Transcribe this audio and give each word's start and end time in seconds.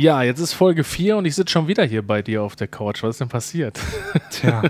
Ja, 0.00 0.22
jetzt 0.22 0.40
ist 0.40 0.54
Folge 0.54 0.82
4 0.82 1.18
und 1.18 1.26
ich 1.26 1.34
sitze 1.34 1.52
schon 1.52 1.68
wieder 1.68 1.84
hier 1.84 2.00
bei 2.00 2.22
dir 2.22 2.42
auf 2.42 2.56
der 2.56 2.68
Couch. 2.68 3.02
Was 3.02 3.16
ist 3.16 3.20
denn 3.20 3.28
passiert? 3.28 3.78
Tja. 4.30 4.62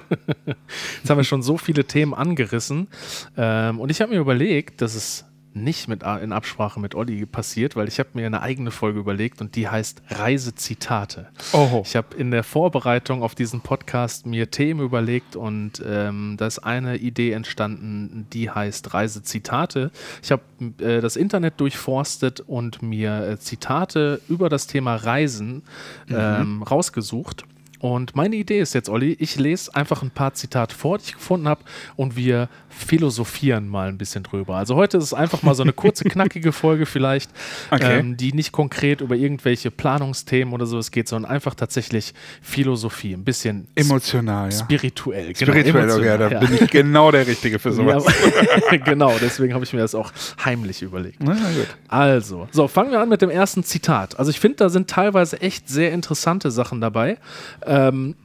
Jetzt 0.98 1.08
haben 1.08 1.18
wir 1.18 1.24
schon 1.24 1.44
so 1.44 1.56
viele 1.56 1.84
Themen 1.84 2.14
angerissen. 2.14 2.88
Ähm, 3.36 3.78
und 3.78 3.90
ich 3.90 4.00
habe 4.00 4.12
mir 4.12 4.18
überlegt, 4.18 4.82
dass 4.82 4.96
es 4.96 5.29
nicht 5.52 5.88
mit, 5.88 6.02
in 6.02 6.32
Absprache 6.32 6.80
mit 6.80 6.94
Olli 6.94 7.26
passiert, 7.26 7.76
weil 7.76 7.88
ich 7.88 7.98
habe 7.98 8.10
mir 8.14 8.26
eine 8.26 8.42
eigene 8.42 8.70
Folge 8.70 8.98
überlegt 8.98 9.40
und 9.40 9.56
die 9.56 9.68
heißt 9.68 10.02
Reisezitate. 10.08 11.28
Oh. 11.52 11.82
Ich 11.84 11.96
habe 11.96 12.16
in 12.16 12.30
der 12.30 12.44
Vorbereitung 12.44 13.22
auf 13.22 13.34
diesen 13.34 13.60
Podcast 13.60 14.26
mir 14.26 14.50
Themen 14.50 14.80
überlegt 14.80 15.36
und 15.36 15.82
ähm, 15.84 16.36
da 16.38 16.46
ist 16.46 16.60
eine 16.60 16.96
Idee 16.96 17.32
entstanden, 17.32 18.26
die 18.32 18.50
heißt 18.50 18.94
Reisezitate. 18.94 19.90
Ich 20.22 20.30
habe 20.30 20.42
äh, 20.78 21.00
das 21.00 21.16
Internet 21.16 21.60
durchforstet 21.60 22.40
und 22.40 22.82
mir 22.82 23.26
äh, 23.26 23.38
Zitate 23.38 24.20
über 24.28 24.48
das 24.48 24.66
Thema 24.66 24.96
Reisen 24.96 25.62
ähm, 26.08 26.56
mhm. 26.56 26.62
rausgesucht. 26.62 27.44
Und 27.80 28.14
meine 28.14 28.36
Idee 28.36 28.60
ist 28.60 28.74
jetzt, 28.74 28.88
Olli, 28.88 29.16
ich 29.18 29.36
lese 29.36 29.74
einfach 29.74 30.02
ein 30.02 30.10
paar 30.10 30.34
Zitate 30.34 30.74
vor, 30.74 30.98
die 30.98 31.04
ich 31.06 31.14
gefunden 31.14 31.48
habe, 31.48 31.62
und 31.96 32.14
wir 32.14 32.48
philosophieren 32.68 33.68
mal 33.68 33.88
ein 33.88 33.98
bisschen 33.98 34.22
drüber. 34.22 34.56
Also 34.56 34.76
heute 34.76 34.98
ist 34.98 35.04
es 35.04 35.14
einfach 35.14 35.42
mal 35.42 35.54
so 35.54 35.62
eine 35.62 35.72
kurze, 35.72 36.04
knackige 36.08 36.52
Folge 36.52 36.86
vielleicht, 36.86 37.30
okay. 37.70 37.98
ähm, 37.98 38.16
die 38.16 38.32
nicht 38.32 38.52
konkret 38.52 39.00
über 39.00 39.16
irgendwelche 39.16 39.70
Planungsthemen 39.70 40.52
oder 40.52 40.66
sowas 40.66 40.90
geht, 40.90 41.08
sondern 41.08 41.30
einfach 41.30 41.54
tatsächlich 41.54 42.14
Philosophie, 42.42 43.14
ein 43.14 43.24
bisschen 43.24 43.66
emotional, 43.74 44.52
spirituell. 44.52 45.28
Ja. 45.28 45.34
Spirituell, 45.34 45.86
genau, 45.86 45.96
okay, 45.96 46.18
da 46.18 46.30
ja. 46.30 46.38
bin 46.38 46.54
ich 46.54 46.70
genau 46.70 47.10
der 47.10 47.26
Richtige 47.26 47.58
für 47.58 47.72
sowas. 47.72 48.04
Ja, 48.70 48.76
genau, 48.84 49.14
deswegen 49.20 49.54
habe 49.54 49.64
ich 49.64 49.72
mir 49.72 49.80
das 49.80 49.94
auch 49.94 50.12
heimlich 50.44 50.82
überlegt. 50.82 51.16
Na, 51.20 51.36
also, 51.88 52.46
so, 52.52 52.68
fangen 52.68 52.92
wir 52.92 53.00
an 53.00 53.08
mit 53.08 53.22
dem 53.22 53.30
ersten 53.30 53.64
Zitat. 53.64 54.18
Also 54.18 54.30
ich 54.30 54.38
finde, 54.38 54.56
da 54.56 54.68
sind 54.68 54.88
teilweise 54.88 55.40
echt 55.40 55.68
sehr 55.68 55.92
interessante 55.92 56.50
Sachen 56.50 56.80
dabei. 56.80 57.18
Ähm, 57.70 58.16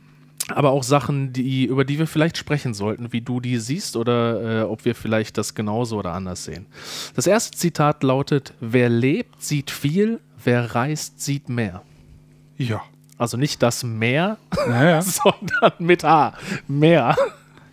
aber 0.49 0.71
auch 0.71 0.83
Sachen, 0.83 1.33
die, 1.33 1.65
über 1.65 1.85
die 1.85 1.97
wir 1.97 2.07
vielleicht 2.07 2.37
sprechen 2.37 2.73
sollten, 2.73 3.11
wie 3.13 3.21
du 3.21 3.39
die 3.39 3.57
siehst 3.57 3.95
oder 3.95 4.61
äh, 4.61 4.63
ob 4.63 4.85
wir 4.85 4.93
vielleicht 4.93 5.37
das 5.37 5.55
genauso 5.55 5.97
oder 5.97 6.13
anders 6.13 6.43
sehen. 6.43 6.67
Das 7.15 7.25
erste 7.25 7.57
Zitat 7.57 8.03
lautet: 8.03 8.53
Wer 8.59 8.89
lebt, 8.89 9.41
sieht 9.41 9.71
viel, 9.71 10.19
wer 10.43 10.75
reist, 10.75 11.21
sieht 11.21 11.49
mehr. 11.49 11.81
Ja. 12.57 12.81
Also 13.17 13.37
nicht 13.37 13.63
das 13.63 13.83
Meer, 13.83 14.37
naja. 14.67 15.01
sondern 15.01 15.71
mit 15.79 16.03
A. 16.03 16.33
Mehr. 16.67 17.15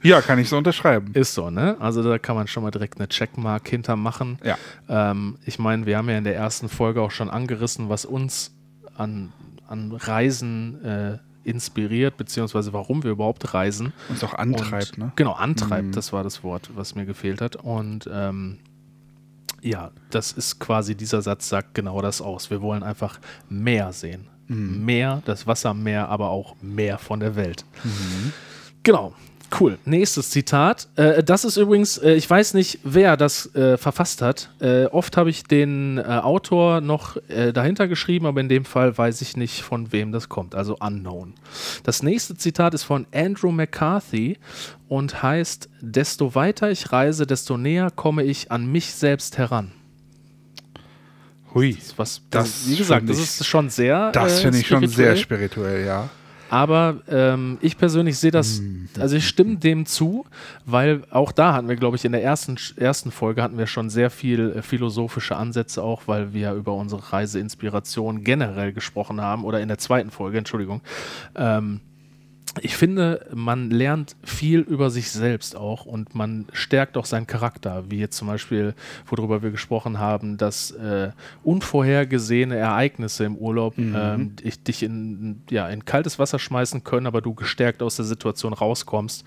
Ja, 0.02 0.20
kann 0.20 0.38
ich 0.38 0.48
so 0.48 0.56
unterschreiben. 0.56 1.12
Ist 1.14 1.34
so, 1.34 1.50
ne? 1.50 1.76
Also 1.78 2.02
da 2.02 2.18
kann 2.18 2.36
man 2.36 2.46
schon 2.48 2.62
mal 2.62 2.70
direkt 2.70 2.98
eine 2.98 3.08
Checkmark 3.08 3.68
hintermachen. 3.68 4.38
Ja. 4.44 4.56
Ähm, 4.88 5.38
ich 5.44 5.58
meine, 5.58 5.86
wir 5.86 5.98
haben 5.98 6.08
ja 6.08 6.18
in 6.18 6.24
der 6.24 6.36
ersten 6.36 6.68
Folge 6.68 7.02
auch 7.02 7.10
schon 7.10 7.28
angerissen, 7.28 7.88
was 7.88 8.04
uns 8.04 8.52
an, 8.96 9.32
an 9.68 9.92
Reisen 9.92 10.84
äh, 10.84 11.18
inspiriert, 11.44 12.16
beziehungsweise 12.16 12.72
warum 12.72 13.02
wir 13.02 13.10
überhaupt 13.10 13.54
reisen. 13.54 13.92
Uns 14.08 14.22
auch 14.24 14.34
antreibt, 14.34 14.92
und, 14.92 14.98
ne? 14.98 15.12
Genau, 15.16 15.32
antreibt, 15.32 15.88
mhm. 15.88 15.92
das 15.92 16.12
war 16.12 16.22
das 16.22 16.42
Wort, 16.42 16.70
was 16.74 16.94
mir 16.94 17.04
gefehlt 17.06 17.40
hat. 17.40 17.56
Und 17.56 18.08
ähm, 18.12 18.58
ja, 19.60 19.90
das 20.10 20.32
ist 20.32 20.58
quasi, 20.58 20.94
dieser 20.94 21.22
Satz 21.22 21.48
sagt 21.48 21.74
genau 21.74 22.00
das 22.02 22.20
aus. 22.20 22.50
Wir 22.50 22.62
wollen 22.62 22.82
einfach 22.82 23.20
mehr 23.48 23.92
sehen. 23.92 24.28
Mhm. 24.48 24.84
Mehr, 24.84 25.22
das 25.24 25.46
Wassermeer, 25.46 26.08
aber 26.08 26.30
auch 26.30 26.56
mehr 26.60 26.98
von 26.98 27.20
der 27.20 27.36
Welt. 27.36 27.64
Mhm. 27.84 28.32
Genau. 28.82 29.14
Cool. 29.58 29.78
Nächstes 29.84 30.30
Zitat. 30.30 30.88
Äh, 30.96 31.22
das 31.22 31.44
ist 31.44 31.56
übrigens, 31.56 31.98
äh, 31.98 32.14
ich 32.14 32.28
weiß 32.28 32.54
nicht, 32.54 32.78
wer 32.84 33.16
das 33.16 33.54
äh, 33.54 33.76
verfasst 33.76 34.22
hat. 34.22 34.50
Äh, 34.60 34.86
oft 34.86 35.16
habe 35.16 35.30
ich 35.30 35.44
den 35.44 35.98
äh, 35.98 36.02
Autor 36.02 36.80
noch 36.80 37.16
äh, 37.28 37.52
dahinter 37.52 37.86
geschrieben, 37.88 38.26
aber 38.26 38.40
in 38.40 38.48
dem 38.48 38.64
Fall 38.64 38.96
weiß 38.96 39.20
ich 39.20 39.36
nicht, 39.36 39.62
von 39.62 39.92
wem 39.92 40.10
das 40.12 40.28
kommt. 40.28 40.54
Also 40.54 40.76
unknown. 40.78 41.34
Das 41.82 42.02
nächste 42.02 42.36
Zitat 42.36 42.72
ist 42.74 42.84
von 42.84 43.06
Andrew 43.14 43.52
McCarthy 43.52 44.38
und 44.88 45.22
heißt: 45.22 45.68
Desto 45.80 46.34
weiter 46.34 46.70
ich 46.70 46.92
reise, 46.92 47.26
desto 47.26 47.58
näher 47.58 47.90
komme 47.90 48.24
ich 48.24 48.50
an 48.50 48.66
mich 48.66 48.94
selbst 48.94 49.38
heran. 49.38 49.72
Hui. 51.54 51.74
Das, 51.74 51.98
was, 51.98 52.22
das, 52.30 52.68
wie 52.68 52.76
gesagt, 52.76 53.08
das 53.08 53.18
ist 53.18 53.46
schon 53.46 53.68
sehr. 53.68 54.12
Das 54.12 54.40
finde 54.40 54.58
ich 54.58 54.66
schon 54.66 54.86
sehr 54.88 55.16
spirituell, 55.16 55.84
ja. 55.84 56.08
Aber 56.52 57.00
ähm, 57.08 57.56
ich 57.62 57.78
persönlich 57.78 58.18
sehe 58.18 58.30
das, 58.30 58.58
hm. 58.58 58.86
also 59.00 59.16
ich 59.16 59.26
stimme 59.26 59.56
dem 59.56 59.86
zu, 59.86 60.26
weil 60.66 61.00
auch 61.08 61.32
da 61.32 61.54
hatten 61.54 61.66
wir, 61.66 61.76
glaube 61.76 61.96
ich, 61.96 62.04
in 62.04 62.12
der 62.12 62.22
ersten, 62.22 62.58
ersten 62.76 63.10
Folge 63.10 63.42
hatten 63.42 63.56
wir 63.56 63.66
schon 63.66 63.88
sehr 63.88 64.10
viel 64.10 64.56
äh, 64.56 64.60
philosophische 64.60 65.34
Ansätze 65.34 65.82
auch, 65.82 66.02
weil 66.08 66.34
wir 66.34 66.52
über 66.52 66.74
unsere 66.74 67.10
Reiseinspiration 67.10 68.22
generell 68.22 68.74
gesprochen 68.74 69.22
haben 69.22 69.46
oder 69.46 69.62
in 69.62 69.68
der 69.68 69.78
zweiten 69.78 70.10
Folge, 70.10 70.36
Entschuldigung. 70.36 70.82
Ähm, 71.36 71.80
ich 72.60 72.76
finde, 72.76 73.26
man 73.34 73.70
lernt 73.70 74.14
viel 74.22 74.60
über 74.60 74.90
sich 74.90 75.10
selbst 75.10 75.56
auch 75.56 75.86
und 75.86 76.14
man 76.14 76.46
stärkt 76.52 76.98
auch 76.98 77.06
seinen 77.06 77.26
Charakter, 77.26 77.84
wie 77.88 77.98
jetzt 77.98 78.18
zum 78.18 78.28
Beispiel, 78.28 78.74
worüber 79.06 79.42
wir 79.42 79.50
gesprochen 79.50 79.98
haben, 79.98 80.36
dass 80.36 80.70
äh, 80.72 81.12
unvorhergesehene 81.44 82.56
Ereignisse 82.56 83.24
im 83.24 83.36
Urlaub 83.36 83.78
mhm. 83.78 83.94
ähm, 83.96 84.36
ich, 84.42 84.62
dich 84.62 84.82
in, 84.82 85.42
ja, 85.48 85.68
in 85.68 85.86
kaltes 85.86 86.18
Wasser 86.18 86.38
schmeißen 86.38 86.84
können, 86.84 87.06
aber 87.06 87.22
du 87.22 87.32
gestärkt 87.32 87.82
aus 87.82 87.96
der 87.96 88.04
Situation 88.04 88.52
rauskommst. 88.52 89.24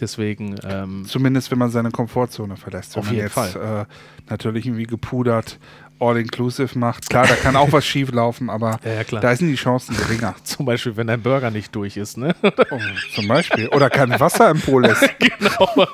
Deswegen. 0.00 0.56
Ähm, 0.64 1.04
Zumindest, 1.06 1.52
wenn 1.52 1.58
man 1.58 1.70
seine 1.70 1.92
Komfortzone 1.92 2.56
verlässt. 2.56 2.96
Wenn 2.96 3.00
auf 3.00 3.06
man 3.06 3.14
jeden 3.14 3.26
jetzt, 3.26 3.34
Fall. 3.34 3.86
Äh, 3.88 4.30
natürlich 4.30 4.66
irgendwie 4.66 4.86
gepudert 4.86 5.60
All-Inclusive 6.00 6.78
macht. 6.78 7.08
Klar, 7.08 7.26
da 7.26 7.34
kann 7.34 7.56
auch 7.56 7.72
was 7.72 7.84
schief 7.86 8.10
laufen, 8.12 8.50
aber 8.50 8.78
ja, 8.84 9.02
ja, 9.02 9.20
da 9.20 9.36
sind 9.36 9.48
die 9.48 9.54
Chancen 9.54 9.96
geringer. 9.96 10.34
zum 10.44 10.66
Beispiel, 10.66 10.96
wenn 10.96 11.06
dein 11.06 11.22
Burger 11.22 11.50
nicht 11.50 11.74
durch 11.74 11.96
ist, 11.96 12.16
ne? 12.16 12.34
Oh, 12.42 12.78
zum 13.14 13.28
Beispiel. 13.28 13.68
Oder 13.68 13.90
kein 13.90 14.18
Wasser 14.18 14.50
im 14.50 14.60
Pool 14.60 14.86
ist. 14.86 15.02
genau. 15.18 15.86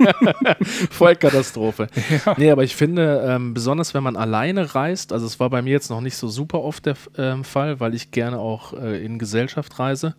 Vollkatastrophe. 0.91 1.89
Ja. 2.25 2.35
Nee, 2.37 2.51
aber 2.51 2.65
ich 2.65 2.75
finde, 2.75 3.25
ähm, 3.27 3.55
besonders 3.55 3.95
wenn 3.95 4.03
man 4.03 4.17
alleine 4.17 4.75
reist, 4.75 5.13
also 5.13 5.27
es 5.27 5.39
war 5.39 5.51
bei 5.51 5.63
mir 5.63 5.73
jetzt 5.73 5.91
noch 5.91 6.01
nicht 6.01 6.17
so 6.17 6.29
super 6.29 6.61
oft 6.61 6.87
der 6.87 6.97
ähm, 7.19 7.45
Fall, 7.45 7.81
weil 7.81 7.95
ich 7.95 8.11
gerne 8.11 8.39
auch 8.39 8.73
äh, 8.73 9.05
in 9.05 9.19
Gesellschaft 9.19 9.79
reise 9.79 10.15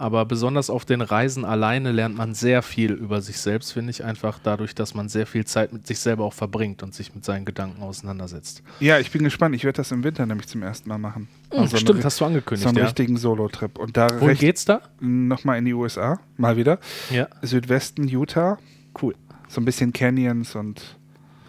aber 0.00 0.24
besonders 0.24 0.70
auf 0.70 0.86
den 0.86 1.02
Reisen 1.02 1.44
alleine 1.44 1.92
lernt 1.92 2.16
man 2.16 2.32
sehr 2.32 2.62
viel 2.62 2.92
über 2.92 3.20
sich 3.20 3.36
selbst, 3.38 3.72
finde 3.72 3.90
ich 3.90 4.02
einfach 4.02 4.38
dadurch, 4.42 4.74
dass 4.74 4.94
man 4.94 5.10
sehr 5.10 5.26
viel 5.26 5.44
Zeit 5.44 5.74
mit 5.74 5.86
sich 5.86 5.98
selber 5.98 6.24
auch 6.24 6.32
verbringt 6.32 6.82
und 6.82 6.94
sich 6.94 7.14
mit 7.14 7.22
seinen 7.22 7.44
Gedanken 7.44 7.82
auseinandersetzt. 7.82 8.62
Ja, 8.80 8.98
ich 8.98 9.10
bin 9.10 9.22
gespannt. 9.22 9.54
Ich 9.54 9.64
werde 9.64 9.76
das 9.76 9.92
im 9.92 10.02
Winter 10.02 10.24
nämlich 10.24 10.48
zum 10.48 10.62
ersten 10.62 10.88
Mal 10.88 10.96
machen. 10.96 11.28
Mhm, 11.52 11.58
also 11.58 11.76
stimmt, 11.76 11.98
eine, 11.98 12.04
hast 12.04 12.18
du 12.18 12.24
angekündigt. 12.24 12.62
So 12.62 12.70
einen 12.70 12.78
ja. 12.78 12.84
richtigen 12.84 13.18
Solo-Trip. 13.18 13.78
Und 13.78 13.98
da 13.98 14.08
Wohin 14.20 14.38
geht's 14.38 14.64
da? 14.64 14.80
Nochmal 15.00 15.58
in 15.58 15.66
die 15.66 15.74
USA, 15.74 16.18
mal 16.38 16.56
wieder. 16.56 16.78
Ja. 17.10 17.28
Südwesten 17.42 18.08
Utah. 18.08 18.56
Cool. 19.00 19.14
So 19.48 19.60
ein 19.60 19.66
bisschen 19.66 19.92
Canyons 19.92 20.54
und 20.54 20.96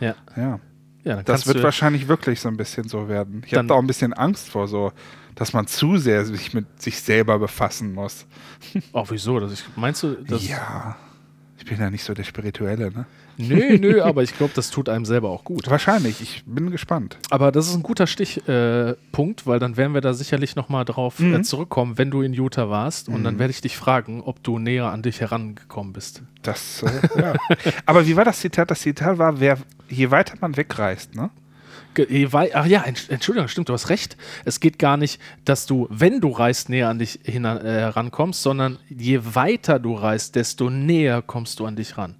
ja. 0.02 0.16
Ja. 0.36 0.60
ja 1.06 1.24
das 1.24 1.48
wird 1.48 1.64
wahrscheinlich 1.64 2.10
wirklich 2.10 2.42
so 2.42 2.50
ein 2.50 2.58
bisschen 2.58 2.90
so 2.90 3.08
werden. 3.08 3.44
Ich 3.46 3.54
habe 3.54 3.68
da 3.68 3.76
auch 3.76 3.80
ein 3.80 3.88
bisschen 3.88 4.12
Angst 4.12 4.50
vor 4.50 4.68
so 4.68 4.92
dass 5.36 5.54
man 5.54 5.68
zu 5.68 5.98
sehr 5.98 6.26
sich 6.26 6.54
mit 6.54 6.82
sich 6.82 7.02
selber 7.02 7.40
befassen 7.40 7.94
muss. 7.94 8.26
Ach, 8.94 9.06
wieso? 9.10 9.40
Das 9.40 9.54
ich, 9.54 9.64
meinst 9.76 10.04
du, 10.04 10.16
dass. 10.16 10.48
Ja. 10.48 10.98
Ich 11.58 11.66
bin 11.66 11.80
ja 11.80 11.92
nicht 11.92 12.04
so 12.04 12.16
der 12.16 12.24
Spirituelle, 12.24 12.92
ne? 12.92 13.06
Nö, 13.38 13.78
nö, 13.78 14.02
aber 14.04 14.24
ich 14.24 14.36
glaube, 14.36 14.54
das 14.56 14.72
tut 14.72 14.90
einem 14.90 15.06
selber 15.06 15.30
auch 15.30 15.44
gut. 15.44 15.70
Wahrscheinlich, 15.70 16.20
ich 16.20 16.44
bin 16.48 16.72
gespannt. 16.72 17.18
Aber 17.30 17.52
das 17.52 17.68
ist 17.68 17.76
ein 17.76 17.84
guter 17.84 18.08
Stichpunkt, 18.08 19.42
äh, 19.42 19.46
weil 19.46 19.60
dann 19.60 19.78
werden 19.78 19.94
wir 19.94 20.02
da 20.02 20.14
sicherlich 20.14 20.56
nochmal 20.56 20.86
drauf 20.86 21.20
äh, 21.20 21.24
mhm. 21.24 21.36
äh, 21.36 21.42
zurückkommen, 21.44 22.00
wenn 22.00 22.10
du 22.10 22.24
in 22.24 22.34
Utah 22.34 22.70
warst. 22.70 23.10
Und 23.10 23.20
mhm. 23.20 23.24
dann 23.24 23.40
werde 23.40 23.52
ich 23.52 23.62
dich 23.62 23.78
fragen, 23.78 24.22
ob 24.22 24.42
du 24.44 24.58
näher 24.58 24.86
an 24.86 25.04
dich 25.04 25.22
herangekommen 25.22 25.94
bist. 25.94 26.24
Das, 26.42 26.84
äh, 26.84 27.22
ja. 27.22 27.34
aber 27.86 28.08
wie 28.08 28.16
war 28.16 28.26
das 28.26 28.40
Zitat? 28.40 28.72
Das 28.72 28.82
Zitat 28.82 29.18
war, 29.18 29.40
wer, 29.40 29.58
je 29.88 30.10
weiter 30.10 30.36
man 30.42 30.58
wegreist, 30.58 31.16
ne? 31.16 31.30
Ach 32.54 32.66
ja, 32.66 32.84
Entschuldigung, 32.84 33.48
stimmt, 33.48 33.70
du 33.70 33.74
hast 33.74 33.90
recht. 33.90 34.18
Es 34.46 34.60
geht 34.60 34.80
gar 34.80 34.98
nicht, 34.98 35.20
dass 35.46 35.66
du, 35.66 35.88
wenn 35.90 36.22
du 36.22 36.30
reist, 36.30 36.70
näher 36.70 36.90
an 36.90 37.00
dich 37.00 37.20
hin, 37.24 37.46
äh, 37.46 37.60
herankommst, 37.60 38.42
sondern 38.42 38.80
je 38.90 39.20
weiter 39.34 39.80
du 39.80 39.96
reist, 39.96 40.36
desto 40.36 40.70
näher 40.70 41.22
kommst 41.22 41.60
du 41.60 41.66
an 41.66 41.76
dich 41.76 41.98
ran. 41.98 42.16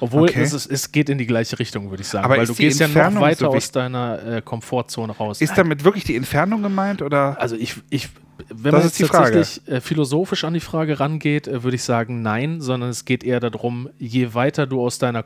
Obwohl 0.00 0.28
okay. 0.28 0.42
es, 0.42 0.52
ist, 0.52 0.66
es 0.66 0.92
geht 0.92 1.08
in 1.08 1.18
die 1.18 1.26
gleiche 1.26 1.58
Richtung, 1.58 1.90
würde 1.90 2.02
ich 2.02 2.08
sagen. 2.08 2.24
Aber 2.24 2.36
weil 2.36 2.46
du 2.46 2.54
gehst 2.54 2.80
Entfernung 2.80 3.14
ja 3.14 3.20
noch 3.20 3.26
weiter 3.26 3.50
so 3.50 3.56
aus 3.56 3.70
deiner 3.72 4.22
äh, 4.22 4.42
Komfortzone 4.42 5.12
raus. 5.12 5.40
Ist 5.40 5.56
damit 5.56 5.84
wirklich 5.84 6.04
die 6.04 6.16
Entfernung 6.16 6.62
gemeint? 6.62 7.02
Oder? 7.02 7.40
Also 7.40 7.56
ich, 7.56 7.76
ich 7.90 8.08
wenn 8.48 8.72
das 8.72 8.84
man 8.84 8.92
jetzt 8.92 9.10
tatsächlich 9.10 9.68
äh, 9.68 9.80
philosophisch 9.80 10.44
an 10.44 10.54
die 10.54 10.60
Frage 10.60 11.00
rangeht, 11.00 11.48
äh, 11.48 11.62
würde 11.62 11.76
ich 11.76 11.82
sagen, 11.82 12.22
nein, 12.22 12.60
sondern 12.60 12.90
es 12.90 13.04
geht 13.04 13.24
eher 13.24 13.40
darum, 13.40 13.88
je 13.98 14.34
weiter 14.34 14.66
du 14.66 14.80
aus 14.80 14.98
deiner 14.98 15.24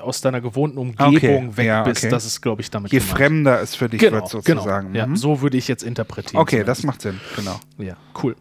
aus 0.00 0.20
deiner 0.20 0.40
gewohnten 0.40 0.78
Umgebung 0.78 1.48
okay. 1.48 1.56
weg 1.56 1.66
ja, 1.66 1.82
bist. 1.82 2.02
Okay. 2.02 2.10
Das 2.10 2.24
ist, 2.24 2.40
glaube 2.40 2.62
ich, 2.62 2.70
damit 2.70 2.92
Je 2.92 2.98
gemeint. 2.98 3.16
fremder 3.16 3.60
es 3.60 3.74
für 3.74 3.88
dich 3.88 4.00
genau, 4.00 4.16
wird, 4.16 4.28
sozusagen. 4.28 4.88
Genau. 4.88 4.98
Ja, 4.98 5.06
mhm. 5.06 5.16
so 5.16 5.40
würde 5.40 5.56
ich 5.56 5.68
jetzt 5.68 5.82
interpretieren. 5.82 6.40
Okay, 6.40 6.56
zumindest. 6.56 6.78
das 6.78 6.86
macht 6.86 7.02
Sinn, 7.02 7.20
genau. 7.36 7.60
Ja, 7.78 7.96
cool. 8.22 8.36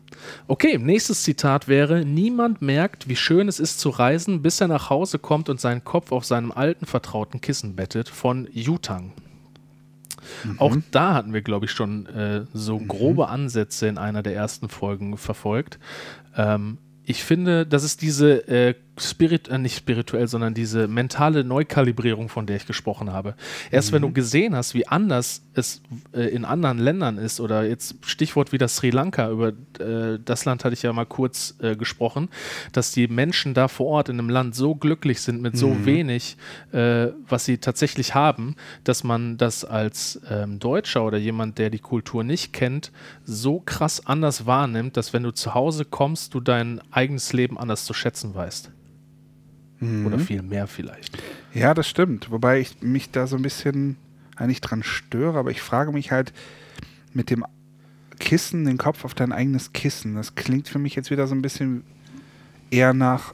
Okay, 0.47 0.77
nächstes 0.77 1.23
Zitat 1.23 1.67
wäre: 1.67 2.05
Niemand 2.05 2.61
merkt, 2.61 3.07
wie 3.07 3.15
schön 3.15 3.47
es 3.47 3.59
ist 3.59 3.79
zu 3.79 3.89
reisen, 3.89 4.41
bis 4.41 4.61
er 4.61 4.67
nach 4.67 4.89
Hause 4.89 5.19
kommt 5.19 5.49
und 5.49 5.59
seinen 5.59 5.83
Kopf 5.83 6.11
auf 6.11 6.25
seinem 6.25 6.51
alten, 6.51 6.85
vertrauten 6.85 7.41
Kissen 7.41 7.75
bettet, 7.75 8.09
von 8.09 8.47
Yutang. 8.51 9.13
Mhm. 10.43 10.59
Auch 10.59 10.75
da 10.91 11.13
hatten 11.13 11.33
wir, 11.33 11.41
glaube 11.41 11.65
ich, 11.65 11.71
schon 11.71 12.05
äh, 12.07 12.45
so 12.53 12.79
mhm. 12.79 12.87
grobe 12.87 13.29
Ansätze 13.29 13.87
in 13.87 13.97
einer 13.97 14.23
der 14.23 14.35
ersten 14.35 14.69
Folgen 14.69 15.17
verfolgt. 15.17 15.79
Ähm, 16.35 16.77
ich 17.03 17.23
finde, 17.23 17.65
das 17.65 17.83
ist 17.83 18.01
diese 18.01 18.47
äh, 18.47 18.75
Spirit, 19.03 19.47
äh, 19.47 19.57
nicht 19.57 19.75
spirituell, 19.75 20.27
sondern 20.27 20.53
diese 20.53 20.87
mentale 20.87 21.43
Neukalibrierung, 21.43 22.29
von 22.29 22.45
der 22.45 22.55
ich 22.55 22.65
gesprochen 22.65 23.11
habe. 23.11 23.35
Erst 23.71 23.91
mhm. 23.91 23.95
wenn 23.95 24.01
du 24.03 24.07
mhm. 24.09 24.13
gesehen 24.13 24.55
hast, 24.55 24.73
wie 24.73 24.87
anders 24.87 25.43
es 25.53 25.81
äh, 26.13 26.21
in 26.21 26.45
anderen 26.45 26.79
Ländern 26.79 27.17
ist, 27.17 27.39
oder 27.39 27.63
jetzt 27.63 27.95
Stichwort 28.05 28.51
wieder 28.51 28.67
Sri 28.67 28.89
Lanka, 28.89 29.29
über 29.29 29.49
äh, 29.79 30.19
das 30.23 30.45
Land 30.45 30.63
hatte 30.63 30.73
ich 30.73 30.83
ja 30.83 30.93
mal 30.93 31.05
kurz 31.05 31.55
äh, 31.61 31.75
gesprochen, 31.75 32.29
dass 32.71 32.91
die 32.91 33.07
Menschen 33.07 33.53
da 33.53 33.67
vor 33.67 33.87
Ort 33.87 34.09
in 34.09 34.19
einem 34.19 34.29
Land 34.29 34.55
so 34.55 34.75
glücklich 34.75 35.21
sind 35.21 35.41
mit 35.41 35.57
so 35.57 35.69
mhm. 35.69 35.85
wenig, 35.85 36.37
äh, 36.71 37.07
was 37.27 37.45
sie 37.45 37.57
tatsächlich 37.57 38.15
haben, 38.15 38.55
dass 38.83 39.03
man 39.03 39.37
das 39.37 39.65
als 39.65 40.21
ähm, 40.29 40.59
Deutscher 40.59 41.03
oder 41.03 41.17
jemand, 41.17 41.57
der 41.57 41.69
die 41.69 41.79
Kultur 41.79 42.23
nicht 42.23 42.53
kennt, 42.53 42.91
so 43.23 43.59
krass 43.59 44.05
anders 44.05 44.45
wahrnimmt, 44.45 44.97
dass 44.97 45.13
wenn 45.13 45.23
du 45.23 45.31
zu 45.31 45.53
Hause 45.53 45.85
kommst, 45.85 46.33
du 46.33 46.39
dein 46.39 46.81
eigenes 46.91 47.33
Leben 47.33 47.57
anders 47.57 47.85
zu 47.85 47.93
schätzen 47.93 48.35
weißt. 48.35 48.71
Mhm. 49.81 50.05
Oder 50.05 50.19
viel 50.19 50.41
mehr 50.41 50.67
vielleicht. 50.67 51.17
Ja, 51.53 51.73
das 51.73 51.89
stimmt. 51.89 52.31
Wobei 52.31 52.59
ich 52.59 52.81
mich 52.81 53.11
da 53.11 53.27
so 53.27 53.35
ein 53.35 53.41
bisschen 53.41 53.97
eigentlich 54.37 54.61
dran 54.61 54.83
störe, 54.83 55.37
aber 55.37 55.51
ich 55.51 55.61
frage 55.61 55.91
mich 55.91 56.11
halt 56.11 56.31
mit 57.13 57.29
dem 57.29 57.45
Kissen, 58.19 58.65
den 58.65 58.77
Kopf 58.77 59.03
auf 59.03 59.13
dein 59.13 59.31
eigenes 59.33 59.73
Kissen. 59.73 60.15
Das 60.15 60.35
klingt 60.35 60.69
für 60.69 60.79
mich 60.79 60.95
jetzt 60.95 61.11
wieder 61.11 61.27
so 61.27 61.35
ein 61.35 61.41
bisschen 61.41 61.83
eher 62.69 62.93
nach, 62.93 63.33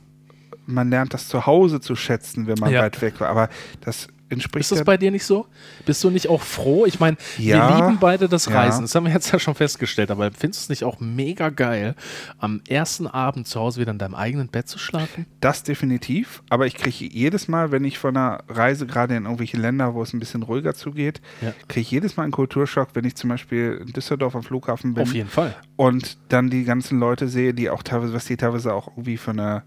man 0.66 0.90
lernt 0.90 1.14
das 1.14 1.28
zu 1.28 1.46
Hause 1.46 1.80
zu 1.82 1.96
schätzen, 1.96 2.48
wenn 2.48 2.58
man 2.60 2.72
ja. 2.72 2.82
weit 2.82 3.02
weg 3.02 3.20
war. 3.20 3.30
Aber 3.30 3.50
das 3.82 4.08
entspricht. 4.30 4.72
Ist 4.72 4.72
das 4.72 4.84
bei 4.84 4.98
dir 4.98 5.12
nicht 5.12 5.26
so? 5.26 5.48
Bist 5.86 6.04
du 6.04 6.10
nicht 6.10 6.28
auch 6.30 6.42
froh? 6.42 6.86
Ich 6.86 7.00
meine, 7.00 7.18
ja, 7.38 7.70
wir 7.70 7.76
lieben 7.76 7.98
beide 8.00 8.28
das 8.28 8.50
Reisen. 8.52 8.80
Ja. 8.80 8.82
Das 8.82 8.96
haben 8.96 9.06
wir 9.06 9.14
jetzt 9.14 9.32
ja 9.32 9.40
schon 9.40 9.56
festgestellt. 9.56 10.12
Aber 10.12 10.32
findest 10.32 10.62
du 10.62 10.64
es 10.66 10.70
nicht 10.70 10.84
auch 10.84 11.00
mega 11.00 11.50
geil, 11.50 11.96
am 12.38 12.62
ersten 12.68 13.08
Abend 13.08 13.48
zu 13.48 13.60
Hause 13.60 13.82
wieder 13.82 13.92
in 13.92 13.98
deinem 13.98 14.16
eigenen 14.16 14.48
Bett 14.50 14.68
zu 14.68 14.80
schlafen? 14.80 15.26
Das 15.40 15.64
definitiv. 15.64 16.44
Aber 16.50 16.68
ich 16.68 16.76
kriege 16.76 17.06
jedes 17.06 17.48
Mal, 17.48 17.72
wenn 17.72 17.84
ich 17.86 17.98
von 17.98 18.16
einer 18.16 18.44
Reise, 18.48 18.86
gerade 18.86 19.16
in 19.16 19.24
irgendwelche 19.24 19.58
Länder, 19.58 19.94
wo 19.94 20.02
es 20.04 20.14
ein 20.14 20.20
bisschen 20.20 20.44
ruhiger 20.44 20.74
zugeht, 20.74 21.22
ja. 21.42 21.54
kriege 21.68 21.82
ich 21.82 21.92
jedes 21.92 22.18
Mal 22.18 22.24
einen 22.24 22.32
Kulturschock, 22.32 22.90
wenn 22.94 23.06
ich 23.06 23.16
zum 23.16 23.30
Beispiel 23.30 23.84
in 23.86 23.94
Düsseldorf 23.94 24.36
am 24.36 24.44
Flughafen 24.44 24.94
bin. 24.94 25.04
Auf 25.04 25.14
jeden 25.14 25.30
Fall. 25.30 25.56
Und 25.76 26.18
dann 26.30 26.50
die 26.50 26.64
ganzen 26.64 27.00
Leute 27.00 27.28
sehe, 27.28 27.54
die 27.54 27.70
auch 27.70 27.84
teilweise, 27.84 28.14
was 28.14 28.26
die 28.26 28.38
teilweise 28.38 28.74
auch 28.74 28.90
irgendwie 28.90 29.18
für 29.18 29.32
eine 29.32 29.64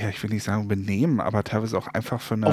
ja, 0.00 0.08
ich 0.08 0.22
will 0.22 0.30
nicht 0.30 0.42
sagen 0.42 0.68
Benehmen, 0.68 1.20
aber 1.20 1.44
teilweise 1.44 1.78
auch 1.78 1.86
einfach 1.88 2.20
für 2.20 2.34
eine. 2.34 2.46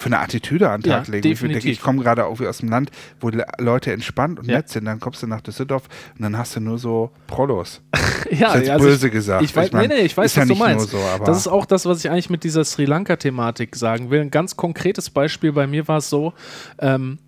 Für 0.00 0.06
eine 0.06 0.18
Attitüde 0.20 0.70
an 0.70 0.80
den 0.80 0.90
Tag 0.90 1.06
ja, 1.06 1.12
legen. 1.12 1.28
Definitiv. 1.28 1.64
Ich, 1.64 1.72
ich 1.72 1.80
komme 1.80 2.02
gerade 2.02 2.26
auch 2.26 2.40
aus 2.40 2.58
dem 2.58 2.68
Land, 2.68 2.90
wo 3.20 3.30
die 3.30 3.42
Leute 3.58 3.92
entspannt 3.92 4.38
und 4.38 4.46
ja. 4.46 4.56
nett 4.56 4.68
sind. 4.68 4.84
Dann 4.84 5.00
kommst 5.00 5.22
du 5.22 5.26
nach 5.26 5.40
Düsseldorf 5.40 5.88
und 6.16 6.22
dann 6.22 6.38
hast 6.38 6.56
du 6.56 6.60
nur 6.60 6.78
so 6.78 7.10
Prolos. 7.26 7.82
ja, 8.30 8.54
ist 8.54 8.70
also 8.70 8.84
böse 8.84 9.06
ich, 9.06 9.12
gesagt. 9.12 9.42
Ich 9.42 9.54
weiß, 9.54 9.66
ich 9.66 9.72
mein, 9.72 9.88
nee, 9.88 9.94
nee, 9.94 10.00
ich 10.02 10.16
weiß, 10.16 10.36
was 10.36 10.48
ja 10.48 10.54
du 10.54 10.58
meinst. 10.58 10.90
So, 10.90 10.98
das 11.24 11.38
ist 11.38 11.48
auch 11.48 11.66
das, 11.66 11.86
was 11.86 12.04
ich 12.04 12.10
eigentlich 12.10 12.30
mit 12.30 12.44
dieser 12.44 12.64
Sri 12.64 12.84
Lanka-Thematik 12.84 13.76
sagen 13.76 14.10
will. 14.10 14.20
Ein 14.20 14.30
ganz 14.30 14.56
konkretes 14.56 15.10
Beispiel 15.10 15.52
bei 15.52 15.66
mir 15.66 15.88
war 15.88 15.98
es 15.98 16.10
so, 16.10 16.32
ähm, 16.78 17.18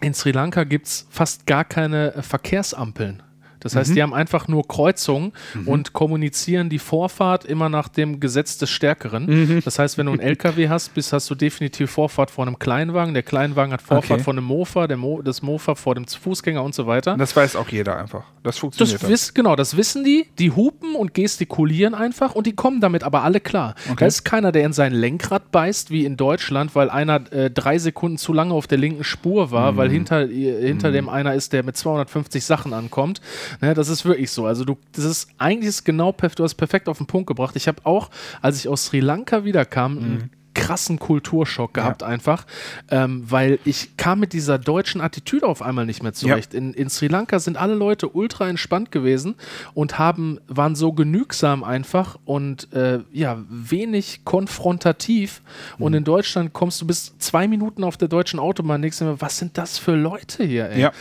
in 0.00 0.14
Sri 0.14 0.32
Lanka 0.32 0.64
gibt 0.64 0.86
es 0.86 1.06
fast 1.10 1.46
gar 1.46 1.64
keine 1.64 2.22
Verkehrsampeln. 2.22 3.22
Das 3.60 3.76
heißt, 3.76 3.90
mhm. 3.90 3.94
die 3.94 4.02
haben 4.02 4.14
einfach 4.14 4.48
nur 4.48 4.66
Kreuzungen 4.66 5.32
mhm. 5.54 5.68
und 5.68 5.92
kommunizieren 5.92 6.68
die 6.68 6.78
Vorfahrt 6.78 7.44
immer 7.44 7.68
nach 7.68 7.88
dem 7.88 8.20
Gesetz 8.20 8.58
des 8.58 8.70
Stärkeren. 8.70 9.26
Mhm. 9.26 9.60
Das 9.64 9.78
heißt, 9.78 9.98
wenn 9.98 10.06
du 10.06 10.12
einen 10.12 10.20
LKW 10.20 10.68
hast, 10.68 10.94
bist, 10.94 11.12
hast 11.12 11.28
du 11.30 11.34
definitiv 11.34 11.90
Vorfahrt 11.90 12.30
vor 12.30 12.46
einem 12.46 12.58
Kleinwagen. 12.58 13.14
Der 13.14 13.22
Kleinwagen 13.22 13.72
hat 13.72 13.82
Vorfahrt 13.82 14.20
okay. 14.20 14.24
vor 14.24 14.34
einem 14.34 14.44
Mofa, 14.44 14.86
der 14.86 14.96
Mo 14.96 15.22
das 15.22 15.42
Mofa 15.42 15.74
vor 15.74 15.94
dem 15.94 16.06
Fußgänger 16.06 16.62
und 16.62 16.74
so 16.74 16.86
weiter. 16.86 17.16
Das 17.16 17.34
weiß 17.34 17.56
auch 17.56 17.68
jeder 17.68 17.98
einfach. 17.98 18.24
Das 18.42 18.58
funktioniert. 18.58 19.02
Das 19.02 19.08
wiss, 19.08 19.34
genau, 19.34 19.56
das 19.56 19.76
wissen 19.76 20.04
die. 20.04 20.26
Die 20.38 20.50
hupen 20.50 20.94
und 20.94 21.14
gestikulieren 21.14 21.94
einfach 21.94 22.34
und 22.34 22.46
die 22.46 22.54
kommen 22.54 22.80
damit 22.80 23.02
aber 23.04 23.22
alle 23.22 23.40
klar. 23.40 23.74
Okay. 23.86 23.96
Da 24.00 24.06
ist 24.06 24.24
keiner, 24.24 24.52
der 24.52 24.64
in 24.64 24.72
sein 24.72 24.92
Lenkrad 24.92 25.50
beißt, 25.50 25.90
wie 25.90 26.04
in 26.04 26.16
Deutschland, 26.16 26.74
weil 26.74 26.90
einer 26.90 27.30
äh, 27.32 27.50
drei 27.50 27.78
Sekunden 27.78 28.18
zu 28.18 28.32
lange 28.32 28.54
auf 28.54 28.66
der 28.66 28.78
linken 28.78 29.04
Spur 29.04 29.50
war, 29.50 29.76
weil 29.76 29.88
mhm. 29.88 29.92
hinter, 29.92 30.28
äh, 30.28 30.66
hinter 30.66 30.88
mhm. 30.90 30.94
dem 30.94 31.08
einer 31.08 31.34
ist, 31.34 31.52
der 31.52 31.62
mit 31.62 31.76
250 31.76 32.44
Sachen 32.44 32.72
ankommt. 32.72 33.20
Ne, 33.60 33.74
das 33.74 33.88
ist 33.88 34.04
wirklich 34.04 34.30
so. 34.30 34.46
Also 34.46 34.64
du, 34.64 34.76
das 34.92 35.04
ist 35.04 35.28
eigentlich 35.38 35.68
ist 35.68 35.84
genau 35.84 36.12
perfekt, 36.12 36.38
du 36.38 36.44
hast 36.44 36.54
perfekt 36.54 36.88
auf 36.88 36.98
den 36.98 37.06
Punkt 37.06 37.26
gebracht. 37.26 37.56
Ich 37.56 37.68
habe 37.68 37.84
auch, 37.84 38.10
als 38.42 38.58
ich 38.58 38.68
aus 38.68 38.86
Sri 38.86 39.00
Lanka 39.00 39.44
wiederkam, 39.44 39.94
mhm. 39.94 40.04
einen 40.04 40.30
krassen 40.58 40.98
Kulturschock 40.98 41.74
gehabt 41.74 42.02
ja. 42.02 42.08
einfach, 42.08 42.44
ähm, 42.90 43.22
weil 43.26 43.58
ich 43.64 43.96
kam 43.96 44.20
mit 44.20 44.32
dieser 44.32 44.58
deutschen 44.58 45.00
Attitüde 45.00 45.46
auf 45.46 45.62
einmal 45.62 45.86
nicht 45.86 46.02
mehr 46.02 46.12
zurecht. 46.12 46.52
Ja. 46.52 46.58
In, 46.58 46.74
in 46.74 46.90
Sri 46.90 47.06
Lanka 47.06 47.38
sind 47.38 47.56
alle 47.56 47.74
Leute 47.74 48.08
ultra 48.08 48.48
entspannt 48.48 48.90
gewesen 48.90 49.36
und 49.74 49.98
haben, 49.98 50.40
waren 50.48 50.74
so 50.74 50.92
genügsam 50.92 51.62
einfach 51.62 52.18
und 52.24 52.72
äh, 52.72 53.00
ja, 53.12 53.38
wenig 53.48 54.24
konfrontativ. 54.24 55.42
Mhm. 55.78 55.84
Und 55.84 55.94
in 55.94 56.04
Deutschland 56.04 56.52
kommst 56.52 56.80
du 56.80 56.86
bis 56.86 57.16
zwei 57.18 57.46
Minuten 57.46 57.84
auf 57.84 57.96
der 57.96 58.08
deutschen 58.08 58.40
Autobahn, 58.40 58.82
denkst 58.82 58.98
du 58.98 59.04
mir, 59.04 59.20
was 59.20 59.38
sind 59.38 59.56
das 59.56 59.78
für 59.78 59.94
Leute 59.94 60.44
hier, 60.44 60.70
ey? 60.70 60.80
Ja. 60.80 60.92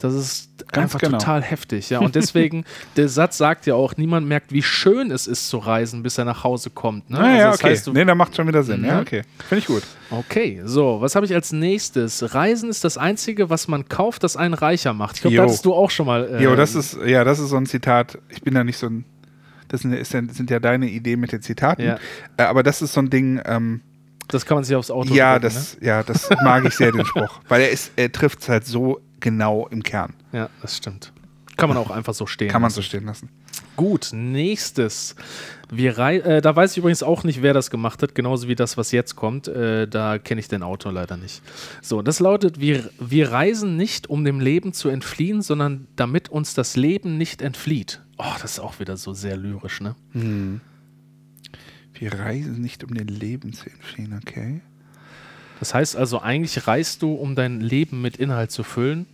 Das 0.00 0.14
ist 0.14 0.50
Ganz 0.72 0.84
einfach 0.94 1.00
genau. 1.00 1.18
total 1.18 1.42
heftig, 1.42 1.90
ja. 1.90 1.98
Und 1.98 2.14
deswegen, 2.14 2.64
der 2.96 3.08
Satz 3.08 3.36
sagt 3.36 3.66
ja 3.66 3.74
auch, 3.74 3.96
niemand 3.96 4.26
merkt, 4.26 4.50
wie 4.50 4.62
schön 4.62 5.10
es 5.10 5.26
ist 5.26 5.48
zu 5.48 5.58
reisen, 5.58 6.02
bis 6.02 6.16
er 6.16 6.24
nach 6.24 6.42
Hause 6.42 6.70
kommt. 6.70 7.10
Ne? 7.10 7.18
Ah, 7.18 7.22
also 7.22 7.38
ja, 7.38 7.52
okay. 7.52 7.70
Heißt, 7.70 7.92
nee, 7.92 8.04
da 8.04 8.14
macht 8.14 8.34
schon 8.34 8.48
wieder 8.48 8.62
Sinn. 8.62 8.80
Mhm. 8.80 8.86
Ja, 8.86 9.00
okay. 9.00 9.22
Finde 9.46 9.60
ich 9.60 9.66
gut. 9.66 9.82
Okay, 10.10 10.62
so, 10.64 11.00
was 11.00 11.14
habe 11.16 11.26
ich 11.26 11.34
als 11.34 11.52
nächstes? 11.52 12.34
Reisen 12.34 12.70
ist 12.70 12.82
das 12.82 12.96
Einzige, 12.96 13.50
was 13.50 13.68
man 13.68 13.88
kauft, 13.88 14.24
das 14.24 14.36
einen 14.36 14.54
reicher 14.54 14.94
macht. 14.94 15.16
Ich 15.16 15.22
glaube, 15.22 15.36
das 15.36 15.52
hast 15.52 15.66
du 15.66 15.74
auch 15.74 15.90
schon 15.90 16.06
mal. 16.06 16.28
Äh, 16.28 16.44
jo, 16.44 16.56
das 16.56 16.74
ist, 16.74 16.98
ja, 17.04 17.22
das 17.22 17.38
ist 17.38 17.50
so 17.50 17.56
ein 17.56 17.66
Zitat. 17.66 18.18
Ich 18.30 18.42
bin 18.42 18.54
da 18.54 18.64
nicht 18.64 18.78
so 18.78 18.86
ein. 18.86 19.04
Das 19.68 19.82
sind, 19.82 20.50
ja 20.50 20.58
deine 20.58 20.88
Ideen 20.88 21.20
mit 21.20 21.30
den 21.30 21.42
Zitaten. 21.42 21.84
Ja. 21.84 21.98
Äh, 22.36 22.42
aber 22.42 22.64
das 22.64 22.82
ist 22.82 22.94
so 22.94 23.00
ein 23.00 23.10
Ding. 23.10 23.40
Ähm, 23.44 23.82
das 24.26 24.46
kann 24.46 24.56
man 24.56 24.64
sich 24.64 24.74
aufs 24.74 24.90
Auto 24.90 25.14
ja, 25.14 25.38
drücken, 25.38 25.54
das, 25.54 25.78
ne? 25.80 25.86
Ja, 25.86 26.02
das 26.02 26.28
mag 26.42 26.64
ich 26.64 26.74
sehr, 26.74 26.90
den 26.90 27.04
Spruch. 27.06 27.40
Weil 27.48 27.62
er, 27.62 27.78
er 27.96 28.10
trifft 28.10 28.40
es 28.40 28.48
halt 28.48 28.66
so 28.66 29.00
genau 29.20 29.68
im 29.68 29.82
Kern. 29.82 30.14
Ja, 30.32 30.48
das 30.62 30.76
stimmt. 30.76 31.12
Kann 31.56 31.68
man 31.68 31.78
auch 31.78 31.90
einfach 31.90 32.14
so 32.14 32.26
stehen 32.26 32.48
Kann 32.48 32.62
man 32.62 32.70
so 32.70 32.80
stehen 32.80 33.04
lassen. 33.04 33.28
Gut, 33.76 34.10
nächstes. 34.12 35.14
Wir 35.70 35.98
äh, 35.98 36.40
da 36.40 36.54
weiß 36.54 36.72
ich 36.72 36.78
übrigens 36.78 37.02
auch 37.02 37.24
nicht, 37.24 37.42
wer 37.42 37.54
das 37.54 37.70
gemacht 37.70 38.02
hat, 38.02 38.14
genauso 38.14 38.48
wie 38.48 38.54
das, 38.54 38.76
was 38.76 38.92
jetzt 38.92 39.16
kommt. 39.16 39.48
Äh, 39.48 39.86
da 39.88 40.18
kenne 40.18 40.40
ich 40.40 40.48
den 40.48 40.62
Autor 40.62 40.92
leider 40.92 41.16
nicht. 41.16 41.42
So, 41.80 42.02
das 42.02 42.20
lautet: 42.20 42.60
wir, 42.60 42.90
wir 42.98 43.32
reisen 43.32 43.76
nicht, 43.76 44.08
um 44.08 44.24
dem 44.24 44.40
Leben 44.40 44.72
zu 44.72 44.88
entfliehen, 44.88 45.42
sondern 45.42 45.86
damit 45.96 46.28
uns 46.28 46.54
das 46.54 46.76
Leben 46.76 47.16
nicht 47.16 47.42
entflieht. 47.42 48.02
Oh, 48.18 48.34
das 48.40 48.52
ist 48.52 48.60
auch 48.60 48.80
wieder 48.80 48.96
so 48.96 49.14
sehr 49.14 49.36
lyrisch, 49.36 49.80
ne? 49.80 49.94
Hm. 50.12 50.60
Wir 51.94 52.14
reisen 52.14 52.60
nicht, 52.60 52.84
um 52.84 52.94
dem 52.94 53.08
Leben 53.08 53.52
zu 53.52 53.70
entfliehen, 53.70 54.18
okay. 54.22 54.60
Das 55.60 55.74
heißt 55.74 55.94
also, 55.94 56.20
eigentlich 56.20 56.66
reist 56.66 57.02
du, 57.02 57.12
um 57.12 57.36
dein 57.36 57.60
Leben 57.60 58.00
mit 58.00 58.16
Inhalt 58.16 58.50
zu 58.50 58.62
füllen. 58.62 59.06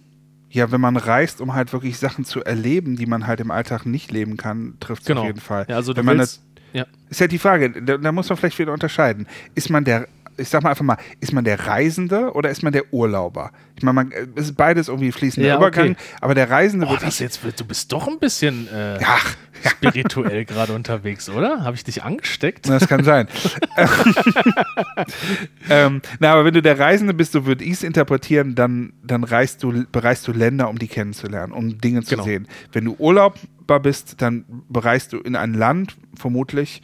Ja, 0.49 0.71
wenn 0.71 0.81
man 0.81 0.97
reist, 0.97 1.41
um 1.41 1.55
halt 1.55 1.73
wirklich 1.73 1.99
Sachen 1.99 2.25
zu 2.25 2.43
erleben, 2.43 2.97
die 2.97 3.07
man 3.07 3.27
halt 3.27 3.41
im 3.41 3.51
Alltag 3.51 3.85
nicht 3.85 4.13
leben 4.13 4.37
kann, 4.37 4.75
trifft 4.79 5.03
es 5.03 5.09
genau. 5.09 5.23
auf 5.23 5.27
jeden 5.27 5.41
Fall. 5.41 5.67
Ja, 5.69 5.75
also 5.75 5.95
wenn 5.97 6.05
man 6.05 6.19
willst, 6.19 6.37
das, 6.37 6.63
ja. 6.73 6.87
Ist 7.11 7.21
ja 7.21 7.27
die 7.27 7.39
Frage, 7.39 7.83
da, 7.83 7.99
da, 7.99 8.13
muss 8.13 8.29
man 8.29 8.39
vielleicht 8.39 8.59
wieder 8.61 8.73
unterscheiden. 8.73 9.27
Ist 9.55 9.71
man 9.71 9.85
der 9.85 10.07
ich 10.37 10.49
sag 10.49 10.63
mal 10.63 10.71
einfach 10.71 10.85
mal, 10.85 10.99
ist 11.21 11.33
man 11.33 11.45
der 11.45 11.67
Reisende 11.67 12.33
oder 12.33 12.51
ist 12.51 12.63
man 12.63 12.73
der 12.73 12.93
Urlauber? 12.93 13.53
Ich 13.77 13.83
meine, 13.83 13.95
man, 13.95 14.13
es 14.35 14.47
ist 14.47 14.57
beides 14.57 14.89
irgendwie 14.89 15.13
fließender 15.13 15.49
ja, 15.49 15.57
Übergang, 15.57 15.91
okay. 15.91 15.97
aber 16.21 16.35
der 16.35 16.51
Reisende 16.51 16.87
oh, 16.87 16.91
wird. 16.91 17.03
Das 17.03 17.19
jetzt, 17.19 17.41
du 17.43 17.65
bist 17.65 17.93
doch 17.93 18.09
ein 18.09 18.19
bisschen 18.19 18.69
äh, 18.73 18.99
Ach, 19.05 19.37
spirituell 19.65 20.45
gerade 20.45 20.73
unterwegs, 20.73 21.29
oder? 21.29 21.63
Habe 21.63 21.77
ich 21.77 21.85
dich 21.85 22.03
angesteckt? 22.03 22.69
Das 22.69 22.89
kann 22.89 23.05
sein. 23.05 23.29
ähm, 25.71 26.03
na, 26.19 26.33
aber 26.33 26.45
wenn 26.45 26.55
du 26.55 26.63
der 26.63 26.79
Reisende 26.79 27.15
bist, 27.15 27.33
so 27.33 27.47
würde 27.47 27.65
ich 27.65 27.73
es 27.73 27.83
interpretieren, 27.83 28.55
dann, 28.55 28.93
dann 29.03 29.25
reist 29.25 29.63
du, 29.63 29.85
bereist 29.91 30.27
du 30.29 30.33
Länder, 30.33 30.69
um 30.69 30.79
die 30.79 30.89
kennenzulernen, 30.89 31.53
um 31.53 31.79
Dinge 31.79 32.03
zu 32.03 32.11
genau. 32.11 32.25
sehen. 32.25 32.49
Wenn 32.73 32.85
du 32.87 32.97
Urlaubbar 32.99 33.81
bist, 33.81 34.21
dann 34.23 34.45
bereist 34.69 35.13
du 35.13 35.19
in 35.19 35.37
ein 35.37 35.55
Land, 35.55 35.97
vermutlich, 36.15 36.83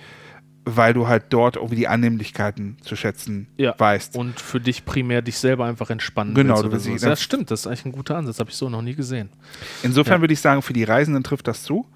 weil 0.65 0.95
du 0.95 1.09
halt 1.09 1.25
dort 1.31 1.57
irgendwie 1.57 1.77
die 1.77 1.89
Annehmlichkeiten 1.89 2.77
zu 2.83 2.95
schätzen 2.95 3.49
ja. 3.57 3.75
weißt. 3.77 4.17
Und 4.17 4.41
für 4.41 4.61
dich 4.61 4.85
primär 4.85 5.23
dich 5.23 5.39
selber 5.39 5.65
einfach 5.65 5.91
entspannen 5.91 6.35
genau, 6.35 6.63
willst. 6.63 6.87
Genau. 6.87 6.99
So. 6.99 7.09
Das 7.09 7.23
stimmt, 7.23 7.51
das 7.51 7.61
ist 7.61 7.67
eigentlich 7.67 7.87
ein 7.87 7.93
guter 7.93 8.17
Ansatz, 8.17 8.39
habe 8.39 8.51
ich 8.51 8.57
so 8.57 8.69
noch 8.69 8.83
nie 8.83 8.95
gesehen. 8.95 9.31
Insofern 9.83 10.19
ja. 10.19 10.21
würde 10.21 10.35
ich 10.35 10.41
sagen, 10.41 10.63
für 10.63 10.73
die 10.73 10.85
Reisenden 10.85 11.25
trifft 11.25 11.49
das 11.49 11.65
zu. 11.65 11.87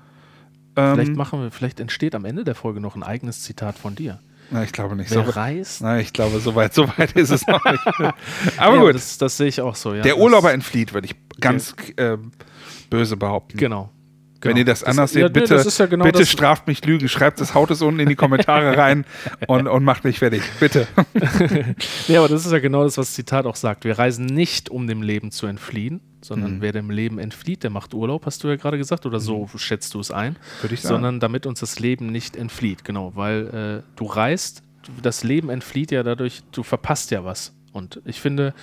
Vielleicht 0.74 1.10
ähm, 1.10 1.16
machen 1.16 1.40
wir, 1.40 1.50
vielleicht 1.50 1.80
entsteht 1.80 2.14
am 2.14 2.24
Ende 2.24 2.44
der 2.44 2.54
Folge 2.54 2.80
noch 2.80 2.96
ein 2.96 3.02
eigenes 3.02 3.42
Zitat 3.42 3.78
von 3.78 3.94
dir. 3.94 4.20
Na, 4.50 4.62
ich 4.62 4.72
glaube 4.72 4.94
nicht. 4.94 5.10
Wer 5.10 5.24
so 5.24 5.30
reist? 5.30 5.80
Nein, 5.80 6.00
ich 6.00 6.12
glaube, 6.12 6.38
so 6.38 6.54
weit, 6.54 6.74
so 6.74 6.86
weit 6.96 7.12
ist 7.12 7.30
es 7.30 7.46
noch 7.46 7.64
nicht. 7.64 7.86
Aber 8.58 8.76
ja, 8.76 8.80
gut. 8.80 8.94
Das, 8.94 9.18
das, 9.18 9.36
sehe 9.36 9.48
ich 9.48 9.60
auch 9.60 9.74
so, 9.74 9.94
ja. 9.94 10.02
Der 10.02 10.18
Urlauber 10.18 10.52
entflieht, 10.52 10.92
würde 10.92 11.06
ich 11.06 11.16
ganz 11.40 11.72
okay. 11.72 11.94
äh, 11.96 12.18
böse 12.90 13.16
behaupten. 13.16 13.58
Genau. 13.58 13.90
Wenn 14.42 14.50
Genau. 14.50 14.58
ihr 14.58 14.64
das 14.66 14.80
Das- 14.80 14.88
anders 14.90 15.14
ja, 15.14 15.22
seht, 15.26 15.34
nee, 15.34 15.40
bitte, 15.40 15.54
das 15.54 15.66
ist 15.66 15.78
ja 15.78 15.86
genau 15.86 16.04
bitte 16.04 16.18
das- 16.20 16.28
straft 16.30 16.66
mich 16.66 16.84
Lügen. 16.84 17.08
Schreibt 17.08 17.40
es, 17.40 17.54
haut 17.54 17.70
es 17.70 17.80
unten 17.82 18.00
in 18.00 18.08
die 18.08 18.14
Kommentare 18.16 18.76
rein 18.76 19.04
und, 19.48 19.66
und 19.66 19.82
macht 19.84 20.04
mich 20.04 20.18
fertig. 20.18 20.42
Bitte. 20.60 20.86
Ja, 22.08 22.20
aber 22.20 22.28
das 22.28 22.46
ist 22.46 22.52
ja 22.52 22.58
genau 22.58 22.84
das, 22.84 22.96
was 22.98 23.06
das 23.08 23.14
Zitat 23.14 23.46
auch 23.46 23.56
sagt. 23.56 23.84
Wir 23.84 23.98
reisen 23.98 24.26
nicht, 24.26 24.70
um 24.70 24.86
dem 24.86 25.02
Leben 25.02 25.30
zu 25.30 25.46
entfliehen, 25.46 26.00
sondern 26.22 26.56
Mhm. 26.56 26.60
wer 26.62 26.72
dem 26.72 26.90
Leben 26.90 27.18
entflieht, 27.18 27.62
der 27.62 27.70
macht 27.70 27.94
Urlaub, 27.94 28.26
hast 28.26 28.44
du 28.44 28.48
ja 28.48 28.56
gerade 28.56 28.78
gesagt, 28.78 29.06
oder 29.06 29.20
so 29.20 29.48
schätzt 29.56 29.94
du 29.94 30.00
es 30.00 30.10
ein. 30.10 30.36
Würde 30.60 30.74
ich 30.74 30.80
sagen. 30.82 30.94
Sondern 30.94 31.20
damit 31.20 31.46
uns 31.46 31.60
das 31.60 31.78
Leben 31.78 32.06
nicht 32.12 32.36
entflieht, 32.36 32.84
genau, 32.84 33.12
weil 33.16 33.82
äh, 33.84 33.90
du 33.96 34.04
reist, 34.06 34.62
das 35.02 35.24
Leben 35.24 35.50
entflieht 35.50 35.90
ja 35.90 36.02
dadurch, 36.02 36.42
du 36.52 36.62
verpasst 36.62 37.10
ja 37.10 37.24
was. 37.24 37.54
Und 37.72 38.00
ich 38.04 38.20
finde, 38.20 38.54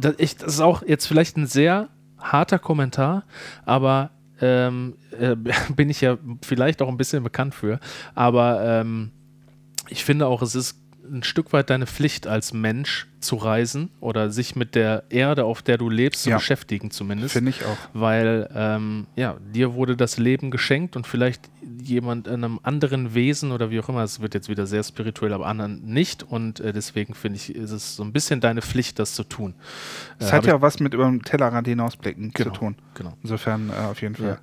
das, 0.00 0.16
das 0.16 0.54
ist 0.54 0.60
auch 0.60 0.82
jetzt 0.86 1.06
vielleicht 1.06 1.36
ein 1.36 1.46
sehr 1.46 1.88
harter 2.18 2.58
Kommentar, 2.58 3.24
aber 3.64 4.10
ähm, 4.40 4.96
äh, 5.18 5.36
bin 5.74 5.90
ich 5.90 6.00
ja 6.00 6.18
vielleicht 6.42 6.82
auch 6.82 6.88
ein 6.88 6.96
bisschen 6.96 7.22
bekannt 7.22 7.54
für. 7.54 7.80
Aber 8.14 8.62
ähm, 8.64 9.10
ich 9.88 10.04
finde 10.04 10.26
auch, 10.26 10.42
es 10.42 10.54
ist 10.54 10.78
ein 11.10 11.22
Stück 11.22 11.52
weit 11.52 11.70
deine 11.70 11.86
Pflicht 11.86 12.26
als 12.26 12.52
Mensch 12.52 13.06
zu 13.20 13.34
reisen 13.36 13.90
oder 14.00 14.30
sich 14.30 14.54
mit 14.54 14.74
der 14.76 15.02
Erde, 15.10 15.44
auf 15.44 15.60
der 15.62 15.76
du 15.76 15.90
lebst, 15.90 16.22
zu 16.22 16.30
Ja. 16.30 16.36
beschäftigen 16.36 16.90
zumindest. 16.92 17.32
Finde 17.32 17.50
ich 17.50 17.64
auch. 17.64 17.76
Weil 17.92 18.48
ähm, 18.54 19.06
ja, 19.16 19.36
dir 19.52 19.74
wurde 19.74 19.96
das 19.96 20.18
Leben 20.18 20.50
geschenkt 20.52 20.94
und 20.96 21.06
vielleicht 21.06 21.50
jemand 21.82 22.28
einem 22.28 22.60
anderen 22.62 23.14
Wesen 23.14 23.50
oder 23.50 23.70
wie 23.70 23.80
auch 23.80 23.88
immer, 23.88 24.02
es 24.04 24.20
wird 24.20 24.34
jetzt 24.34 24.48
wieder 24.48 24.66
sehr 24.66 24.84
spirituell, 24.84 25.32
aber 25.32 25.46
anderen 25.46 25.84
nicht. 25.84 26.22
Und 26.22 26.60
äh, 26.60 26.72
deswegen 26.72 27.14
finde 27.14 27.36
ich, 27.38 27.54
ist 27.54 27.72
es 27.72 27.96
so 27.96 28.04
ein 28.04 28.12
bisschen 28.12 28.40
deine 28.40 28.62
Pflicht, 28.62 28.98
das 29.00 29.14
zu 29.14 29.24
tun. 29.24 29.54
Es 30.20 30.28
Äh, 30.30 30.32
hat 30.34 30.46
ja 30.46 30.60
was 30.62 30.78
mit 30.78 30.94
über 30.94 31.06
den 31.06 31.22
Tellerrand 31.22 31.66
hinausblicken 31.66 32.30
Genau. 32.32 32.50
zu 32.52 32.56
tun. 32.60 32.76
Genau. 32.94 33.14
Insofern 33.22 33.70
äh, 33.70 33.86
auf 33.90 34.00
jeden 34.00 34.14
Fall. 34.14 34.26
Ja. 34.26 34.38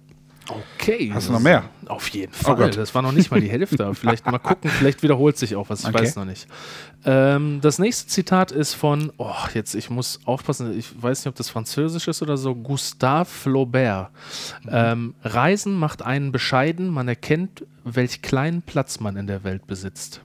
Okay. 0.48 1.12
Hast 1.14 1.28
du 1.30 1.34
noch 1.34 1.40
mehr? 1.40 1.64
Auf 1.88 2.08
jeden 2.10 2.32
Oh 2.42 2.44
Fall. 2.44 2.56
Gott. 2.56 2.78
das 2.78 2.94
war 2.94 3.02
noch 3.02 3.12
nicht 3.12 3.32
mal 3.32 3.42
die 3.42 3.50
Hälfte. 3.50 3.94
vielleicht 3.96 4.26
mal 4.30 4.38
gucken, 4.40 4.70
vielleicht 4.70 5.02
wiederholt 5.02 5.38
sich 5.38 5.56
auch 5.56 5.70
was. 5.70 5.82
Ich 5.82 5.88
Okay. 5.90 6.00
weiß 6.00 6.16
noch 6.18 6.26
nicht. 6.26 6.48
Ähm, 7.04 7.60
das 7.62 7.80
nächste 7.80 8.08
Zitat 8.08 8.52
ist 8.52 8.74
von, 8.74 9.12
oh, 9.18 9.34
jetzt, 9.54 9.74
ich 9.76 9.90
muss 9.90 10.20
aufpassen, 10.26 10.78
ich 10.78 11.02
weiß 11.02 11.20
nicht, 11.20 11.28
ob 11.28 11.36
das 11.36 11.50
Französisch 11.50 12.08
ist 12.08 12.22
oder 12.22 12.38
so, 12.38 12.54
Gustave 12.56 13.26
Flaubert. 13.26 14.12
Ähm, 14.68 15.16
Reisen 15.24 15.74
macht 15.74 16.02
einen 16.04 16.32
bescheiden, 16.32 16.90
man 16.90 17.08
erkennt, 17.08 17.66
welch 17.84 18.22
kleinen 18.22 18.62
Platz 18.62 19.00
man 19.00 19.16
in 19.18 19.28
der 19.28 19.44
Welt 19.44 19.66
besitzt. 19.68 20.22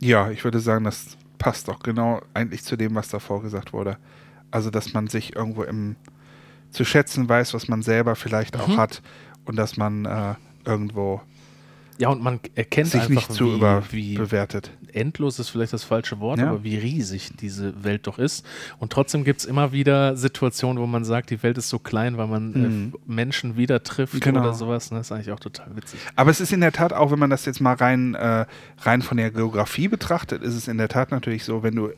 Ja, 0.00 0.30
ich 0.30 0.44
würde 0.44 0.60
sagen, 0.60 0.84
das 0.84 1.16
passt 1.38 1.68
auch 1.68 1.80
genau 1.80 2.20
eigentlich 2.34 2.62
zu 2.64 2.76
dem, 2.76 2.94
was 2.94 3.08
davor 3.08 3.42
gesagt 3.42 3.72
wurde. 3.72 3.98
Also, 4.50 4.70
dass 4.70 4.92
man 4.94 5.06
sich 5.06 5.36
irgendwo 5.36 5.62
im 5.62 5.96
zu 6.70 6.84
schätzen 6.84 7.28
weiß, 7.28 7.52
was 7.54 7.66
man 7.66 7.82
selber 7.82 8.14
vielleicht 8.14 8.54
Mhm. 8.54 8.60
auch 8.60 8.76
hat 8.76 9.02
und 9.50 9.56
dass 9.56 9.76
man 9.76 10.04
äh, 10.06 10.34
irgendwo 10.64 11.20
Ja, 11.98 12.08
und 12.08 12.22
man 12.22 12.40
erkennt 12.54 12.88
sich 12.88 13.00
einfach, 13.02 13.10
nicht 13.14 13.32
zu 13.32 13.60
wie, 13.60 13.92
wie 13.92 14.14
überbewertet. 14.14 14.70
endlos 14.92 15.38
ist 15.38 15.50
vielleicht 15.50 15.72
das 15.72 15.84
falsche 15.84 16.18
Wort, 16.20 16.38
Ja. 16.38 16.48
aber 16.50 16.64
wie 16.64 16.76
riesig 16.76 17.30
diese 17.40 17.84
Welt 17.84 18.06
doch 18.06 18.18
ist. 18.18 18.44
Und 18.78 18.90
trotzdem 18.92 19.22
gibt 19.24 19.40
es 19.40 19.44
immer 19.46 19.72
wieder 19.72 20.16
Situationen, 20.16 20.80
wo 20.82 20.86
man 20.86 21.04
sagt, 21.04 21.30
die 21.30 21.42
Welt 21.42 21.58
ist 21.58 21.68
so 21.68 21.78
klein, 21.78 22.16
weil 22.16 22.26
man 22.28 22.52
Mhm. 22.52 22.92
äh, 22.94 23.12
Menschen 23.12 23.56
wieder 23.56 23.82
trifft 23.82 24.20
Genau. 24.20 24.40
oder 24.40 24.54
sowas. 24.54 24.90
Ne? 24.90 24.98
Das 24.98 25.08
ist 25.08 25.12
eigentlich 25.12 25.30
auch 25.32 25.40
total 25.40 25.76
witzig. 25.76 26.00
Aber 26.16 26.30
es 26.30 26.40
ist 26.40 26.52
in 26.52 26.60
der 26.60 26.72
Tat 26.72 26.92
auch, 26.92 27.10
wenn 27.10 27.18
man 27.18 27.30
das 27.30 27.44
jetzt 27.44 27.60
mal 27.60 27.74
rein, 27.74 28.14
äh, 28.14 28.46
rein 28.82 29.02
von 29.02 29.16
der 29.18 29.30
Geografie 29.30 29.88
betrachtet, 29.88 30.42
ist 30.42 30.54
es 30.54 30.68
in 30.68 30.78
der 30.78 30.88
Tat 30.88 31.10
natürlich 31.10 31.44
so, 31.44 31.62
wenn 31.62 31.74
du. 31.76 31.90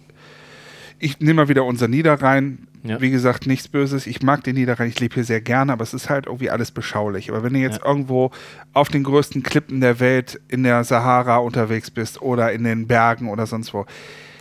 Ich 1.04 1.18
nehme 1.18 1.34
mal 1.42 1.48
wieder 1.48 1.64
unser 1.64 1.88
Niederrhein. 1.88 2.68
Ja. 2.84 3.00
Wie 3.00 3.10
gesagt, 3.10 3.46
nichts 3.48 3.66
Böses. 3.66 4.06
Ich 4.06 4.22
mag 4.22 4.44
den 4.44 4.54
Niederrhein, 4.54 4.88
ich 4.88 5.00
lebe 5.00 5.14
hier 5.14 5.24
sehr 5.24 5.40
gerne, 5.40 5.72
aber 5.72 5.82
es 5.82 5.94
ist 5.94 6.08
halt 6.08 6.26
irgendwie 6.26 6.48
alles 6.50 6.70
beschaulich. 6.70 7.28
Aber 7.30 7.42
wenn 7.42 7.54
du 7.54 7.58
jetzt 7.58 7.80
Ja. 7.80 7.86
irgendwo 7.86 8.30
auf 8.72 8.88
den 8.88 9.02
größten 9.02 9.42
Klippen 9.42 9.80
der 9.80 9.98
Welt 9.98 10.40
in 10.48 10.62
der 10.62 10.84
Sahara 10.84 11.38
unterwegs 11.38 11.90
bist 11.90 12.22
oder 12.22 12.52
in 12.52 12.62
den 12.62 12.86
Bergen 12.86 13.28
oder 13.30 13.46
sonst 13.46 13.74
wo, 13.74 13.84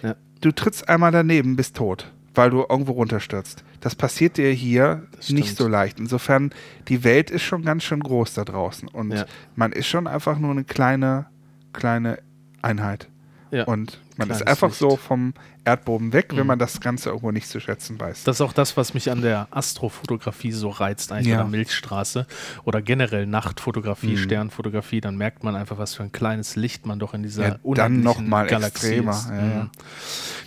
Ja. 0.03 0.15
du 0.41 0.51
trittst 0.51 0.87
einmal 0.87 1.11
daneben, 1.11 1.55
bist 1.55 1.75
tot, 1.77 2.11
weil 2.35 2.51
du 2.51 2.63
irgendwo 2.69 2.91
runterstürzt. 2.93 3.63
Das 3.79 3.95
passiert 3.95 4.37
dir 4.37 4.51
hier 4.51 5.07
nicht 5.29 5.57
so 5.57 5.67
leicht. 5.67 5.99
Insofern, 5.99 6.51
die 6.89 7.03
Welt 7.03 7.31
ist 7.31 7.41
schon 7.41 7.63
ganz 7.63 7.83
schön 7.83 8.01
groß 8.01 8.35
da 8.35 8.45
draußen. 8.45 8.87
Und 8.87 9.25
man 9.55 9.71
ist 9.71 9.87
schon 9.87 10.05
einfach 10.05 10.37
nur 10.37 10.51
eine 10.51 10.63
kleine, 10.63 11.25
kleine 11.73 12.19
Einheit. 12.61 13.07
Ja. 13.49 13.63
Und 13.65 13.99
man 14.27 14.37
ist 14.37 14.43
Kleines 14.43 14.47
einfach 14.63 14.69
Licht. 14.69 14.79
so 14.79 14.95
vom 14.97 15.33
Erdboden 15.65 16.11
weg, 16.13 16.27
wenn 16.31 16.39
Mhm. 16.41 16.47
man 16.47 16.59
das 16.59 16.79
Ganze 16.81 17.09
irgendwo 17.09 17.31
nicht 17.31 17.47
zu 17.47 17.59
schätzen 17.59 17.99
weiß. 17.99 18.23
Das 18.23 18.37
ist 18.37 18.41
auch 18.41 18.53
das, 18.53 18.77
was 18.77 18.93
mich 18.93 19.11
an 19.11 19.21
der 19.21 19.47
Astrofotografie 19.51 20.51
so 20.51 20.69
reizt, 20.69 21.11
eigentlich, 21.11 21.27
Ja. 21.27 21.41
oder 21.41 21.49
Milchstraße 21.49 22.25
oder 22.63 22.81
generell 22.81 23.25
Nachtfotografie, 23.27 24.13
Mhm. 24.13 24.17
Sternfotografie. 24.17 25.01
Dann 25.01 25.17
merkt 25.17 25.43
man 25.43 25.55
einfach, 25.55 25.77
was 25.77 25.93
für 25.95 26.03
ein 26.03 26.11
kleines 26.11 26.55
Licht 26.55 26.85
man 26.85 26.99
doch 26.99 27.13
in 27.13 27.23
dieser 27.23 27.43
Ja, 27.43 27.49
dann 27.51 27.59
unendlichen 27.63 28.03
noch 28.03 28.19
mal 28.21 28.47
Galaxie 28.47 28.87
extremer, 28.87 29.11
ist. 29.11 29.29
ja. 29.29 29.69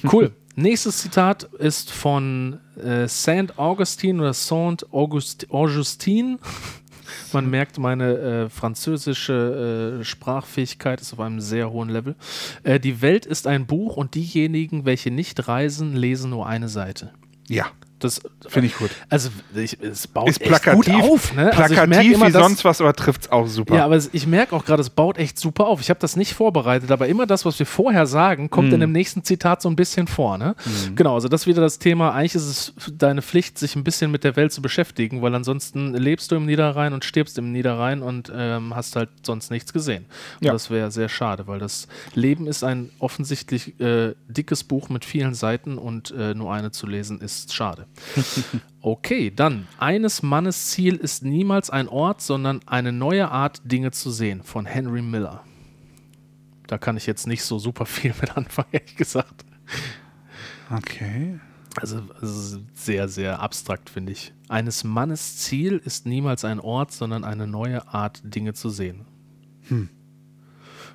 Mhm. 0.02 0.10
Cool. 0.12 0.32
Nächstes 0.56 0.98
Zitat 0.98 1.42
ist 1.44 1.90
von 1.90 2.60
äh, 2.80 3.08
Saint 3.08 3.58
Augustine 3.58 4.20
oder 4.22 4.32
Saint 4.34 4.92
August 4.92 5.46
Augustine. 5.50 6.38
Man 7.32 7.50
merkt, 7.50 7.78
meine 7.78 8.18
äh, 8.18 8.48
französische 8.48 10.00
äh, 10.00 10.04
Sprachfähigkeit 10.04 11.00
ist 11.00 11.12
auf 11.12 11.20
einem 11.20 11.40
sehr 11.40 11.70
hohen 11.70 11.88
Level. 11.88 12.14
Äh, 12.62 12.80
die 12.80 13.02
Welt 13.02 13.26
ist 13.26 13.46
ein 13.46 13.66
Buch 13.66 13.96
und 13.96 14.14
diejenigen, 14.14 14.84
welche 14.84 15.10
nicht 15.10 15.48
reisen, 15.48 15.94
lesen 15.94 16.30
nur 16.30 16.46
eine 16.46 16.68
Seite. 16.68 17.12
Ja, 17.48 17.66
Das 18.04 18.20
finde 18.48 18.66
ich 18.66 18.76
gut. 18.76 18.90
also 19.08 19.30
ich, 19.54 19.80
es 19.80 20.06
baut 20.06 20.28
Ist 20.28 20.40
plakativ, 20.40 20.84
gut 20.94 21.02
auf, 21.02 21.34
ne? 21.34 21.46
also 21.56 21.74
ich 21.74 21.80
plakativ 21.80 22.12
immer, 22.14 22.26
wie 22.28 22.32
dass- 22.32 22.42
sonst 22.42 22.64
was, 22.64 22.80
aber 22.80 22.92
trifft 22.92 23.22
es 23.22 23.32
auch 23.32 23.46
super. 23.46 23.74
Ja, 23.76 23.84
aber 23.86 23.98
ich 24.12 24.26
merke 24.26 24.54
auch 24.54 24.64
gerade, 24.64 24.82
es 24.82 24.90
baut 24.90 25.18
echt 25.18 25.38
super 25.38 25.66
auf. 25.66 25.80
Ich 25.80 25.90
habe 25.90 26.00
das 26.00 26.16
nicht 26.16 26.34
vorbereitet, 26.34 26.90
aber 26.90 27.08
immer 27.08 27.26
das, 27.26 27.44
was 27.44 27.58
wir 27.58 27.66
vorher 27.66 28.06
sagen, 28.06 28.50
kommt 28.50 28.68
Mhm. 28.68 28.74
in 28.74 28.80
dem 28.80 28.92
nächsten 28.92 29.24
Zitat 29.24 29.62
so 29.62 29.68
ein 29.70 29.76
bisschen 29.76 30.06
vor. 30.06 30.38
Ne? 30.38 30.54
Genau, 30.94 31.14
also 31.14 31.28
das 31.28 31.42
ist 31.42 31.46
wieder 31.46 31.62
das 31.62 31.78
Thema. 31.78 32.12
Eigentlich 32.12 32.34
ist 32.34 32.44
es 32.46 32.72
deine 32.98 33.22
Pflicht, 33.22 33.58
sich 33.58 33.74
ein 33.76 33.84
bisschen 33.84 34.10
mit 34.10 34.22
der 34.24 34.36
Welt 34.36 34.52
zu 34.52 34.60
beschäftigen, 34.62 35.22
weil 35.22 35.34
ansonsten 35.34 35.94
lebst 35.94 36.30
du 36.30 36.36
im 36.36 36.46
Niederrhein 36.46 36.92
und 36.92 37.04
stirbst 37.04 37.38
im 37.38 37.52
Niederrhein 37.52 38.02
und 38.02 38.30
ähm, 38.34 38.74
hast 38.74 38.96
halt 38.96 39.08
sonst 39.22 39.50
nichts 39.50 39.72
gesehen. 39.72 40.04
Und 40.40 40.46
Ja. 40.46 40.52
das 40.52 40.70
wäre 40.70 40.90
sehr 40.90 41.08
schade, 41.08 41.46
weil 41.46 41.58
das 41.58 41.88
Leben 42.14 42.46
ist 42.46 42.62
ein 42.64 42.90
offensichtlich 42.98 43.80
äh, 43.80 44.14
dickes 44.28 44.64
Buch 44.64 44.88
mit 44.88 45.04
vielen 45.04 45.34
Seiten 45.34 45.78
und 45.78 46.10
äh, 46.10 46.34
nur 46.34 46.52
eine 46.52 46.70
zu 46.70 46.86
lesen 46.86 47.20
ist 47.20 47.54
schade. 47.54 47.86
Okay, 48.84 49.32
dann. 49.34 49.66
Eines 49.78 50.22
Mannes 50.22 50.66
Ziel 50.66 50.96
ist 50.96 51.24
niemals 51.24 51.70
ein 51.70 51.88
Ort, 51.88 52.20
sondern 52.20 52.60
eine 52.66 52.92
neue 52.92 53.30
Art, 53.30 53.62
Dinge 53.64 53.92
zu 53.92 54.10
sehen, 54.10 54.42
von 54.42 54.66
Henry 54.66 55.00
Miller. 55.00 55.42
Da 56.66 56.76
kann 56.76 56.98
ich 56.98 57.06
jetzt 57.06 57.26
nicht 57.26 57.44
so 57.44 57.58
super 57.58 57.86
viel 57.86 58.14
mit 58.20 58.36
anfangen, 58.36 58.68
ehrlich 58.72 58.96
gesagt. 58.96 59.46
Okay. 60.70 61.40
Also, 61.76 62.02
also 62.20 62.60
sehr, 62.74 63.08
sehr 63.08 63.40
abstrakt, 63.40 63.88
finde 63.88 64.12
ich. 64.12 64.34
Eines 64.50 64.84
Mannes 64.84 65.38
Ziel 65.38 65.80
ist 65.82 66.04
niemals 66.04 66.44
ein 66.44 66.60
Ort, 66.60 66.92
sondern 66.92 67.24
eine 67.24 67.46
neue 67.46 67.88
Art, 67.88 68.20
Dinge 68.22 68.52
zu 68.52 68.68
sehen. 68.68 69.06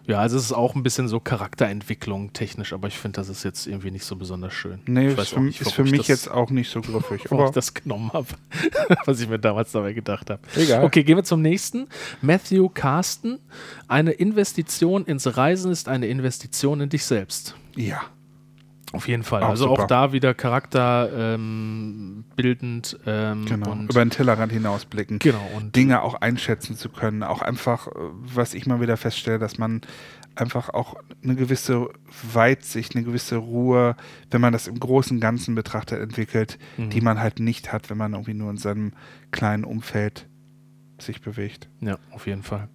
Ja, 0.10 0.20
also 0.20 0.38
es 0.38 0.46
ist 0.46 0.54
auch 0.54 0.74
ein 0.75 0.82
bisschen 0.84 1.08
so 1.08 1.20
Charakterentwicklung 1.20 2.34
technisch, 2.34 2.74
aber 2.74 2.88
ich 2.88 2.98
finde, 2.98 3.18
das 3.18 3.30
ist 3.30 3.44
jetzt 3.44 3.68
irgendwie 3.68 3.92
nicht 3.92 4.06
so 4.06 4.16
besonders 4.16 4.54
schön. 4.54 4.82
Nee, 4.88 5.13
ist 5.13 5.30
für, 5.30 5.39
nicht, 5.39 5.62
ist 5.62 5.72
für 5.72 5.84
mich 5.84 5.98
das- 6.00 6.08
jetzt 6.08 6.32
auch 6.32 6.50
nicht 6.50 6.70
so 6.72 6.82
griffig. 6.82 7.25
warum 7.25 7.39
Aber 7.39 7.46
ich 7.50 7.54
das 7.54 7.74
genommen 7.74 8.12
habe, 8.12 8.28
was 9.06 9.20
ich 9.22 9.30
mir 9.30 9.38
damals 9.39 9.72
dabei 9.72 9.94
gedacht 9.94 10.30
habe. 10.30 10.42
Egal. 10.56 10.84
Okay, 10.84 11.04
gehen 11.04 11.16
wir 11.16 11.24
zum 11.24 11.42
nächsten. 11.42 11.88
Matthew 12.22 12.70
Carsten. 12.70 13.39
Eine 13.88 14.12
Investition 14.12 15.06
ins 15.06 15.38
Reisen 15.38 15.72
ist 15.72 15.88
eine 15.88 16.08
Investition 16.08 16.82
in 16.82 16.89
dich 16.89 17.06
selbst. 17.06 17.56
ja. 17.75 18.01
Auf 18.91 19.08
jeden 19.08 19.24
Fall. 19.24 19.43
Auch 19.43 19.50
also 19.50 19.67
super. 19.67 19.84
auch 19.84 19.88
da 19.88 20.12
wieder 20.13 20.34
charakterbildend 20.34 23.00
ähm, 23.05 23.05
ähm, 23.05 23.46
Genau. 23.46 23.72
und 23.72 23.91
Über 23.91 24.03
den 24.03 24.10
Tellerrand 24.10 24.51
hinausblicken. 24.51 25.19
genau 25.19 25.41
und 25.55 25.75
Dinge 25.75 26.01
auch 26.01 26.15
einschätzen 26.15 26.75
zu 26.75 26.89
können. 26.89 27.24
Auch 27.24 27.41
einfach, 27.41 27.88
äh, 27.88 27.91
was 28.12 28.53
ich 28.53 28.65
mal 28.65 28.81
wieder 28.81 28.98
feststelle, 28.98 29.39
dass 29.39 29.58
man 29.58 29.81
einfach 30.36 30.69
auch 30.69 30.96
eine 31.24 31.36
gewisse 31.36 31.89
Weitsicht, 32.34 32.96
eine 32.96 33.03
gewisse 33.03 33.38
Ruhe, 33.38 33.96
wenn 34.31 34.41
man 34.41 34.53
das 34.53 34.67
im 34.67 34.79
großen 34.79 35.17
und 35.17 35.22
Ganzen 35.22 35.55
betrachtet, 35.55 36.00
entwickelt, 36.01 36.58
Mhm. 36.77 36.89
die 36.91 37.01
man 37.01 37.19
halt 37.19 37.39
nicht 37.39 37.74
hat, 37.74 37.89
wenn 37.89 37.98
man 37.98 38.13
irgendwie 38.13 38.34
nur 38.34 38.50
in 38.50 38.58
seinem 38.58 38.93
kleinen 39.31 39.65
Umfeld 39.65 40.27
sich 41.00 41.22
bewegt. 41.22 41.69
Ja, 41.81 41.98
auf 42.12 42.27
jeden 42.27 42.43
Fall. 42.43 42.69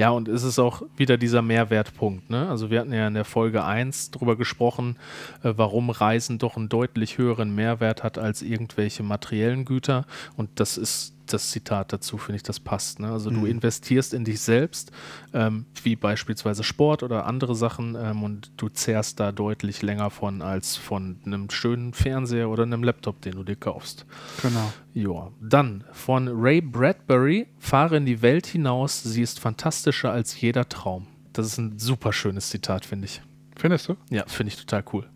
Ja, 0.00 0.08
und 0.08 0.28
es 0.28 0.44
ist 0.44 0.58
auch 0.58 0.80
wieder 0.96 1.18
dieser 1.18 1.42
Mehrwertpunkt. 1.42 2.30
Ne? 2.30 2.48
Also 2.48 2.70
wir 2.70 2.80
hatten 2.80 2.94
ja 2.94 3.06
in 3.06 3.12
der 3.12 3.26
Folge 3.26 3.64
1 3.64 4.12
drüber 4.12 4.34
gesprochen, 4.34 4.96
äh, 5.42 5.52
warum 5.54 5.90
Reisen 5.90 6.38
doch 6.38 6.56
einen 6.56 6.70
deutlich 6.70 7.18
höheren 7.18 7.54
Mehrwert 7.54 8.02
hat 8.02 8.16
als 8.16 8.40
irgendwelche 8.40 9.02
materiellen 9.02 9.66
Güter. 9.66 10.06
Und 10.38 10.48
das 10.54 10.78
ist 10.78 11.12
das 11.32 11.50
Zitat 11.50 11.92
dazu, 11.92 12.18
finde 12.18 12.36
ich, 12.36 12.42
das 12.42 12.60
passt. 12.60 13.00
Ne? 13.00 13.10
Also 13.10 13.30
du 13.30 13.40
Mhm. 13.40 13.46
investierst 13.46 14.12
in 14.14 14.24
dich 14.24 14.40
selbst, 14.40 14.92
ähm, 15.32 15.66
wie 15.82 15.96
beispielsweise 15.96 16.62
Sport 16.64 17.02
oder 17.02 17.26
andere 17.26 17.54
Sachen 17.54 17.94
ähm, 17.94 18.22
und 18.22 18.50
du 18.56 18.68
zehrst 18.68 19.20
da 19.20 19.32
deutlich 19.32 19.82
länger 19.82 20.10
von 20.10 20.42
als 20.42 20.76
von 20.76 21.18
einem 21.24 21.50
schönen 21.50 21.92
Fernseher 21.94 22.48
oder 22.48 22.62
einem 22.64 22.82
Laptop, 22.82 23.20
den 23.22 23.34
du 23.34 23.44
dir 23.44 23.56
kaufst. 23.56 24.06
Genau. 24.42 24.72
Ja, 24.94 25.30
dann 25.40 25.84
von 25.92 26.28
Ray 26.28 26.60
Bradbury, 26.60 27.46
fahre 27.58 27.96
in 27.96 28.06
die 28.06 28.22
Welt 28.22 28.46
hinaus, 28.46 29.02
sie 29.02 29.22
ist 29.22 29.38
fantastischer 29.40 30.10
als 30.12 30.40
jeder 30.40 30.68
Traum. 30.68 31.06
Das 31.32 31.46
ist 31.46 31.58
ein 31.58 31.78
super 31.78 32.12
schönes 32.12 32.50
Zitat, 32.50 32.84
finde 32.84 33.06
ich. 33.06 33.22
Findest 33.56 33.88
du? 33.88 33.96
Ja, 34.10 34.24
finde 34.26 34.52
ich 34.52 34.56
total 34.58 34.82
cool. 34.92 35.08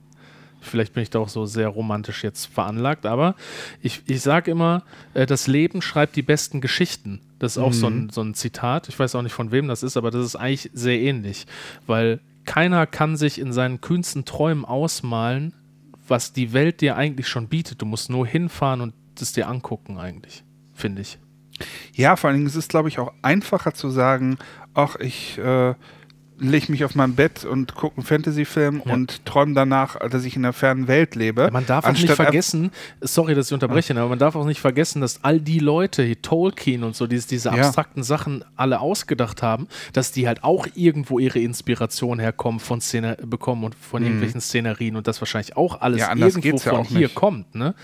Vielleicht 0.65 0.95
bin 0.95 1.03
ich 1.03 1.11
da 1.11 1.19
auch 1.19 1.29
so 1.29 1.47
sehr 1.47 1.69
romantisch 1.69 2.25
jetzt 2.25 2.47
veranlagt, 2.47 3.07
aber 3.07 3.35
ich, 3.83 4.03
ich 4.07 4.23
sage 4.23 4.51
immer, 4.51 4.83
äh, 5.15 5.27
das 5.27 5.47
Leben 5.47 5.83
schreibt 5.83 6.17
die 6.17 6.23
besten 6.23 6.61
Geschichten. 6.61 7.21
Das 7.39 7.57
ist 7.57 7.63
auch 7.63 7.73
so, 7.73 7.89
ein, 7.89 8.11
so 8.11 8.23
ein 8.23 8.35
Zitat. 8.35 8.89
Ich 8.89 8.99
weiß 8.99 9.15
auch 9.15 9.23
nicht, 9.23 9.33
von 9.33 9.53
wem 9.53 9.69
das 9.69 9.83
ist, 9.83 9.97
aber 9.97 10.11
das 10.11 10.25
ist 10.25 10.37
eigentlich 10.37 10.71
sehr 10.73 10.99
ähnlich, 10.99 11.47
weil 11.87 12.21
keiner 12.45 12.87
kann 12.87 13.17
sich 13.17 13.39
in 13.39 13.53
seinen 13.53 13.81
kühnsten 13.81 14.25
Träumen 14.25 14.65
ausmalen, 14.65 15.55
was 16.07 16.33
die 16.33 16.53
Welt 16.53 16.81
dir 16.81 16.97
eigentlich 16.97 17.29
schon 17.29 17.49
bietet. 17.49 17.81
Du 17.81 17.87
musst 17.87 18.11
nur 18.11 18.27
hinfahren 18.27 18.81
und 18.81 18.95
es 19.21 19.33
dir 19.33 19.49
angucken, 19.49 19.99
eigentlich, 19.99 20.45
finde 20.75 21.03
ich. 21.03 21.19
Ja, 21.95 22.17
vor 22.17 22.29
allen 22.29 22.39
Dingen 22.39 22.49
ist 22.49 22.57
es, 22.57 22.69
glaube 22.69 22.89
ich, 22.89 22.99
auch 22.99 23.13
einfacher 23.23 23.75
zu 23.75 23.89
sagen, 23.89 24.39
ach, 24.75 24.97
ich 24.97 25.39
äh, 25.39 25.75
lege 26.39 26.73
mich 26.73 26.85
auf 26.85 26.95
mein 26.95 27.15
Bett 27.15 27.45
und 27.45 27.75
gucke 27.75 27.97
einen 27.99 28.05
Fantasy-Film 28.07 28.83
Ja. 28.85 28.93
und 28.93 29.25
träume 29.25 29.55
danach, 29.55 29.97
dass 30.09 30.25
ich 30.25 30.35
in 30.37 30.45
einer 30.45 30.53
fernen 30.53 30.89
Welt 30.89 31.15
lebe. 31.15 31.49
Man 31.53 31.65
darf 31.65 31.85
auch 31.85 31.93
nicht 31.93 32.11
vergessen, 32.11 32.71
sorry, 33.01 33.35
dass 33.35 33.47
ich 33.49 33.53
unterbreche, 33.55 33.93
aber 33.99 34.09
man 34.09 34.19
darf 34.19 34.35
auch 34.35 34.45
nicht 34.45 34.61
vergessen, 34.61 35.01
dass 35.01 35.23
all 35.23 35.39
die 35.41 35.61
Leute, 35.61 36.21
Tolkien 36.23 36.83
und 36.83 36.97
so, 36.97 37.07
die 37.07 37.19
diese 37.21 37.51
Ja. 37.51 37.55
abstrakten 37.55 38.03
Sachen 38.03 38.45
alle 38.57 38.81
ausgedacht 38.81 39.43
haben, 39.43 39.69
dass 39.93 40.11
die 40.13 40.27
halt 40.27 40.43
auch 40.43 40.67
irgendwo 40.75 41.19
ihre 41.21 41.39
Inspiration 41.39 42.19
herkommen 42.19 42.59
von 42.61 42.81
Szene 42.81 43.17
bekommen 43.25 43.63
und 43.65 43.75
von 43.77 44.03
irgendwelchen 44.03 44.41
Szenerien 44.41 44.97
und 44.97 45.07
das 45.07 45.21
wahrscheinlich 45.21 45.57
auch 45.57 45.81
alles 45.81 46.03
Mhm. 46.03 46.19
Ja, 46.19 46.27
irgendwo 46.27 46.57
ja 46.57 46.59
von 46.59 46.81
auch 46.81 46.87
hier 46.89 46.99
nicht. 47.01 47.15
kommt, 47.15 47.55
ne? 47.55 47.75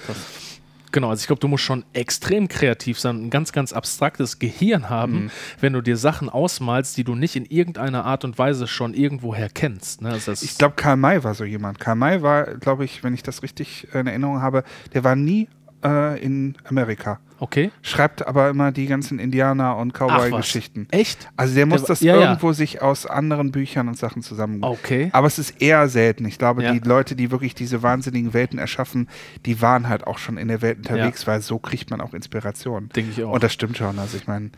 Genau, 0.93 1.11
also 1.11 1.21
ich 1.21 1.27
glaube, 1.27 1.41
du 1.41 1.49
musst 1.49 1.65
schon 1.65 1.85
extrem 1.93 2.49
kreativ 2.49 2.99
sein, 2.99 3.25
ein 3.27 3.31
ganz, 3.31 3.53
ganz 3.53 3.73
abstraktes 3.73 4.39
Gehirn 4.39 4.89
haben, 4.91 5.13
Mhm. 5.25 5.31
wenn 5.61 5.73
du 5.73 5.81
dir 5.83 5.97
Sachen 5.97 6.29
ausmalst, 6.29 6.97
die 6.97 7.05
du 7.05 7.15
nicht 7.15 7.37
in 7.37 7.45
irgendeiner 7.47 8.05
Art 8.05 8.25
und 8.25 8.39
Weise 8.39 8.67
schon 8.67 8.95
irgendwoher 8.95 9.49
kennst. 9.49 10.03
Ne? 10.03 10.11
Also 10.11 10.33
Ich 10.33 10.59
glaube, 10.59 10.75
Karl 10.77 10.97
May 10.97 11.23
war 11.23 11.35
so 11.35 11.45
jemand. 11.45 11.79
Karl 11.81 11.97
May 11.97 12.23
war, 12.23 12.57
glaube 12.57 12.85
ich, 12.85 13.05
wenn 13.05 13.15
ich 13.15 13.23
das 13.23 13.43
richtig 13.43 13.87
in 13.95 14.07
Erinnerung 14.07 14.41
habe, 14.43 14.65
der 14.93 15.05
war 15.05 15.15
nie 15.17 15.49
äh, 15.85 16.21
in 16.23 16.57
Amerika. 16.65 17.21
Okay. 17.41 17.71
Schreibt 17.83 18.27
aber 18.27 18.49
immer 18.51 18.71
die 18.71 18.87
ganzen 18.87 19.19
Indianer- 19.19 19.77
und. 19.77 19.93
Cowboy-Geschichten. 19.95 20.87
Echt? 20.93 21.29
Also 21.37 21.55
der 21.55 21.67
muss 21.67 21.81
Der- 21.83 21.89
das 21.89 22.01
ja, 22.01 22.15
ja. 22.17 22.23
irgendwo 22.23 22.53
sich 22.53 22.81
aus 22.81 23.07
anderen 23.07 23.51
Büchern 23.51 23.89
und 23.89 23.99
Sachen 23.99 24.23
zusammen. 24.23 24.63
Okay. 24.63 25.09
Aber 25.13 25.27
es 25.27 25.39
ist 25.39 25.61
eher 25.61 25.89
selten. 25.89 26.25
Ich 26.27 26.39
glaube, 26.39 26.63
Ja. 26.63 26.73
die 26.73 26.79
Leute, 26.87 27.17
die 27.17 27.31
wirklich 27.31 27.55
diese 27.55 27.83
wahnsinnigen 27.83 28.33
Welten 28.35 28.59
erschaffen, 28.59 29.09
die 29.47 29.61
waren 29.61 29.89
halt 29.89 30.07
auch 30.07 30.19
schon 30.19 30.37
in 30.39 30.47
der 30.49 30.63
Welt 30.63 30.79
unterwegs, 30.79 31.27
weil 31.27 31.41
so 31.43 31.59
kriegt 31.59 31.91
man 31.91 32.01
auch 32.01 32.15
Inspiration. 32.15 32.89
Denke 32.95 33.11
ich 33.11 33.25
auch. 33.25 33.33
Und 33.33 33.43
das 33.43 33.53
stimmt 33.53 33.77
schon. 33.77 33.99
Also 33.99 34.17
ich 34.17 34.27
meine, 34.27 34.51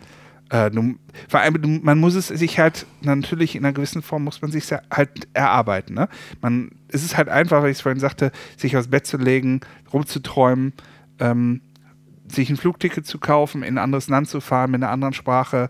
äh, 0.51 0.71
du- 0.71 0.97
vor 1.29 1.41
allem, 1.41 1.63
du- 1.63 1.69
man 1.83 1.99
muss 1.99 2.15
es 2.15 2.29
sich 2.29 2.59
halt 2.59 2.85
natürlich 3.01 3.57
in 3.57 3.65
einer 3.65 3.73
gewissen 3.73 4.03
Form 4.03 4.25
muss 4.25 4.43
man 4.43 4.51
sich 4.51 4.67
halt 4.91 5.11
erarbeiten. 5.33 5.95
Ne? 5.95 6.09
Man, 6.43 6.71
es 6.89 7.03
ist 7.05 7.17
halt 7.17 7.29
einfach, 7.31 7.63
weil 7.63 7.71
ich 7.71 7.79
es 7.79 7.81
vorhin 7.81 8.01
sagte, 8.01 8.33
sich 8.59 8.77
aufs 8.77 8.89
Bett 8.89 9.07
zu 9.07 9.17
legen, 9.17 9.61
rumzuträumen, 9.93 10.73
ähm, 11.21 11.61
sich 12.35 12.51
ein 12.51 12.57
Flugticket 12.57 13.07
zu 13.07 13.19
kaufen, 13.19 13.63
in 13.63 13.75
ein 13.75 13.83
anderes 13.85 14.09
Land 14.09 14.29
zu 14.29 14.41
fahren 14.41 14.71
mit 14.71 14.83
einer 14.83 14.91
anderen 14.93 15.15
Sprache, 15.15 15.69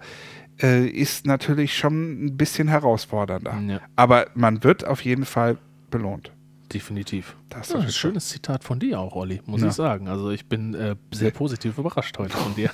äh, 0.62 0.86
ist 0.86 1.26
natürlich 1.26 1.76
schon 1.76 2.24
ein 2.26 2.36
bisschen 2.36 2.68
herausfordernder. 2.68 3.58
Ja. 3.66 3.80
Aber 3.96 4.26
man 4.34 4.62
wird 4.64 4.86
auf 4.86 5.02
jeden 5.04 5.24
Fall 5.24 5.58
belohnt. 5.90 6.32
Definitiv. 6.72 7.36
Das 7.50 7.68
Ja, 7.70 7.76
auf 7.76 7.82
ein 7.84 7.90
schönes 7.92 8.28
Zitat 8.30 8.64
von 8.64 8.78
dir 8.78 8.98
auch, 8.98 9.14
Olli, 9.14 9.42
muss 9.44 9.60
Ja. 9.60 9.68
ich 9.68 9.74
sagen. 9.74 10.08
Also 10.08 10.30
ich 10.30 10.46
bin 10.46 10.72
äh, 10.74 10.96
sehr 11.12 11.30
positiv 11.30 11.76
überrascht 11.76 12.16
heute 12.18 12.34
von 12.36 12.54
dir. 12.54 12.70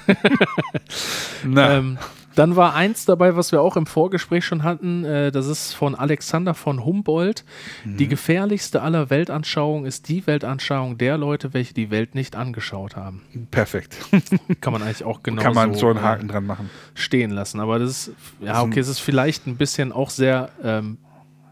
Na, 1.45 1.73
ähm, 1.79 1.99
dann 2.39 2.55
war 2.55 2.75
eins 2.75 3.05
dabei, 3.05 3.35
was 3.35 3.51
wir 3.51 3.61
auch 3.61 3.77
im 3.77 3.87
Vorgespräch 3.87 4.45
schon 4.45 4.63
hatten. 4.63 5.05
Äh, 5.05 5.33
das 5.33 5.47
ist 5.47 5.73
von 5.73 5.95
Alexander 5.97 6.55
von 6.55 6.85
Humboldt. 6.85 7.45
Die 7.85 8.05
Mhm. 8.05 8.09
gefährlichste 8.11 8.81
aller 8.83 9.11
Weltanschauungen 9.11 9.87
ist 9.87 10.09
die 10.09 10.27
Weltanschauung 10.27 10.99
der 10.99 11.19
Leute, 11.19 11.53
welche 11.53 11.75
die 11.75 11.91
Welt 11.91 12.15
nicht 12.15 12.37
angeschaut 12.37 12.95
haben. 12.97 13.23
perfekt. 13.51 13.97
Kann 14.61 14.73
man 14.73 14.83
eigentlich 14.83 15.05
auch 15.05 15.23
genau 15.23 15.43
Kann 15.43 15.55
man 15.55 15.75
so 15.75 15.89
einen 15.89 15.99
äh, 15.99 16.03
Haken 16.03 16.29
dran 16.29 16.47
machen. 16.47 16.71
stehen 16.95 17.31
lassen. 17.31 17.59
Aber 17.61 17.79
das 17.81 17.91
ist, 18.09 18.13
ja, 18.41 18.63
okay, 18.63 18.79
es 18.81 18.89
ist 18.89 19.01
vielleicht 19.01 19.47
ein 19.47 19.57
bisschen 19.57 19.91
auch 19.93 20.11
sehr 20.11 20.51
ähm, 20.63 20.99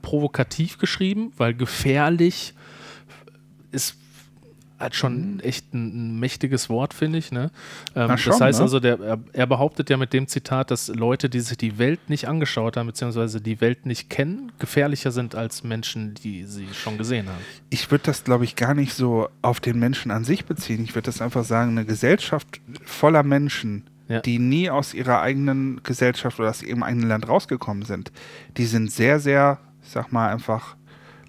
provokativ 0.02 0.78
geschrieben, 0.78 1.32
weil 1.36 1.52
gefährlich 1.54 2.54
ist 3.72 3.96
halt 4.78 4.94
schon 4.94 5.40
echt 5.40 5.72
ein, 5.72 6.16
ein 6.16 6.20
mächtiges 6.20 6.68
Wort, 6.68 6.94
finde 6.94 7.18
ich. 7.18 7.32
Ne? 7.32 7.50
Ähm, 7.94 8.16
schon, 8.18 8.32
das 8.32 8.40
heißt 8.40 8.58
ne? 8.58 8.62
also, 8.64 8.80
der, 8.80 9.00
er, 9.00 9.18
er 9.32 9.46
behauptet 9.46 9.90
ja 9.90 9.96
mit 9.96 10.12
dem 10.12 10.26
Zitat, 10.28 10.70
dass 10.70 10.88
Leute, 10.88 11.28
die 11.30 11.40
sich 11.40 11.56
die 11.56 11.78
Welt 11.78 12.10
nicht 12.10 12.28
angeschaut 12.28 12.76
haben, 12.76 12.86
beziehungsweise 12.86 13.40
die 13.40 13.60
Welt 13.60 13.86
nicht 13.86 14.10
kennen, 14.10 14.52
gefährlicher 14.58 15.10
sind 15.10 15.34
als 15.34 15.64
Menschen, 15.64 16.14
die 16.14 16.44
sie 16.44 16.66
schon 16.72 16.98
gesehen 16.98 17.28
haben. 17.28 17.38
Ich 17.70 17.90
würde 17.90 18.04
das, 18.04 18.24
glaube 18.24 18.44
ich, 18.44 18.56
gar 18.56 18.74
nicht 18.74 18.92
so 18.94 19.28
auf 19.42 19.60
den 19.60 19.78
Menschen 19.78 20.10
an 20.10 20.24
sich 20.24 20.44
beziehen. 20.44 20.84
Ich 20.84 20.94
würde 20.94 21.06
das 21.06 21.22
einfach 21.22 21.44
sagen, 21.44 21.70
eine 21.72 21.84
Gesellschaft 21.86 22.60
voller 22.84 23.22
Menschen, 23.22 23.84
Ja. 24.08 24.20
die 24.20 24.38
nie 24.38 24.70
aus 24.70 24.94
ihrer 24.94 25.20
eigenen 25.20 25.82
Gesellschaft 25.82 26.38
oder 26.38 26.50
aus 26.50 26.62
ihrem 26.62 26.82
eigenen 26.82 27.08
Land 27.08 27.28
rausgekommen 27.28 27.84
sind, 27.84 28.12
die 28.56 28.66
sind 28.66 28.92
sehr, 28.92 29.18
sehr, 29.20 29.58
ich 29.82 29.90
sag 29.90 30.12
mal, 30.12 30.28
einfach 30.30 30.76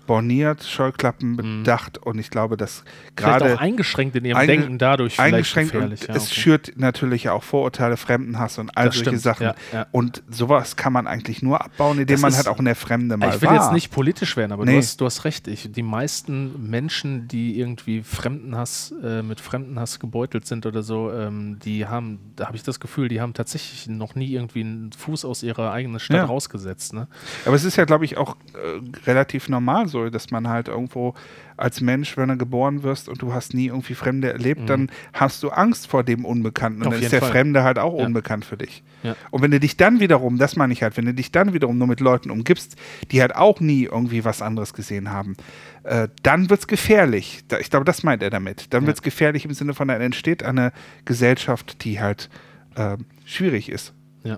borniert, 0.07 0.63
Scheuklappen 0.63 1.37
bedacht 1.37 1.97
und 1.99 2.17
ich 2.17 2.29
glaube, 2.31 2.57
dass 2.57 2.83
Mhm. 2.83 3.15
Gerade 3.15 3.55
auch 3.55 3.59
eingeschränkt 3.59 4.15
in 4.15 4.25
ihrem 4.25 4.37
einge- 4.37 4.47
Denken 4.47 4.77
dadurch 4.77 5.19
eingeschränkt 5.19 5.71
gefährlich. 5.73 6.01
und 6.01 6.07
ja, 6.09 6.15
es 6.15 6.31
okay. 6.31 6.39
schürt 6.41 6.73
natürlich 6.77 7.29
auch 7.29 7.43
Vorurteile, 7.43 7.97
Fremdenhass 7.97 8.57
und 8.59 8.75
all 8.77 8.85
Das 8.87 8.95
solche 8.95 9.09
stimmt, 9.09 9.21
Sachen. 9.21 9.43
ja, 9.47 9.55
ja. 9.73 9.87
Und 9.91 10.23
sowas 10.29 10.75
kann 10.75 10.93
man 10.93 11.07
eigentlich 11.07 11.41
nur 11.41 11.63
abbauen, 11.63 11.99
indem 11.99 12.15
Das 12.15 12.21
man 12.21 12.31
ist- 12.31 12.37
halt 12.37 12.47
auch 12.47 12.59
in 12.59 12.65
der 12.65 12.75
Fremde 12.75 13.17
mal 13.17 13.29
Ich 13.35 13.41
will 13.41 13.49
war. 13.49 13.55
jetzt 13.55 13.71
nicht 13.73 13.91
politisch 13.91 14.37
werden, 14.37 14.51
aber 14.51 14.65
Nee. 14.65 14.71
du, 14.73 14.77
hast, 14.77 15.01
du 15.01 15.05
hast 15.05 15.25
recht. 15.25 15.47
Ich, 15.47 15.71
die 15.71 15.83
meisten 15.83 16.69
Menschen, 16.69 17.27
die 17.27 17.59
irgendwie 17.59 18.01
Fremdenhass, 18.03 18.93
äh, 19.03 19.21
mit 19.23 19.39
Fremdenhass 19.41 19.99
gebeutelt 19.99 20.45
sind 20.45 20.65
oder 20.65 20.83
so, 20.83 21.11
ähm, 21.11 21.57
die 21.63 21.85
haben, 21.87 22.19
da 22.35 22.47
habe 22.47 22.55
ich 22.57 22.63
das 22.63 22.79
Gefühl, 22.79 23.07
die 23.07 23.19
haben 23.21 23.33
tatsächlich 23.33 23.87
noch 23.87 24.15
nie 24.15 24.31
irgendwie 24.31 24.61
einen 24.61 24.91
Fuß 24.91 25.25
aus 25.25 25.43
ihrer 25.43 25.71
eigenen 25.71 25.99
Stadt 25.99 26.27
rausgesetzt. 26.29 26.93
Ne? 26.93 27.07
Aber 27.45 27.55
es 27.55 27.63
ist 27.63 27.75
ja, 27.75 27.85
glaube 27.85 28.05
ich, 28.05 28.17
auch 28.17 28.35
äh, 28.53 28.79
relativ 29.07 29.49
normal 29.49 29.87
so, 29.87 29.96
dass 30.05 30.31
man 30.31 30.47
halt 30.47 30.67
irgendwo 30.67 31.13
als 31.57 31.81
Mensch, 31.81 32.15
wenn 32.17 32.29
du 32.29 32.38
geboren 32.38 32.83
wirst 32.83 33.10
und 33.10 33.21
du 33.21 33.33
hast 33.33 33.53
nie 33.53 33.65
irgendwie 33.67 33.95
Fremde 33.95 34.31
erlebt, 34.31 34.69
dann 34.69 34.89
hast 35.13 35.41
du 35.43 35.49
Angst 35.49 35.88
vor 35.88 36.03
dem 36.03 36.23
Unbekannten. 36.25 36.81
Und 36.83 36.88
Mhm. 36.88 36.88
Auf 36.89 36.93
dann 36.95 37.03
ist 37.03 37.12
der 37.12 37.19
Fall. 37.21 37.31
Fremde 37.31 37.63
halt 37.63 37.79
auch 37.79 37.97
Ja. 37.97 38.05
unbekannt 38.05 38.45
für 38.45 38.57
dich. 38.57 38.83
Ja. 39.03 39.15
Und 39.31 39.41
wenn 39.41 39.51
du 39.51 39.60
dich 39.60 39.75
dann 39.77 39.99
wiederum, 39.99 40.38
das 40.38 40.55
meine 40.55 40.71
ich 40.73 40.83
halt, 40.83 40.97
wenn 40.97 41.05
du 41.05 41.13
dich 41.13 41.31
dann 41.31 41.53
wiederum 41.53 41.77
nur 41.77 41.88
mit 41.88 41.99
Leuten 41.99 42.29
umgibst, 42.31 42.75
die 43.12 43.21
halt 43.21 43.36
auch 43.36 43.60
nie 43.60 43.83
irgendwie 43.86 44.23
was 44.23 44.41
anderes 44.41 44.73
gesehen 44.73 45.12
haben, 45.12 45.36
äh, 45.83 46.07
dann 46.23 46.49
wird 46.49 46.60
es 46.62 46.67
gefährlich. 46.67 47.43
Ich 47.60 47.69
glaube, 47.69 47.86
das 47.86 48.03
meint 48.03 48.21
er 48.21 48.29
damit. 48.29 48.73
Dann 48.73 48.83
Ja. 48.83 48.88
wird 48.88 48.97
es 48.97 49.01
gefährlich 49.01 49.45
im 49.45 49.53
Sinne 49.53 49.73
von, 49.73 49.88
dann 49.88 50.01
entsteht 50.01 50.43
eine 50.43 50.71
Gesellschaft, 51.05 51.83
die 51.83 51.99
halt 51.99 52.29
äh, 52.75 52.97
schwierig 53.25 53.69
ist. 53.69 53.93
Ja. 54.23 54.38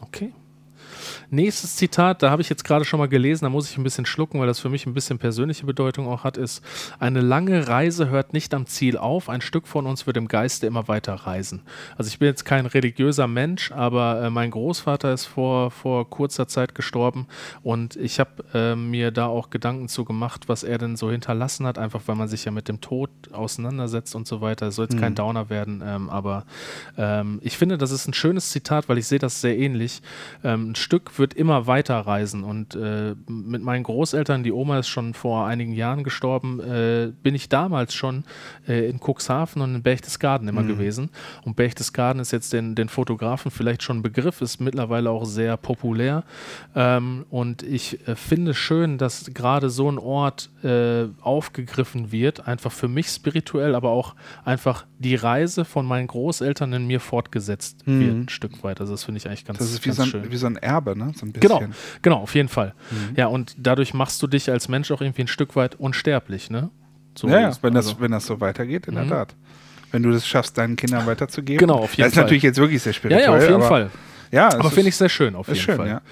Okay. 0.00 0.32
Nächstes 1.30 1.76
Zitat, 1.76 2.22
da 2.22 2.30
habe 2.30 2.42
ich 2.42 2.48
jetzt 2.48 2.64
gerade 2.64 2.84
schon 2.84 2.98
mal 2.98 3.08
gelesen, 3.08 3.44
da 3.44 3.50
muss 3.50 3.70
ich 3.70 3.76
ein 3.76 3.84
bisschen 3.84 4.06
schlucken, 4.06 4.40
weil 4.40 4.46
das 4.46 4.60
für 4.60 4.68
mich 4.68 4.86
ein 4.86 4.94
bisschen 4.94 5.18
persönliche 5.18 5.66
Bedeutung 5.66 6.08
auch 6.08 6.24
hat, 6.24 6.36
ist, 6.36 6.62
eine 6.98 7.20
lange 7.20 7.68
Reise 7.68 8.08
hört 8.08 8.32
nicht 8.32 8.54
am 8.54 8.66
Ziel 8.66 8.96
auf, 8.96 9.28
ein 9.28 9.40
Stück 9.40 9.66
von 9.66 9.86
uns 9.86 10.06
wird 10.06 10.16
im 10.16 10.28
Geiste 10.28 10.66
immer 10.66 10.88
weiter 10.88 11.14
reisen. 11.14 11.62
Also 11.96 12.08
ich 12.08 12.18
bin 12.18 12.28
jetzt 12.28 12.44
kein 12.44 12.66
religiöser 12.66 13.26
Mensch, 13.26 13.72
aber 13.72 14.22
äh, 14.22 14.30
mein 14.30 14.50
Großvater 14.50 15.12
ist 15.12 15.26
vor, 15.26 15.70
vor 15.70 16.08
kurzer 16.10 16.48
Zeit 16.48 16.74
gestorben 16.74 17.26
und 17.62 17.96
ich 17.96 18.20
habe 18.20 18.44
äh, 18.54 18.74
mir 18.74 19.10
da 19.10 19.26
auch 19.26 19.50
Gedanken 19.50 19.88
zu 19.88 20.04
gemacht, 20.04 20.48
was 20.48 20.62
er 20.62 20.78
denn 20.78 20.96
so 20.96 21.10
hinterlassen 21.10 21.66
hat, 21.66 21.78
einfach 21.78 22.02
weil 22.06 22.16
man 22.16 22.28
sich 22.28 22.44
ja 22.44 22.50
mit 22.50 22.68
dem 22.68 22.80
Tod 22.80 23.10
auseinandersetzt 23.32 24.14
und 24.14 24.26
so 24.26 24.40
weiter. 24.40 24.68
Es 24.68 24.76
soll 24.76 24.86
jetzt 24.90 25.00
kein 25.00 25.14
Downer 25.14 25.50
werden, 25.50 25.82
ähm, 25.84 26.10
aber 26.10 26.44
ähm, 26.96 27.40
ich 27.42 27.56
finde, 27.56 27.78
das 27.78 27.90
ist 27.90 28.06
ein 28.08 28.14
schönes 28.14 28.50
Zitat, 28.50 28.88
weil 28.88 28.98
ich 28.98 29.06
sehe 29.06 29.18
das 29.18 29.40
sehr 29.40 29.56
ähnlich. 29.58 30.02
Ähm, 30.44 30.70
ein 30.70 30.74
Stück 30.74 30.99
würde 31.16 31.36
immer 31.36 31.66
weiter 31.66 31.98
reisen. 31.98 32.44
Und 32.44 32.74
äh, 32.74 33.14
mit 33.26 33.62
meinen 33.62 33.82
Großeltern, 33.82 34.42
die 34.42 34.52
Oma 34.52 34.78
ist 34.78 34.88
schon 34.88 35.14
vor 35.14 35.46
einigen 35.46 35.72
Jahren 35.72 36.04
gestorben, 36.04 36.60
äh, 36.60 37.12
bin 37.22 37.34
ich 37.34 37.48
damals 37.48 37.94
schon 37.94 38.24
äh, 38.66 38.88
in 38.88 39.00
Cuxhaven 39.00 39.62
und 39.62 39.74
in 39.74 39.82
Berchtesgaden 39.82 40.48
immer 40.48 40.62
mhm. 40.62 40.68
gewesen. 40.68 41.10
Und 41.44 41.56
Berchtesgaden 41.56 42.20
ist 42.20 42.30
jetzt 42.30 42.52
den, 42.52 42.74
den 42.74 42.88
Fotografen 42.88 43.50
vielleicht 43.50 43.82
schon 43.82 43.98
ein 43.98 44.02
Begriff, 44.02 44.40
ist 44.40 44.60
mittlerweile 44.60 45.10
auch 45.10 45.24
sehr 45.24 45.56
populär. 45.56 46.24
Ähm, 46.74 47.26
und 47.30 47.62
ich 47.62 48.06
äh, 48.06 48.16
finde 48.16 48.54
schön, 48.54 48.98
dass 48.98 49.32
gerade 49.34 49.70
so 49.70 49.90
ein 49.90 49.98
Ort 49.98 50.50
äh, 50.64 51.06
aufgegriffen 51.20 52.12
wird, 52.12 52.46
einfach 52.46 52.72
für 52.72 52.88
mich 52.88 53.08
spirituell, 53.08 53.74
aber 53.74 53.90
auch 53.90 54.14
einfach 54.44 54.86
die 54.98 55.14
Reise 55.14 55.64
von 55.64 55.86
meinen 55.86 56.06
Großeltern 56.06 56.72
in 56.72 56.86
mir 56.86 57.00
fortgesetzt 57.00 57.86
mhm. 57.86 58.00
wird, 58.00 58.14
ein 58.16 58.28
Stück 58.28 58.62
weit. 58.62 58.80
Also 58.80 58.92
das 58.92 59.04
finde 59.04 59.18
ich 59.18 59.26
eigentlich 59.26 59.44
ganz, 59.44 59.58
das 59.58 59.72
ist 59.72 59.84
wie 59.84 59.88
ganz 59.88 59.96
so 59.96 60.02
ein, 60.02 60.08
schön. 60.08 60.30
Wie 60.30 60.36
so 60.36 60.46
ein 60.46 60.56
Erbe, 60.56 60.79
ne? 60.80 61.12
So 61.16 61.26
ein 61.26 61.32
genau, 61.32 61.62
genau, 62.02 62.18
auf 62.18 62.34
jeden 62.34 62.48
Fall. 62.48 62.74
Mhm. 62.90 63.16
Ja, 63.16 63.26
und 63.26 63.54
dadurch 63.58 63.94
machst 63.94 64.22
du 64.22 64.26
dich 64.26 64.50
als 64.50 64.68
Mensch 64.68 64.90
auch 64.90 65.00
irgendwie 65.00 65.22
ein 65.22 65.28
Stück 65.28 65.56
weit 65.56 65.74
unsterblich, 65.76 66.50
ne? 66.50 66.70
So 67.14 67.28
ja, 67.28 67.40
ja 67.40 67.52
wenn, 67.62 67.76
also. 67.76 67.92
das, 67.92 68.00
wenn 68.00 68.12
das 68.12 68.26
so 68.26 68.40
weitergeht, 68.40 68.86
in 68.86 68.94
mhm. 68.94 68.98
der 68.98 69.08
Tat. 69.08 69.34
Wenn 69.92 70.02
du 70.02 70.12
das 70.12 70.26
schaffst, 70.26 70.56
deinen 70.56 70.76
Kindern 70.76 71.06
weiterzugeben. 71.06 71.58
Genau, 71.58 71.78
auf 71.78 71.94
jeden 71.94 71.96
Fall. 71.96 72.04
Das 72.04 72.12
ist 72.12 72.16
natürlich 72.16 72.42
jetzt 72.44 72.58
wirklich 72.58 72.82
sehr 72.82 72.92
spirituell. 72.92 73.24
Ja, 73.24 73.36
ja 73.36 73.38
auf 73.38 73.48
jeden 73.48 73.62
Fall. 73.62 73.90
Ja, 74.30 74.48
aber 74.52 74.70
finde 74.70 74.90
ich 74.90 74.96
sehr 74.96 75.08
schön, 75.08 75.34
auf 75.34 75.48
jeden 75.48 75.58
schön, 75.58 75.76
Fall. 75.76 75.88
Ja. 75.88 76.02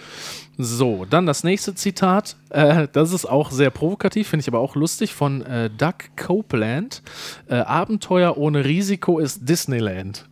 So, 0.60 1.04
dann 1.08 1.24
das 1.24 1.44
nächste 1.44 1.76
Zitat. 1.76 2.36
Äh, 2.50 2.88
das 2.92 3.12
ist 3.12 3.26
auch 3.26 3.52
sehr 3.52 3.70
provokativ, 3.70 4.26
finde 4.26 4.40
ich 4.40 4.48
aber 4.48 4.58
auch 4.58 4.74
lustig, 4.74 5.14
von 5.14 5.42
äh, 5.42 5.70
Doug 5.70 5.94
Copeland. 6.16 7.02
Äh, 7.48 7.54
Abenteuer 7.54 8.36
ohne 8.36 8.64
Risiko 8.64 9.20
ist 9.20 9.48
Disneyland. 9.48 10.28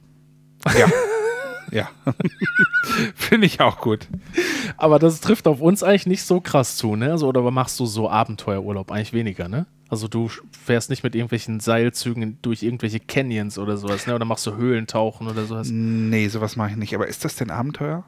Ja. 0.77 0.87
ja. 1.70 1.88
finde 3.14 3.46
ich 3.46 3.61
auch 3.61 3.81
gut. 3.81 4.09
Aber 4.76 4.98
das 4.98 5.20
trifft 5.20 5.46
auf 5.46 5.61
uns 5.61 5.83
eigentlich 5.83 6.07
nicht 6.07 6.22
so 6.24 6.40
krass 6.40 6.76
zu, 6.76 6.96
ne? 6.96 7.12
Also, 7.12 7.29
oder 7.29 7.48
machst 7.50 7.79
du 7.81 7.87
so 7.87 8.09
Abenteuerurlaub 8.09 8.90
eigentlich 8.90 9.12
weniger, 9.12 9.48
ne? 9.48 9.66
Also 9.88 10.09
du 10.09 10.29
fährst 10.50 10.90
nicht 10.90 11.05
mit 11.05 11.14
irgendwelchen 11.14 11.61
Seilzügen 11.61 12.38
durch 12.42 12.62
irgendwelche 12.62 12.98
Canyons 12.98 13.59
oder 13.59 13.76
sowas, 13.76 14.07
ne? 14.07 14.14
Oder 14.14 14.24
machst 14.24 14.46
du 14.46 14.57
Höhlentauchen 14.57 15.29
oder 15.29 15.44
sowas? 15.44 15.68
Nee, 15.70 16.29
sowas 16.29 16.57
mache 16.57 16.70
ich 16.70 16.76
nicht. 16.76 16.94
Aber 16.94 17.07
ist 17.07 17.24
das 17.24 17.37
denn 17.37 17.50
Abenteuer? 17.50 18.05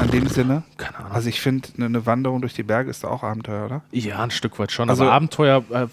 In 0.00 0.10
dem 0.12 0.28
Sinne? 0.28 0.62
Keine 0.76 0.96
Ahnung. 0.98 1.12
Also 1.12 1.28
ich 1.28 1.40
finde, 1.40 1.68
eine 1.76 1.90
ne 1.90 2.06
Wanderung 2.06 2.40
durch 2.40 2.54
die 2.54 2.62
Berge 2.62 2.88
ist 2.88 3.02
da 3.02 3.08
auch 3.08 3.24
Abenteuer, 3.24 3.66
oder? 3.66 3.82
Ja, 3.90 4.22
ein 4.22 4.30
Stück 4.30 4.58
weit 4.60 4.70
schon. 4.70 4.88
Also 4.90 5.04
aber 5.04 5.12
Abenteuer 5.12 5.64
äh, 5.70 5.88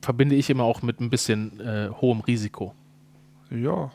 verbinde 0.00 0.36
ich 0.36 0.48
immer 0.48 0.64
auch 0.64 0.80
mit 0.80 1.00
ein 1.00 1.10
bisschen 1.10 1.60
äh, 1.60 1.90
hohem 2.00 2.20
Risiko. 2.20 2.74
Ja. 3.50 3.90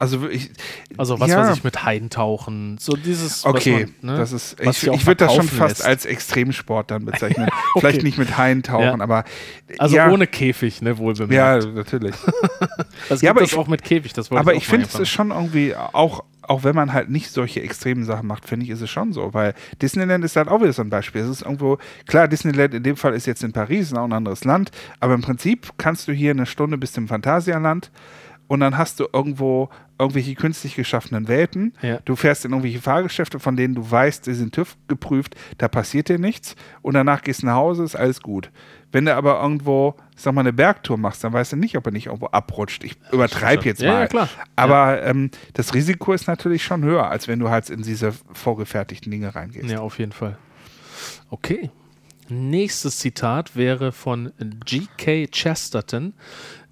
Also 0.00 0.30
ich, 0.30 0.50
also 0.96 1.20
was 1.20 1.28
ja. 1.28 1.42
weiß 1.42 1.58
ich 1.58 1.62
mit 1.62 1.84
Heidentauchen, 1.84 2.78
so 2.80 2.94
dieses. 2.94 3.44
Okay, 3.44 3.86
man, 4.00 4.14
ne, 4.14 4.18
das 4.18 4.32
ist. 4.32 4.58
Ich, 4.58 4.86
ich 4.86 5.06
würde 5.06 5.26
das 5.26 5.34
schon 5.34 5.46
fast 5.46 5.80
lässt. 5.80 5.86
als 5.86 6.06
Extremsport 6.06 6.90
dann 6.90 7.04
bezeichnen. 7.04 7.48
okay. 7.74 7.80
Vielleicht 7.80 8.02
nicht 8.02 8.16
mit 8.16 8.38
Heidentauchen, 8.38 8.82
ja. 8.82 9.00
aber 9.00 9.24
also 9.76 9.96
ja. 9.96 10.08
ohne 10.08 10.26
Käfig, 10.26 10.80
ne, 10.80 10.96
wohl 10.96 11.12
bemerkt. 11.12 11.64
Ja, 11.64 11.70
natürlich. 11.70 12.14
das 13.10 13.20
ja, 13.20 13.30
aber 13.30 13.42
ich, 13.42 13.54
auch 13.54 13.68
mit 13.68 13.84
Käfig. 13.84 14.14
Das 14.14 14.32
aber 14.32 14.54
ich, 14.54 14.60
ich 14.60 14.68
finde 14.68 14.86
es 14.86 14.98
ist 14.98 15.10
schon 15.10 15.32
irgendwie 15.32 15.76
auch 15.76 16.24
auch 16.44 16.64
wenn 16.64 16.74
man 16.74 16.92
halt 16.94 17.10
nicht 17.10 17.30
solche 17.30 17.62
extremen 17.62 18.04
Sachen 18.04 18.26
macht, 18.26 18.48
finde 18.48 18.64
ich, 18.64 18.70
ist 18.70 18.80
es 18.80 18.90
schon 18.90 19.12
so, 19.12 19.34
weil 19.34 19.54
Disneyland 19.82 20.24
ist 20.24 20.34
halt 20.34 20.48
auch 20.48 20.60
wieder 20.60 20.72
so 20.72 20.82
ein 20.82 20.90
Beispiel. 20.90 21.20
Es 21.20 21.28
ist 21.28 21.42
irgendwo, 21.42 21.78
klar, 22.06 22.26
Disneyland 22.26 22.74
in 22.74 22.82
dem 22.82 22.96
Fall 22.96 23.14
ist 23.14 23.26
jetzt 23.26 23.44
in 23.44 23.52
Paris, 23.52 23.92
ist 23.92 23.96
auch 23.96 24.02
ein 24.02 24.12
anderes 24.12 24.44
Land, 24.44 24.72
aber 24.98 25.14
im 25.14 25.20
Prinzip 25.20 25.74
kannst 25.76 26.08
du 26.08 26.12
hier 26.12 26.32
eine 26.32 26.46
Stunde 26.46 26.76
bis 26.76 26.92
zum 26.92 27.06
Phantasialand 27.06 27.92
und 28.50 28.58
dann 28.58 28.76
hast 28.76 28.98
du 28.98 29.06
irgendwo 29.12 29.68
irgendwelche 29.96 30.34
künstlich 30.34 30.74
geschaffenen 30.74 31.28
Welten. 31.28 31.72
Ja. 31.82 32.00
Du 32.04 32.16
fährst 32.16 32.44
in 32.44 32.50
irgendwelche 32.50 32.80
Fahrgeschäfte, 32.80 33.38
von 33.38 33.54
denen 33.54 33.76
du 33.76 33.88
weißt, 33.88 34.24
sie 34.24 34.34
sind 34.34 34.52
TÜV 34.52 34.76
geprüft, 34.88 35.36
da 35.58 35.68
passiert 35.68 36.08
dir 36.08 36.18
nichts 36.18 36.56
und 36.82 36.94
danach 36.94 37.22
gehst 37.22 37.42
du 37.42 37.46
nach 37.46 37.54
Hause, 37.54 37.84
ist 37.84 37.94
alles 37.94 38.20
gut. 38.20 38.50
Wenn 38.90 39.04
du 39.04 39.14
aber 39.14 39.40
irgendwo, 39.40 39.94
sag 40.16 40.34
mal, 40.34 40.40
eine 40.40 40.52
Bergtour 40.52 40.98
machst, 40.98 41.22
dann 41.22 41.32
weißt 41.32 41.52
du 41.52 41.56
nicht, 41.58 41.76
ob 41.76 41.86
er 41.86 41.92
nicht 41.92 42.06
irgendwo 42.06 42.26
abrutscht. 42.26 42.82
Ich 42.82 42.96
übertreibe 43.12 43.64
jetzt 43.66 43.82
ja, 43.82 43.92
mal. 43.92 44.00
Ja, 44.00 44.06
klar. 44.08 44.28
Aber 44.56 45.00
ähm, 45.04 45.30
das 45.52 45.72
Risiko 45.72 46.12
ist 46.12 46.26
natürlich 46.26 46.64
schon 46.64 46.82
höher, 46.82 47.08
als 47.08 47.28
wenn 47.28 47.38
du 47.38 47.50
halt 47.50 47.70
in 47.70 47.82
diese 47.82 48.12
vorgefertigten 48.32 49.12
Dinge 49.12 49.32
reingehst. 49.32 49.70
Ja, 49.70 49.78
auf 49.78 50.00
jeden 50.00 50.10
Fall. 50.10 50.36
Okay. 51.30 51.70
Nächstes 52.30 52.98
Zitat 52.98 53.56
wäre 53.56 53.92
von 53.92 54.32
G.K. 54.64 55.26
Chesterton. 55.28 56.14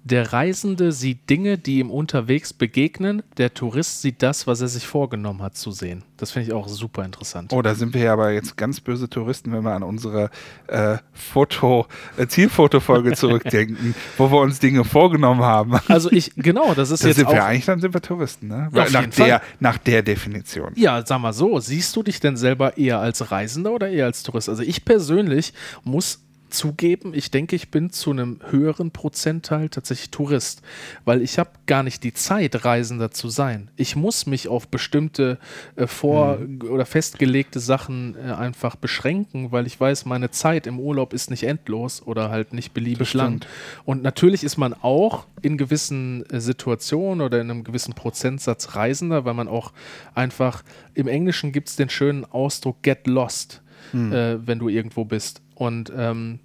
Der 0.03 0.31
Reisende 0.31 0.91
sieht 0.91 1.29
Dinge, 1.29 1.57
die 1.57 1.79
ihm 1.79 1.91
unterwegs 1.91 2.53
begegnen. 2.53 3.21
Der 3.37 3.53
Tourist 3.53 4.01
sieht 4.01 4.23
das, 4.23 4.47
was 4.47 4.61
er 4.61 4.67
sich 4.67 4.87
vorgenommen 4.87 5.41
hat 5.41 5.57
zu 5.57 5.71
sehen. 5.71 6.03
Das 6.17 6.31
finde 6.31 6.47
ich 6.47 6.53
auch 6.53 6.67
super 6.67 7.03
interessant. 7.03 7.53
Oh, 7.53 7.61
da 7.61 7.75
sind 7.75 7.93
wir 7.93 8.01
ja 8.01 8.13
aber 8.13 8.31
jetzt 8.31 8.57
ganz 8.57 8.79
böse 8.79 9.09
Touristen, 9.09 9.51
wenn 9.51 9.63
wir 9.63 9.73
an 9.73 9.83
unsere 9.83 10.29
äh, 10.67 10.97
Foto, 11.13 11.85
äh, 12.17 12.27
Zielfotofolge 12.27 13.13
zurückdenken, 13.15 13.93
wo 14.17 14.31
wir 14.31 14.39
uns 14.39 14.59
Dinge 14.59 14.83
vorgenommen 14.83 15.41
haben. 15.41 15.79
Also 15.87 16.11
ich, 16.11 16.33
genau, 16.35 16.73
das 16.73 16.91
ist 16.91 17.03
da 17.03 17.07
jetzt 17.07 17.17
sind 17.17 17.29
wir 17.29 17.43
eigentlich, 17.43 17.65
dann 17.65 17.79
sind 17.79 17.93
wir 17.93 18.01
Touristen, 18.01 18.47
ne? 18.47 18.69
Ja, 18.73 18.89
nach, 18.89 19.07
der, 19.07 19.41
nach 19.59 19.77
der 19.77 20.01
Definition. 20.01 20.73
Ja, 20.75 21.05
sag 21.05 21.19
mal 21.19 21.33
so, 21.33 21.59
siehst 21.59 21.95
du 21.95 22.03
dich 22.03 22.19
denn 22.19 22.37
selber 22.37 22.77
eher 22.77 22.99
als 22.99 23.31
Reisender 23.31 23.71
oder 23.71 23.89
eher 23.89 24.05
als 24.05 24.23
Tourist? 24.23 24.49
Also 24.49 24.63
ich 24.63 24.85
persönlich 24.85 25.53
muss 25.83 26.21
zugeben, 26.49 27.13
ich 27.13 27.31
denke, 27.31 27.55
ich 27.55 27.71
bin 27.71 27.91
zu 27.91 28.11
einem 28.11 28.39
höheren 28.49 28.91
Prozentteil 28.91 29.69
tatsächlich 29.69 30.11
Tourist, 30.11 30.61
weil 31.05 31.21
ich 31.21 31.39
habe 31.39 31.51
gar 31.65 31.83
nicht 31.83 32.03
die 32.03 32.13
Zeit, 32.13 32.65
Reisender 32.65 33.11
zu 33.11 33.29
sein. 33.29 33.69
Ich 33.75 33.95
muss 33.95 34.25
mich 34.25 34.47
auf 34.47 34.67
bestimmte 34.67 35.37
äh, 35.75 35.87
vor- 35.87 36.37
mhm. 36.37 36.61
oder 36.69 36.85
festgelegte 36.85 37.59
Sachen 37.59 38.15
äh, 38.15 38.31
einfach 38.31 38.75
beschränken, 38.75 39.51
weil 39.51 39.67
ich 39.67 39.79
weiß, 39.79 40.05
meine 40.05 40.31
Zeit 40.31 40.67
im 40.67 40.79
Urlaub 40.79 41.13
ist 41.13 41.29
nicht 41.29 41.43
endlos 41.43 42.01
oder 42.05 42.29
halt 42.29 42.53
nicht 42.53 42.73
beliebig 42.73 43.13
lang. 43.13 43.45
Und 43.85 44.03
natürlich 44.03 44.43
ist 44.43 44.57
man 44.57 44.73
auch 44.73 45.25
in 45.41 45.57
gewissen 45.57 46.25
äh, 46.29 46.41
Situationen 46.41 47.21
oder 47.21 47.39
in 47.39 47.49
einem 47.49 47.63
gewissen 47.63 47.93
Prozentsatz 47.93 48.75
Reisender, 48.75 49.25
weil 49.25 49.33
man 49.33 49.47
auch 49.47 49.71
einfach, 50.15 50.63
im 50.93 51.07
Englischen 51.07 51.51
gibt 51.51 51.69
es 51.69 51.75
den 51.75 51.89
schönen 51.89 52.25
Ausdruck 52.25 52.81
get 52.81 53.07
lost, 53.07 53.61
mhm. 53.93 54.11
äh, 54.11 54.47
wenn 54.47 54.59
du 54.59 54.69
irgendwo 54.69 55.05
bist. 55.05 55.41
Und 55.59 55.91
ähm, 55.93 56.39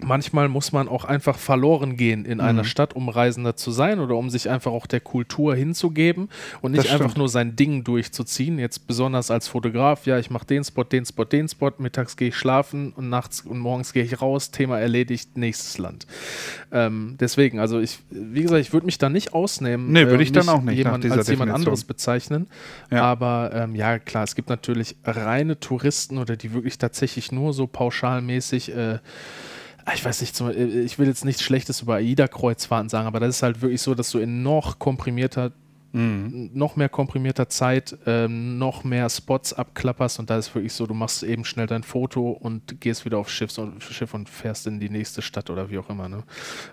manchmal 0.00 0.48
muss 0.48 0.72
man 0.72 0.88
auch 0.88 1.04
einfach 1.04 1.38
verloren 1.38 1.96
gehen 1.96 2.24
in 2.24 2.38
mhm. 2.38 2.44
einer 2.44 2.64
Stadt, 2.64 2.94
um 2.94 3.08
Reisender 3.08 3.56
zu 3.56 3.70
sein 3.70 4.00
oder 4.00 4.16
um 4.16 4.30
sich 4.30 4.50
einfach 4.50 4.72
auch 4.72 4.86
der 4.86 5.00
Kultur 5.00 5.54
hinzugeben 5.54 6.28
und 6.62 6.72
nicht 6.72 6.90
einfach 6.90 7.16
nur 7.16 7.28
sein 7.28 7.56
Ding 7.56 7.84
durchzuziehen. 7.84 8.58
Jetzt 8.58 8.86
besonders 8.86 9.30
als 9.30 9.48
Fotograf, 9.48 10.06
ja, 10.06 10.18
ich 10.18 10.30
mache 10.30 10.46
den 10.46 10.64
Spot, 10.64 10.84
den 10.84 11.04
Spot, 11.06 11.24
den 11.24 11.48
Spot, 11.48 11.72
mittags 11.78 12.16
gehe 12.16 12.28
ich 12.28 12.36
schlafen 12.36 12.92
und 12.92 13.08
nachts 13.08 13.42
und 13.42 13.58
morgens 13.58 13.92
gehe 13.92 14.04
ich 14.04 14.20
raus, 14.20 14.50
Thema 14.50 14.78
erledigt, 14.78 15.36
nächstes 15.36 15.78
Land. 15.78 16.06
Ähm, 16.72 17.16
deswegen, 17.20 17.60
also 17.60 17.78
ich, 17.80 17.98
wie 18.10 18.42
gesagt, 18.42 18.60
ich 18.60 18.72
würde 18.72 18.86
mich 18.86 18.98
da 18.98 19.08
nicht 19.08 19.32
ausnehmen. 19.32 19.92
Nee, 19.92 20.06
würde 20.06 20.22
ich 20.22 20.30
äh, 20.30 20.32
dann 20.32 20.48
auch 20.48 20.62
nicht 20.62 20.76
jemand, 20.76 21.04
als 21.04 21.28
jemand 21.28 21.52
anderes 21.52 21.84
bezeichnen. 21.84 22.48
Ja. 22.90 23.02
Aber 23.02 23.50
ähm, 23.54 23.74
ja, 23.74 23.98
klar, 23.98 24.24
es 24.24 24.34
gibt 24.34 24.48
natürlich 24.48 24.96
reine 25.04 25.60
Touristen 25.60 26.18
oder 26.18 26.36
die 26.36 26.52
wirklich 26.52 26.78
tatsächlich 26.78 27.32
nur 27.32 27.52
so 27.52 27.66
pauschalmäßig 27.66 28.74
äh, 28.74 28.98
ich 29.92 30.04
weiß 30.04 30.20
nicht, 30.20 30.40
ich 30.40 30.98
will 30.98 31.06
jetzt 31.06 31.24
nichts 31.24 31.42
Schlechtes 31.42 31.82
über 31.82 31.96
AIDA-Kreuzfahrten 31.96 32.88
sagen, 32.88 33.06
aber 33.06 33.20
das 33.20 33.36
ist 33.36 33.42
halt 33.42 33.60
wirklich 33.60 33.82
so, 33.82 33.94
dass 33.94 34.10
du 34.10 34.18
in 34.18 34.42
noch 34.42 34.78
komprimierter, 34.78 35.52
mhm. 35.92 36.50
noch 36.54 36.76
mehr 36.76 36.88
komprimierter 36.88 37.48
Zeit 37.48 37.96
ähm, 38.06 38.58
noch 38.58 38.84
mehr 38.84 39.10
Spots 39.10 39.52
abklapperst 39.52 40.18
und 40.20 40.30
da 40.30 40.38
ist 40.38 40.54
wirklich 40.54 40.72
so, 40.72 40.86
du 40.86 40.94
machst 40.94 41.22
eben 41.22 41.44
schnell 41.44 41.66
dein 41.66 41.82
Foto 41.82 42.30
und 42.30 42.80
gehst 42.80 43.04
wieder 43.04 43.18
aufs 43.18 43.32
Schiff 43.32 43.56
und, 43.58 43.82
Schiff 43.82 44.14
und 44.14 44.30
fährst 44.30 44.66
in 44.66 44.80
die 44.80 44.88
nächste 44.88 45.20
Stadt 45.20 45.50
oder 45.50 45.68
wie 45.70 45.78
auch 45.78 45.90
immer. 45.90 46.08
Ne? 46.08 46.22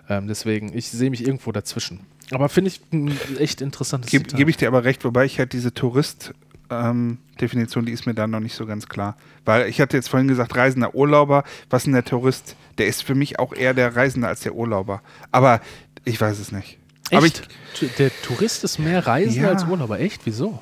Ähm, 0.08 0.26
deswegen, 0.26 0.76
ich 0.76 0.88
sehe 0.88 1.10
mich 1.10 1.26
irgendwo 1.26 1.52
dazwischen. 1.52 2.00
Aber 2.30 2.48
finde 2.48 2.68
ich 2.68 2.80
ein 2.92 3.14
echt 3.38 3.60
interessantes 3.60 4.10
Gebe 4.10 4.24
geb 4.24 4.48
ich 4.48 4.56
dir 4.56 4.68
aber 4.68 4.84
recht, 4.84 5.04
wobei 5.04 5.26
ich 5.26 5.38
halt 5.38 5.52
diese 5.52 5.74
Tourist- 5.74 6.32
ähm, 6.72 7.18
Definition, 7.40 7.84
die 7.84 7.92
ist 7.92 8.06
mir 8.06 8.14
dann 8.14 8.30
noch 8.30 8.40
nicht 8.40 8.54
so 8.54 8.66
ganz 8.66 8.88
klar. 8.88 9.16
Weil 9.44 9.68
ich 9.68 9.80
hatte 9.80 9.96
jetzt 9.96 10.08
vorhin 10.08 10.28
gesagt, 10.28 10.56
Reisender 10.56 10.94
Urlauber, 10.94 11.44
was 11.70 11.86
ist 11.86 11.92
der 11.92 12.04
Tourist? 12.04 12.56
Der 12.78 12.86
ist 12.86 13.02
für 13.02 13.14
mich 13.14 13.38
auch 13.38 13.52
eher 13.52 13.74
der 13.74 13.94
Reisende 13.94 14.28
als 14.28 14.40
der 14.40 14.54
Urlauber. 14.54 15.02
Aber 15.30 15.60
ich 16.04 16.20
weiß 16.20 16.38
es 16.38 16.52
nicht. 16.52 16.78
Echt? 17.10 17.14
Aber 17.14 17.26
ich, 17.26 17.94
der 17.96 18.10
Tourist 18.22 18.64
ist 18.64 18.78
mehr 18.78 19.06
Reisender 19.06 19.48
ja. 19.48 19.54
als 19.54 19.64
Urlauber. 19.64 20.00
Echt? 20.00 20.22
Wieso? 20.24 20.60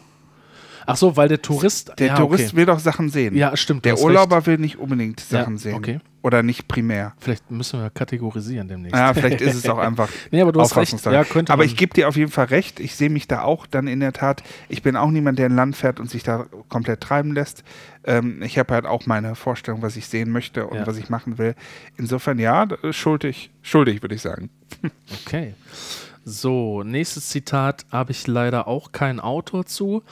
Ach 0.86 0.96
so, 0.96 1.16
weil 1.16 1.28
der 1.28 1.40
Tourist. 1.40 1.92
Der 1.98 2.08
ja, 2.08 2.16
Tourist 2.16 2.48
okay. 2.48 2.56
will 2.56 2.66
doch 2.66 2.78
Sachen 2.78 3.10
sehen. 3.10 3.36
Ja, 3.36 3.56
stimmt. 3.56 3.84
Der 3.84 3.98
Urlauber 3.98 4.36
recht. 4.36 4.46
will 4.46 4.58
nicht 4.58 4.78
unbedingt 4.78 5.20
Sachen 5.20 5.54
ja, 5.54 5.60
sehen. 5.60 5.74
Okay. 5.74 6.00
Oder 6.22 6.42
nicht 6.42 6.68
primär. 6.68 7.14
Vielleicht 7.18 7.50
müssen 7.50 7.80
wir 7.80 7.88
kategorisieren 7.88 8.68
demnächst. 8.68 8.94
Ja, 8.94 9.14
vielleicht 9.14 9.40
ist 9.40 9.54
es 9.54 9.68
auch 9.68 9.78
einfach. 9.78 10.08
nee, 10.30 10.42
aber 10.42 10.52
du 10.52 10.60
hast 10.60 10.76
recht. 10.76 11.04
Ja, 11.06 11.24
könnte 11.24 11.52
aber 11.52 11.64
ich 11.64 11.76
gebe 11.76 11.94
dir 11.94 12.08
auf 12.08 12.16
jeden 12.16 12.30
Fall 12.30 12.46
recht. 12.46 12.78
Ich 12.78 12.94
sehe 12.94 13.08
mich 13.08 13.26
da 13.26 13.42
auch 13.42 13.66
dann 13.66 13.86
in 13.86 14.00
der 14.00 14.12
Tat. 14.12 14.42
Ich 14.68 14.82
bin 14.82 14.96
auch 14.96 15.10
niemand, 15.10 15.38
der 15.38 15.46
ein 15.46 15.56
Land 15.56 15.76
fährt 15.76 15.98
und 15.98 16.10
sich 16.10 16.22
da 16.22 16.46
komplett 16.68 17.00
treiben 17.00 17.32
lässt. 17.32 17.64
Ähm, 18.04 18.42
ich 18.42 18.58
habe 18.58 18.74
halt 18.74 18.84
auch 18.84 19.06
meine 19.06 19.34
Vorstellung, 19.34 19.80
was 19.80 19.96
ich 19.96 20.08
sehen 20.08 20.30
möchte 20.30 20.66
und 20.66 20.78
ja. 20.78 20.86
was 20.86 20.98
ich 20.98 21.08
machen 21.08 21.38
will. 21.38 21.54
Insofern 21.96 22.38
ja, 22.38 22.68
schuldig, 22.90 23.50
schuldig 23.62 24.02
würde 24.02 24.14
ich 24.14 24.22
sagen. 24.22 24.50
okay. 25.24 25.54
So, 26.24 26.82
nächstes 26.82 27.28
Zitat 27.30 27.86
habe 27.90 28.12
ich 28.12 28.26
leider 28.26 28.68
auch 28.68 28.92
keinen 28.92 29.20
Autor 29.20 29.64
zu. 29.64 30.02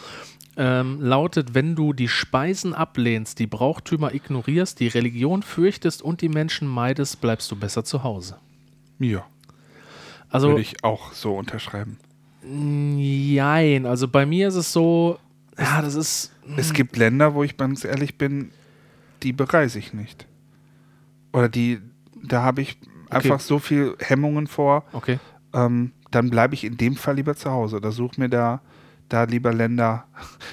Ähm, 0.59 1.01
lautet, 1.01 1.55
wenn 1.55 1.77
du 1.77 1.93
die 1.93 2.09
Speisen 2.09 2.75
ablehnst, 2.75 3.39
die 3.39 3.47
Brauchtümer 3.47 4.13
ignorierst, 4.13 4.81
die 4.81 4.89
Religion 4.89 5.45
fürchtest 5.45 6.03
und 6.03 6.21
die 6.21 6.29
Menschen 6.29 6.67
meidest, 6.67 7.21
bleibst 7.21 7.49
du 7.53 7.57
besser 7.57 7.85
zu 7.85 8.03
Hause. 8.03 8.39
Ja. 8.99 9.25
Also, 10.29 10.49
Würde 10.49 10.61
ich 10.61 10.83
auch 10.83 11.13
so 11.13 11.37
unterschreiben. 11.37 11.99
Nein, 12.43 13.87
also 13.87 14.09
bei 14.09 14.27
mir 14.27 14.49
ist 14.49 14.57
es 14.57 14.73
so, 14.73 15.19
ja, 15.57 15.81
das 15.81 15.95
ist. 15.95 16.33
Es 16.57 16.73
gibt 16.73 16.97
Länder, 16.97 17.35
wo 17.35 17.45
ich 17.45 17.57
ganz 17.57 17.85
ehrlich 17.85 18.19
bin, 18.19 18.51
die 19.23 19.33
bereise 19.33 19.79
ich 19.79 19.93
nicht. 19.93 20.27
Oder 21.33 21.49
die, 21.49 21.81
da 22.23 22.43
habe 22.43 22.63
ich 22.63 22.79
okay. 23.07 23.17
einfach 23.17 23.41
so 23.41 23.59
viel 23.59 23.97
Hemmungen 24.01 24.47
vor. 24.47 24.85
Okay. 24.93 25.19
Ähm, 25.53 25.93
dann 26.11 26.31
bleibe 26.31 26.55
ich 26.55 26.65
in 26.65 26.77
dem 26.77 26.97
Fall 26.97 27.17
lieber 27.17 27.37
zu 27.37 27.51
Hause 27.51 27.77
oder 27.77 27.93
suche 27.93 28.21
mir 28.21 28.29
da, 28.29 28.61
da 29.09 29.25
lieber 29.25 29.53
Länder, 29.53 30.07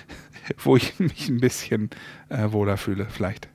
wo 0.64 0.76
ich 0.76 1.00
mich 1.00 1.30
ein 1.30 1.40
bisschen 1.40 1.90
äh, 2.30 2.52
wohler 2.52 2.78
fühle, 2.78 3.08
vielleicht. 3.10 3.50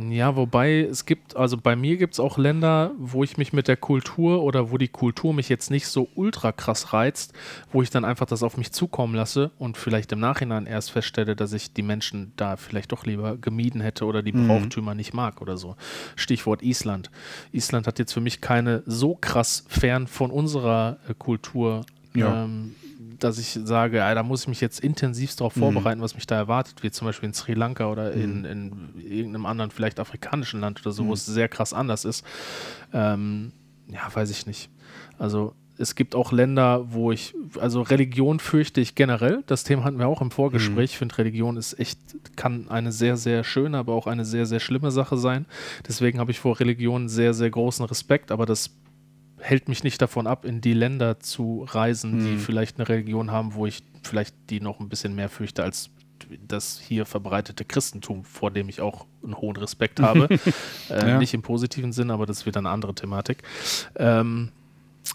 Ja, 0.00 0.36
wobei 0.36 0.82
es 0.82 1.06
gibt, 1.06 1.34
also 1.34 1.56
bei 1.56 1.74
mir 1.74 1.96
gibt 1.96 2.14
es 2.14 2.20
auch 2.20 2.38
Länder, 2.38 2.92
wo 2.98 3.24
ich 3.24 3.36
mich 3.36 3.52
mit 3.52 3.66
der 3.66 3.76
Kultur 3.76 4.44
oder 4.44 4.70
wo 4.70 4.78
die 4.78 4.86
Kultur 4.86 5.34
mich 5.34 5.48
jetzt 5.48 5.72
nicht 5.72 5.88
so 5.88 6.08
ultra 6.14 6.52
krass 6.52 6.92
reizt, 6.92 7.32
wo 7.72 7.82
ich 7.82 7.90
dann 7.90 8.04
einfach 8.04 8.26
das 8.26 8.44
auf 8.44 8.56
mich 8.56 8.70
zukommen 8.70 9.16
lasse 9.16 9.50
und 9.58 9.76
vielleicht 9.76 10.12
im 10.12 10.20
Nachhinein 10.20 10.66
erst 10.66 10.92
feststelle, 10.92 11.34
dass 11.34 11.52
ich 11.52 11.72
die 11.72 11.82
Menschen 11.82 12.32
da 12.36 12.56
vielleicht 12.56 12.92
doch 12.92 13.06
lieber 13.06 13.36
gemieden 13.38 13.80
hätte 13.80 14.04
oder 14.04 14.22
die 14.22 14.32
mhm. 14.32 14.46
Brauchtümer 14.46 14.94
nicht 14.94 15.14
mag 15.14 15.40
oder 15.40 15.56
so. 15.56 15.74
Stichwort 16.14 16.62
Island. 16.62 17.10
Island 17.50 17.88
hat 17.88 17.98
jetzt 17.98 18.12
für 18.12 18.20
mich 18.20 18.40
keine 18.40 18.84
so 18.86 19.16
krass 19.16 19.64
fern 19.66 20.06
von 20.06 20.30
unserer 20.30 20.98
äh, 21.08 21.14
Kultur 21.14 21.84
ja. 22.14 22.44
ähm, 22.44 22.76
dass 23.18 23.38
ich 23.38 23.58
sage, 23.64 23.98
ja, 23.98 24.14
da 24.14 24.22
muss 24.22 24.42
ich 24.42 24.48
mich 24.48 24.60
jetzt 24.60 24.80
intensiv 24.80 25.34
darauf 25.36 25.56
mhm. 25.56 25.60
vorbereiten, 25.60 26.00
was 26.00 26.14
mich 26.14 26.26
da 26.26 26.36
erwartet, 26.36 26.82
wie 26.82 26.90
zum 26.90 27.06
Beispiel 27.06 27.28
in 27.28 27.34
Sri 27.34 27.54
Lanka 27.54 27.90
oder 27.90 28.14
mhm. 28.14 28.22
in, 28.22 28.44
in, 28.44 28.72
irgendeinem 28.98 29.46
anderen, 29.46 29.70
vielleicht 29.70 30.00
afrikanischen 30.00 30.60
Land 30.60 30.80
oder 30.80 30.92
so, 30.92 31.04
mhm. 31.04 31.08
wo 31.08 31.12
es 31.14 31.26
sehr 31.26 31.48
krass 31.48 31.72
anders 31.72 32.04
ist. 32.04 32.24
Ähm, 32.92 33.52
ja, 33.88 34.00
weiß 34.12 34.30
ich 34.30 34.46
nicht. 34.46 34.70
Also 35.18 35.54
es 35.78 35.94
gibt 35.94 36.14
auch 36.14 36.32
Länder, 36.32 36.92
wo 36.92 37.12
ich, 37.12 37.34
also 37.60 37.82
Religion 37.82 38.40
fürchte 38.40 38.80
ich 38.80 38.94
generell. 38.94 39.44
Das 39.46 39.62
Thema 39.62 39.84
hatten 39.84 39.98
wir 39.98 40.08
auch 40.08 40.20
im 40.20 40.30
Vorgespräch. 40.30 40.76
Mhm. 40.76 40.84
Ich 40.84 40.98
finde, 40.98 41.18
Religion 41.18 41.56
ist 41.56 41.78
echt, 41.78 41.98
kann 42.36 42.68
eine 42.68 42.90
sehr, 42.90 43.16
sehr 43.16 43.44
schöne, 43.44 43.78
aber 43.78 43.94
auch 43.94 44.06
eine 44.06 44.24
sehr, 44.24 44.44
sehr 44.44 44.60
schlimme 44.60 44.90
Sache 44.90 45.16
sein. 45.16 45.46
Deswegen 45.86 46.18
habe 46.18 46.32
ich 46.32 46.40
vor 46.40 46.58
Religion 46.58 47.08
sehr, 47.08 47.32
sehr 47.32 47.50
großen 47.50 47.84
Respekt, 47.86 48.32
aber 48.32 48.44
das 48.44 48.70
hält 49.40 49.68
mich 49.68 49.84
nicht 49.84 50.00
davon 50.00 50.26
ab, 50.26 50.44
in 50.44 50.60
die 50.60 50.72
Länder 50.72 51.20
zu 51.20 51.66
reisen, 51.68 52.18
die 52.20 52.32
hm. 52.32 52.38
vielleicht 52.38 52.78
eine 52.78 52.88
Religion 52.88 53.30
haben, 53.30 53.54
wo 53.54 53.66
ich 53.66 53.82
vielleicht 54.02 54.34
die 54.50 54.60
noch 54.60 54.80
ein 54.80 54.88
bisschen 54.88 55.14
mehr 55.14 55.28
fürchte 55.28 55.62
als 55.62 55.90
das 56.46 56.78
hier 56.78 57.06
verbreitete 57.06 57.64
Christentum, 57.64 58.24
vor 58.24 58.50
dem 58.50 58.68
ich 58.68 58.80
auch 58.80 59.06
einen 59.22 59.36
hohen 59.36 59.56
Respekt 59.56 60.00
habe. 60.00 60.28
äh, 60.90 61.08
ja. 61.08 61.18
Nicht 61.18 61.32
im 61.32 61.42
positiven 61.42 61.92
Sinn, 61.92 62.10
aber 62.10 62.26
das 62.26 62.38
ist 62.38 62.46
wieder 62.46 62.58
eine 62.58 62.70
andere 62.70 62.94
Thematik. 62.94 63.42
Ähm, 63.96 64.50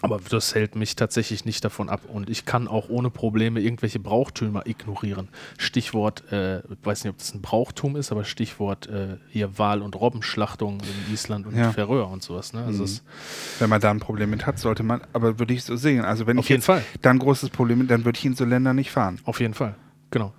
aber 0.02 0.20
das 0.28 0.54
hält 0.54 0.76
mich 0.76 0.96
tatsächlich 0.96 1.44
nicht 1.44 1.64
davon 1.64 1.88
ab. 1.88 2.02
Und 2.12 2.28
ich 2.28 2.44
kann 2.44 2.68
auch 2.68 2.88
ohne 2.88 3.10
Probleme 3.10 3.60
irgendwelche 3.60 3.98
Brauchtümer 3.98 4.66
ignorieren. 4.66 5.28
Stichwort, 5.56 6.30
äh, 6.32 6.58
ich 6.58 6.64
weiß 6.82 7.04
nicht, 7.04 7.10
ob 7.10 7.18
das 7.18 7.32
ein 7.34 7.40
Brauchtum 7.40 7.96
ist, 7.96 8.12
aber 8.12 8.24
Stichwort 8.24 8.88
äh, 8.88 9.16
hier 9.30 9.58
Wal- 9.58 9.82
und 9.82 9.98
Robbenschlachtung 9.98 10.80
in 10.80 11.14
Island 11.14 11.46
und 11.46 11.56
ja. 11.56 11.72
Färöer 11.72 12.08
und 12.08 12.22
sowas. 12.22 12.52
Ne? 12.52 12.64
Also 12.64 12.84
mhm. 12.84 13.00
wenn 13.60 13.70
man 13.70 13.80
da 13.80 13.90
ein 13.90 14.00
Problem 14.00 14.30
mit 14.30 14.46
hat, 14.46 14.58
sollte 14.58 14.82
man, 14.82 15.00
aber 15.12 15.38
würde 15.38 15.54
ich 15.54 15.64
so 15.64 15.76
sehen. 15.76 16.04
Also 16.04 16.26
wenn 16.26 16.38
Auf 16.38 16.44
ich 16.44 16.50
jeden 16.50 16.62
Fall. 16.62 16.84
da 17.00 17.10
ein 17.10 17.18
großes 17.18 17.50
Problem 17.50 17.78
mit, 17.78 17.90
dann 17.90 18.04
würde 18.04 18.18
ich 18.18 18.24
in 18.24 18.34
so 18.34 18.44
Länder 18.44 18.74
nicht 18.74 18.90
fahren. 18.90 19.20
Auf 19.24 19.40
jeden 19.40 19.54
Fall, 19.54 19.74
genau. 20.10 20.32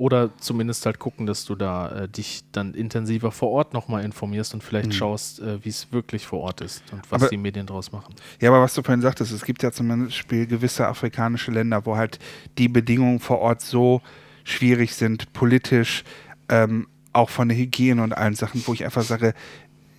Oder 0.00 0.30
zumindest 0.38 0.86
halt 0.86 0.98
gucken, 0.98 1.26
dass 1.26 1.44
du 1.44 1.54
da 1.54 1.90
äh, 1.90 2.08
dich 2.08 2.40
dann 2.52 2.72
intensiver 2.72 3.30
vor 3.30 3.50
Ort 3.50 3.74
nochmal 3.74 4.02
informierst 4.02 4.54
und 4.54 4.64
vielleicht 4.64 4.86
mhm. 4.86 4.92
schaust, 4.92 5.40
äh, 5.40 5.62
wie 5.62 5.68
es 5.68 5.92
wirklich 5.92 6.26
vor 6.26 6.40
Ort 6.40 6.62
ist 6.62 6.82
und 6.90 7.02
was 7.10 7.20
aber, 7.20 7.28
die 7.28 7.36
Medien 7.36 7.66
draus 7.66 7.92
machen. 7.92 8.14
Ja, 8.40 8.48
aber 8.48 8.62
was 8.62 8.72
du 8.72 8.82
vorhin 8.82 9.02
sagtest, 9.02 9.30
es 9.30 9.44
gibt 9.44 9.62
ja 9.62 9.72
zum 9.72 9.88
Beispiel 9.88 10.46
gewisse 10.46 10.86
afrikanische 10.86 11.50
Länder, 11.50 11.84
wo 11.84 11.98
halt 11.98 12.18
die 12.56 12.68
Bedingungen 12.68 13.20
vor 13.20 13.40
Ort 13.40 13.60
so 13.60 14.00
schwierig 14.42 14.94
sind, 14.94 15.34
politisch, 15.34 16.02
ähm, 16.48 16.86
auch 17.12 17.28
von 17.28 17.50
der 17.50 17.58
Hygiene 17.58 18.02
und 18.02 18.14
allen 18.14 18.34
Sachen, 18.34 18.62
wo 18.66 18.72
ich 18.72 18.86
einfach 18.86 19.02
sage, 19.02 19.34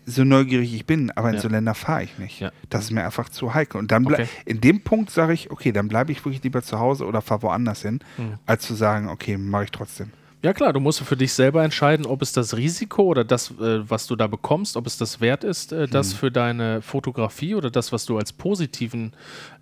so 0.06 0.24
neugierig 0.24 0.74
ich 0.74 0.86
bin, 0.86 1.12
aber 1.12 1.30
in 1.30 1.36
ja. 1.36 1.42
so 1.42 1.48
Länder 1.48 1.76
fahre 1.76 2.04
ich 2.04 2.18
nicht. 2.18 2.40
Ja. 2.40 2.52
Das 2.70 2.86
ist 2.86 2.92
mir 2.92 3.04
einfach 3.04 3.30
zu 3.30 3.54
heikel. 3.54 3.80
Und 3.80 3.92
dann 3.92 4.06
okay. 4.06 4.28
in 4.46 4.62
dem 4.62 4.82
Punkt 4.82 5.12
sage 5.12 5.34
ich, 5.34 5.52
okay, 5.52 5.72
dann 5.72 5.88
bleibe 5.88 6.12
ich 6.12 6.24
wirklich 6.26 6.44
lieber 6.44 6.62
zu 6.62 6.80
Hause 6.80 7.06
oder 7.06 7.22
fahre 7.22 7.44
woanders 7.44 7.82
hin, 7.82 8.00
mhm. 8.18 8.40
als 8.46 8.66
zu 8.66 8.74
sagen, 8.74 9.10
okay, 9.10 9.38
mache 9.38 9.66
ich 9.66 9.72
trotzdem. 9.72 10.12
Ja 10.44 10.54
klar, 10.54 10.74
du 10.74 10.80
musst 10.80 11.02
für 11.02 11.16
dich 11.16 11.34
selber 11.34 11.64
entscheiden, 11.64 12.08
ob 12.08 12.24
es 12.24 12.32
das 12.32 12.58
Risiko 12.58 13.04
oder 13.04 13.24
das, 13.24 13.52
äh, 13.52 13.88
was 13.88 14.08
du 14.08 14.16
da 14.16 14.26
bekommst, 14.26 14.76
ob 14.76 14.88
es 14.88 14.98
das 14.98 15.22
wert 15.22 15.44
ist, 15.44 15.72
äh, 15.72 15.88
das 15.88 16.14
mhm. 16.14 16.18
für 16.18 16.32
deine 16.32 16.82
Fotografie 16.82 17.54
oder 17.54 17.70
das, 17.70 17.92
was 17.92 18.06
du 18.06 18.18
als 18.18 18.34
positiven 18.34 19.14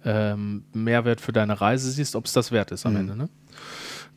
ähm, 0.06 0.63
Mehrwert 0.71 1.19
für 1.19 1.34
deine 1.34 1.60
Reise 1.60 1.91
siehst, 1.91 2.15
ob 2.15 2.25
es 2.25 2.34
das 2.34 2.54
wert 2.54 2.71
ist 2.71 2.86
am 2.86 2.93
mhm. 2.93 2.99
Ende. 2.99 3.15
Ne? 3.17 3.30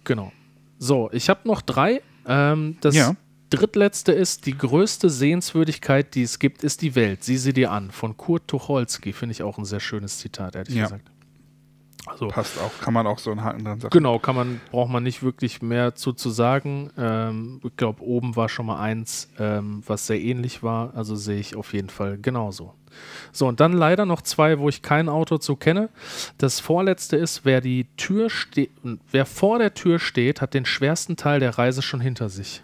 Genau. 0.04 0.30
So, 0.78 1.10
ich 1.12 1.28
habe 1.28 1.40
noch 1.44 1.62
drei. 1.62 2.00
Ähm, 2.26 2.76
das 2.80 2.94
ja 2.94 3.16
drittletzte 3.56 4.12
ist, 4.12 4.46
die 4.46 4.56
größte 4.56 5.10
Sehenswürdigkeit, 5.10 6.14
die 6.14 6.22
es 6.22 6.38
gibt, 6.38 6.64
ist 6.64 6.82
die 6.82 6.94
Welt. 6.94 7.24
Sieh 7.24 7.36
sie 7.36 7.52
dir 7.52 7.70
an. 7.70 7.90
Von 7.90 8.16
Kurt 8.16 8.48
Tucholsky. 8.48 9.12
Finde 9.12 9.32
ich 9.32 9.42
auch 9.42 9.58
ein 9.58 9.64
sehr 9.64 9.80
schönes 9.80 10.18
Zitat, 10.18 10.56
ehrlich 10.56 10.74
ja. 10.74 10.84
gesagt. 10.84 11.10
Also, 12.06 12.28
Passt 12.28 12.58
auch, 12.58 12.72
kann 12.80 12.92
man 12.92 13.06
auch 13.06 13.20
so 13.20 13.30
einen 13.30 13.44
Haken 13.44 13.64
dran 13.64 13.80
sagen. 13.80 13.92
Genau, 13.92 14.18
kann 14.18 14.34
man, 14.34 14.60
braucht 14.72 14.90
man 14.90 15.04
nicht 15.04 15.22
wirklich 15.22 15.62
mehr 15.62 15.94
zu, 15.94 16.12
zu 16.12 16.30
sagen. 16.30 16.90
Ähm, 16.98 17.60
ich 17.62 17.76
glaube, 17.76 18.02
oben 18.02 18.34
war 18.34 18.48
schon 18.48 18.66
mal 18.66 18.80
eins, 18.80 19.28
ähm, 19.38 19.84
was 19.86 20.08
sehr 20.08 20.20
ähnlich 20.20 20.64
war. 20.64 20.96
Also 20.96 21.14
sehe 21.14 21.38
ich 21.38 21.54
auf 21.54 21.72
jeden 21.72 21.90
Fall 21.90 22.18
genauso. 22.18 22.74
So, 23.30 23.46
und 23.46 23.60
dann 23.60 23.72
leider 23.72 24.04
noch 24.04 24.22
zwei, 24.22 24.58
wo 24.58 24.68
ich 24.68 24.82
kein 24.82 25.08
Auto 25.08 25.38
zu 25.38 25.54
kenne. 25.54 25.90
Das 26.38 26.58
vorletzte 26.58 27.16
ist, 27.16 27.44
wer 27.44 27.60
die 27.60 27.86
Tür 27.96 28.30
steht, 28.30 28.72
wer 29.10 29.24
vor 29.24 29.60
der 29.60 29.74
Tür 29.74 30.00
steht, 30.00 30.40
hat 30.40 30.54
den 30.54 30.64
schwersten 30.64 31.16
Teil 31.16 31.38
der 31.38 31.56
Reise 31.56 31.82
schon 31.82 32.00
hinter 32.00 32.28
sich. 32.28 32.62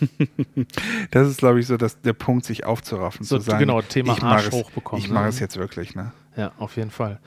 das 1.10 1.28
ist, 1.28 1.38
glaube 1.38 1.60
ich, 1.60 1.66
so 1.66 1.76
dass 1.76 2.00
der 2.00 2.12
Punkt, 2.12 2.44
sich 2.44 2.64
aufzuraffen, 2.64 3.24
so, 3.24 3.38
zu 3.38 3.44
sagen, 3.44 3.60
genau, 3.60 3.82
Thema 3.82 4.14
ich 4.14 4.22
Arsch 4.22 4.50
hochbekommen. 4.50 5.02
Ich 5.02 5.08
ne? 5.08 5.14
mache 5.14 5.28
es 5.28 5.38
jetzt 5.40 5.56
wirklich, 5.56 5.94
ne? 5.94 6.12
Ja, 6.38 6.52
auf 6.58 6.76
jeden 6.76 6.92
Fall. 6.92 7.18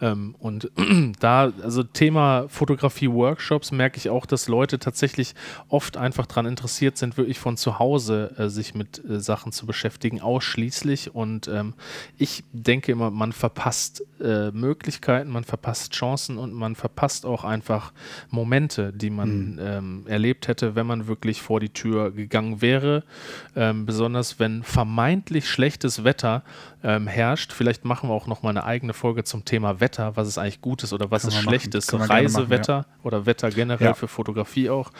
Ähm, 0.00 0.34
und 0.38 0.70
da, 1.20 1.52
also 1.62 1.82
Thema 1.82 2.46
Fotografie-Workshops, 2.48 3.72
merke 3.72 3.98
ich 3.98 4.08
auch, 4.08 4.24
dass 4.24 4.48
Leute 4.48 4.78
tatsächlich 4.78 5.34
oft 5.68 5.98
einfach 5.98 6.24
daran 6.24 6.46
interessiert 6.46 6.96
sind, 6.96 7.18
wirklich 7.18 7.38
von 7.38 7.58
zu 7.58 7.78
Hause 7.78 8.34
äh, 8.38 8.48
sich 8.48 8.74
mit 8.74 9.04
äh, 9.04 9.20
Sachen 9.20 9.52
zu 9.52 9.66
beschäftigen, 9.66 10.22
ausschließlich. 10.22 11.14
Und 11.14 11.46
ähm, 11.46 11.74
ich 12.16 12.42
denke 12.52 12.90
immer, 12.90 13.10
man 13.10 13.32
verpasst 13.32 14.02
äh, 14.18 14.50
Möglichkeiten, 14.50 15.28
man 15.28 15.44
verpasst 15.44 15.92
Chancen 15.92 16.38
und 16.38 16.54
man 16.54 16.74
verpasst 16.74 17.26
auch 17.26 17.44
einfach 17.44 17.92
Momente, 18.30 18.94
die 18.94 19.10
man 19.10 19.56
mhm. 19.56 19.58
ähm, 19.60 20.04
erlebt 20.06 20.48
hätte, 20.48 20.74
wenn 20.74 20.86
man 20.86 21.06
wirklich 21.06 21.42
vor 21.42 21.60
die 21.60 21.68
Tür 21.68 22.12
gegangen 22.12 22.62
wäre. 22.62 23.04
Ähm, 23.54 23.84
besonders 23.84 24.40
wenn 24.40 24.62
vermeintlich 24.62 25.50
schlechtes 25.50 26.02
Wetter 26.02 26.44
ähm, 26.84 27.06
herrscht. 27.06 27.52
Vielleicht 27.52 27.84
machen 27.84 28.10
wir 28.10 28.14
auch 28.14 28.26
noch 28.26 28.42
mal 28.42 28.50
eine 28.50 28.64
eigene 28.64 28.92
Folge 28.92 29.24
zum 29.24 29.44
Thema 29.44 29.80
Wetter, 29.80 30.16
was 30.16 30.28
ist 30.28 30.38
eigentlich 30.38 30.60
Gutes 30.60 30.92
oder 30.92 31.10
was 31.10 31.24
ist 31.24 31.34
Schlechtes. 31.34 31.92
Reisewetter 31.92 32.78
machen, 32.78 32.90
ja. 32.98 33.04
oder 33.04 33.26
Wetter 33.26 33.50
generell 33.50 33.88
ja. 33.88 33.94
für 33.94 34.06
Fotografie 34.06 34.68
auch. 34.70 34.92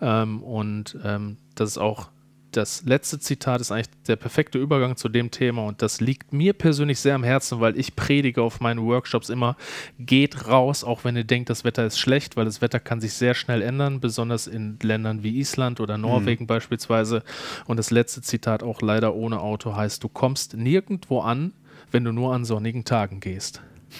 Ähm, 0.00 0.42
und 0.42 0.98
ähm, 1.04 1.38
das 1.54 1.70
ist 1.70 1.78
auch 1.78 2.10
das 2.52 2.84
letzte 2.84 3.18
Zitat 3.18 3.60
ist 3.60 3.70
eigentlich 3.70 3.90
der 4.06 4.16
perfekte 4.16 4.58
Übergang 4.58 4.96
zu 4.96 5.08
dem 5.08 5.30
Thema 5.30 5.64
und 5.64 5.82
das 5.82 6.00
liegt 6.00 6.32
mir 6.32 6.52
persönlich 6.52 6.98
sehr 6.98 7.14
am 7.14 7.24
Herzen, 7.24 7.60
weil 7.60 7.78
ich 7.78 7.94
predige 7.94 8.42
auf 8.42 8.60
meinen 8.60 8.84
Workshops 8.84 9.28
immer, 9.28 9.56
geht 9.98 10.48
raus, 10.48 10.84
auch 10.84 11.04
wenn 11.04 11.16
ihr 11.16 11.24
denkt, 11.24 11.50
das 11.50 11.64
Wetter 11.64 11.84
ist 11.86 11.98
schlecht, 11.98 12.36
weil 12.36 12.44
das 12.44 12.62
Wetter 12.62 12.80
kann 12.80 13.00
sich 13.00 13.12
sehr 13.12 13.34
schnell 13.34 13.62
ändern, 13.62 14.00
besonders 14.00 14.46
in 14.46 14.78
Ländern 14.82 15.22
wie 15.22 15.38
Island 15.38 15.80
oder 15.80 15.98
Norwegen 15.98 16.44
mhm. 16.44 16.48
beispielsweise. 16.48 17.22
Und 17.66 17.76
das 17.76 17.90
letzte 17.90 18.22
Zitat 18.22 18.62
auch 18.62 18.80
leider 18.80 19.14
ohne 19.14 19.40
Auto 19.40 19.76
heißt, 19.76 20.02
du 20.02 20.08
kommst 20.08 20.54
nirgendwo 20.54 21.20
an, 21.20 21.52
wenn 21.90 22.04
du 22.04 22.12
nur 22.12 22.34
an 22.34 22.44
sonnigen 22.44 22.84
Tagen 22.84 23.20
gehst. 23.20 23.62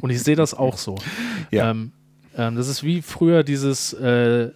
und 0.00 0.10
ich 0.10 0.22
sehe 0.22 0.36
das 0.36 0.54
auch 0.54 0.76
so. 0.76 0.96
Ja. 1.50 1.70
Ähm, 1.70 1.92
ähm, 2.36 2.56
das 2.56 2.68
ist 2.68 2.82
wie 2.82 3.02
früher 3.02 3.42
dieses 3.42 3.92
äh, 3.94 4.50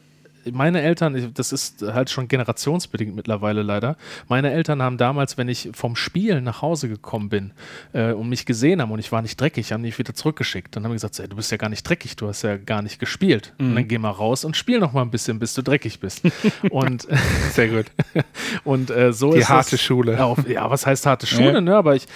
meine 0.51 0.83
Eltern, 0.83 1.33
das 1.35 1.53
ist 1.53 1.83
halt 1.83 2.11
schon 2.11 2.29
generationsbedingt 2.29 3.15
mittlerweile 3.15 3.63
leider. 3.63 3.97
Meine 4.29 4.51
Eltern 4.53 4.83
haben 4.83 4.99
damals, 4.99 5.39
wenn 5.39 5.49
ich 5.49 5.71
vom 5.73 5.97
Spielen 5.97 6.45
nach 6.45 6.63
Hause 6.63 6.89
gekommen 6.89 7.29
bin 7.29 7.53
äh, 7.93 8.13
und 8.13 8.29
mich 8.29 8.47
gesehen 8.47 8.81
haben 8.83 8.91
und 8.91 8.99
ich 8.99 9.13
war 9.13 9.23
nicht 9.23 9.41
dreckig, 9.41 9.73
haben 9.73 9.83
mich 9.83 9.99
wieder 9.99 10.15
zurückgeschickt. 10.15 10.75
Dann 10.75 10.85
haben 10.85 10.91
die 10.91 10.97
gesagt, 10.97 11.19
ey, 11.21 11.29
du 11.29 11.37
bist 11.37 11.51
ja 11.51 11.57
gar 11.57 11.69
nicht 11.69 11.89
dreckig, 11.89 12.17
du 12.17 12.29
hast 12.29 12.43
ja 12.43 12.57
gar 12.57 12.83
nicht 12.83 12.99
gespielt. 12.99 13.53
Mhm. 13.59 13.69
Und 13.69 13.75
dann 13.77 13.89
geh 13.89 13.99
mal 13.99 14.11
raus 14.11 14.45
und 14.45 14.57
spiel 14.57 14.81
noch 14.81 14.93
mal 14.93 15.03
ein 15.03 15.11
bisschen, 15.11 15.39
bis 15.39 15.55
du 15.55 15.63
dreckig 15.63 16.01
bist. 16.01 16.23
und 16.71 17.07
sehr 17.53 17.69
gut. 17.69 17.87
und 18.65 18.91
äh, 18.91 19.13
so 19.13 19.33
die 19.33 19.39
ist 19.39 19.49
harte 19.49 19.77
es, 19.77 19.83
Schule. 19.83 20.23
Auf, 20.25 20.49
ja, 20.49 20.69
was 20.71 20.87
heißt 20.87 21.07
harte 21.07 21.27
Schule? 21.27 21.55
Ja. 21.55 21.61
Ne? 21.61 21.77
Aber 21.77 21.95
ich, 21.95 22.07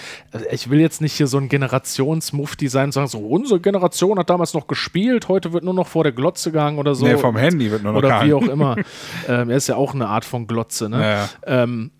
ich 0.51 0.69
will 0.69 0.79
jetzt 0.79 1.01
nicht 1.01 1.13
hier 1.13 1.27
so 1.27 1.37
ein 1.37 1.49
Generationsmufti 1.49 2.67
sein 2.67 2.85
und 2.85 2.91
sagen 2.91 3.07
so, 3.07 3.19
unsere 3.19 3.59
Generation 3.59 4.19
hat 4.19 4.29
damals 4.29 4.53
noch 4.53 4.67
gespielt, 4.67 5.27
heute 5.27 5.53
wird 5.53 5.63
nur 5.63 5.73
noch 5.73 5.87
vor 5.87 6.03
der 6.03 6.13
Glotze 6.13 6.51
gegangen 6.51 6.79
oder 6.79 6.95
so. 6.95 7.05
Nee, 7.05 7.17
vom 7.17 7.37
Handy 7.37 7.71
wird 7.71 7.83
nur 7.83 7.93
noch 7.93 7.99
Oder. 7.99 8.16
Wie 8.25 8.33
auch 8.33 8.47
immer. 8.47 8.75
ähm, 9.27 9.49
er 9.49 9.57
ist 9.57 9.67
ja 9.67 9.75
auch 9.75 9.93
eine 9.93 10.07
Art 10.07 10.25
von 10.25 10.47
Glotze. 10.47 10.89
Ne? 10.89 11.01
Ja. 11.01 11.29
Ähm, 11.45 11.91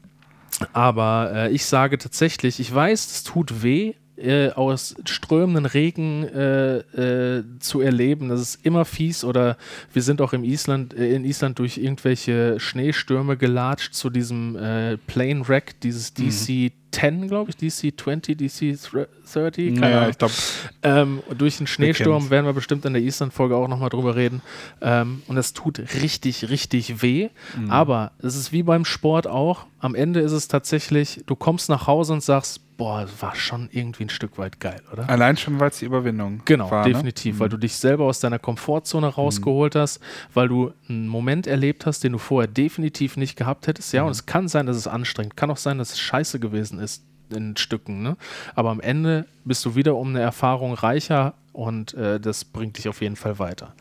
aber 0.74 1.32
äh, 1.34 1.52
ich 1.52 1.66
sage 1.66 1.98
tatsächlich, 1.98 2.60
ich 2.60 2.74
weiß, 2.74 3.06
es 3.08 3.24
tut 3.24 3.64
weh, 3.64 3.94
äh, 4.18 4.50
aus 4.52 4.96
strömenden 5.06 5.66
Regen 5.66 6.24
äh, 6.24 6.78
äh, 6.78 7.44
zu 7.60 7.82
erleben. 7.82 8.30
Das 8.30 8.42
ist 8.42 8.66
immer 8.66 8.86
fies. 8.86 9.24
Oder 9.24 9.58
wir 9.94 10.02
sind 10.02 10.22
auch 10.22 10.34
im 10.34 10.44
Island, 10.44 10.94
äh, 10.94 11.14
in 11.14 11.26
Island 11.26 11.60
durch 11.60 11.78
irgendwelche 11.78 12.60
Schneestürme 12.60 13.38
gelatscht 13.38 13.94
zu 13.94 14.10
diesem 14.10 14.56
äh, 14.56 14.98
Plane 14.98 15.48
Wreck, 15.48 15.80
dieses 15.82 16.14
DC 16.14 16.50
mhm. 16.50 16.72
10, 16.92 17.28
glaube 17.28 17.52
ich, 17.52 17.58
DC 17.58 17.94
20, 18.00 18.38
DC 18.38 18.78
30, 19.34 19.76
keine 19.80 19.92
ja, 19.92 20.10
ich 20.10 20.18
glaube. 20.18 20.34
Ähm, 20.82 21.22
durch 21.38 21.58
den 21.58 21.68
Schneesturm 21.68 22.30
werden 22.30 22.46
wir 22.46 22.54
bestimmt 22.54 22.86
in 22.86 22.94
der 22.94 23.02
Island-Folge 23.02 23.56
auch 23.56 23.68
nochmal 23.68 23.90
drüber 23.90 24.16
reden. 24.16 24.42
Ähm, 24.82 25.22
und 25.28 25.36
das 25.36 25.54
tut 25.54 25.80
richtig, 26.02 26.50
richtig 26.50 27.02
weh. 27.02 27.30
Mhm. 27.56 27.70
Aber 27.70 28.12
es 28.20 28.36
ist 28.36 28.52
wie 28.52 28.64
beim 28.64 28.86
Sport 28.86 29.28
auch. 29.28 29.68
Am 29.80 29.94
Ende 29.96 30.22
ist 30.22 30.32
es 30.32 30.48
tatsächlich, 30.48 31.22
du 31.28 31.36
kommst 31.36 31.70
nach 31.70 31.88
Hause 31.88 32.14
und 32.14 32.24
sagst, 32.24 32.62
boah, 32.78 33.06
war 33.20 33.36
schon 33.36 33.70
irgendwie 33.72 34.06
ein 34.06 34.10
Stück 34.10 34.38
weit 34.38 34.60
geil, 34.60 34.82
oder? 34.94 35.10
Allein 35.10 35.36
schon, 35.36 35.60
weil 35.60 35.70
es 35.70 35.80
die 35.80 35.86
Überwindung 35.86 36.42
Genau, 36.46 36.70
war, 36.72 36.86
ne? 36.86 36.94
definitiv, 36.94 37.36
ne? 37.36 37.40
weil 37.42 37.50
du 37.50 37.58
dich 37.58 37.76
selber 37.76 38.06
aus 38.06 38.20
deiner 38.20 38.40
Komfortzone 38.40 39.08
rausgeholt 39.08 39.76
mhm. 39.76 39.80
hast, 39.80 40.00
weil 40.34 40.48
du 40.48 40.72
einen 40.88 41.08
Moment 41.08 41.48
erlebt 41.48 41.86
hast, 41.86 42.04
den 42.04 42.14
du 42.14 42.18
vorher 42.20 42.48
definitiv 42.48 43.18
nicht 43.18 43.36
gehabt 43.36 43.68
hättest. 43.68 43.94
Ja, 43.94 44.04
mhm. 44.04 44.08
und 44.08 44.12
es 44.12 44.26
kann 44.26 44.48
sein, 44.48 44.66
dass 44.68 44.78
es 44.78 44.88
anstrengend, 44.88 45.36
kann 45.36 45.52
auch 45.52 45.58
sein, 45.58 45.80
dass 45.80 45.94
es 45.94 46.00
scheiße 46.00 46.40
gewesen 46.40 46.80
ist 46.80 47.04
in 47.30 47.58
Stücken, 47.58 48.04
ne? 48.04 48.16
Aber 48.56 48.70
am 48.70 48.80
Ende 48.80 49.26
bist 49.44 49.66
du 49.66 49.76
wieder 49.76 49.96
um 49.96 50.10
eine 50.10 50.22
Erfahrung 50.22 50.74
reicher 50.74 51.34
und 51.58 51.96
äh, 51.96 52.20
das 52.20 52.46
bringt 52.46 52.78
dich 52.78 52.88
auf 52.88 53.02
jeden 53.02 53.16
Fall 53.16 53.40
weiter. 53.40 53.74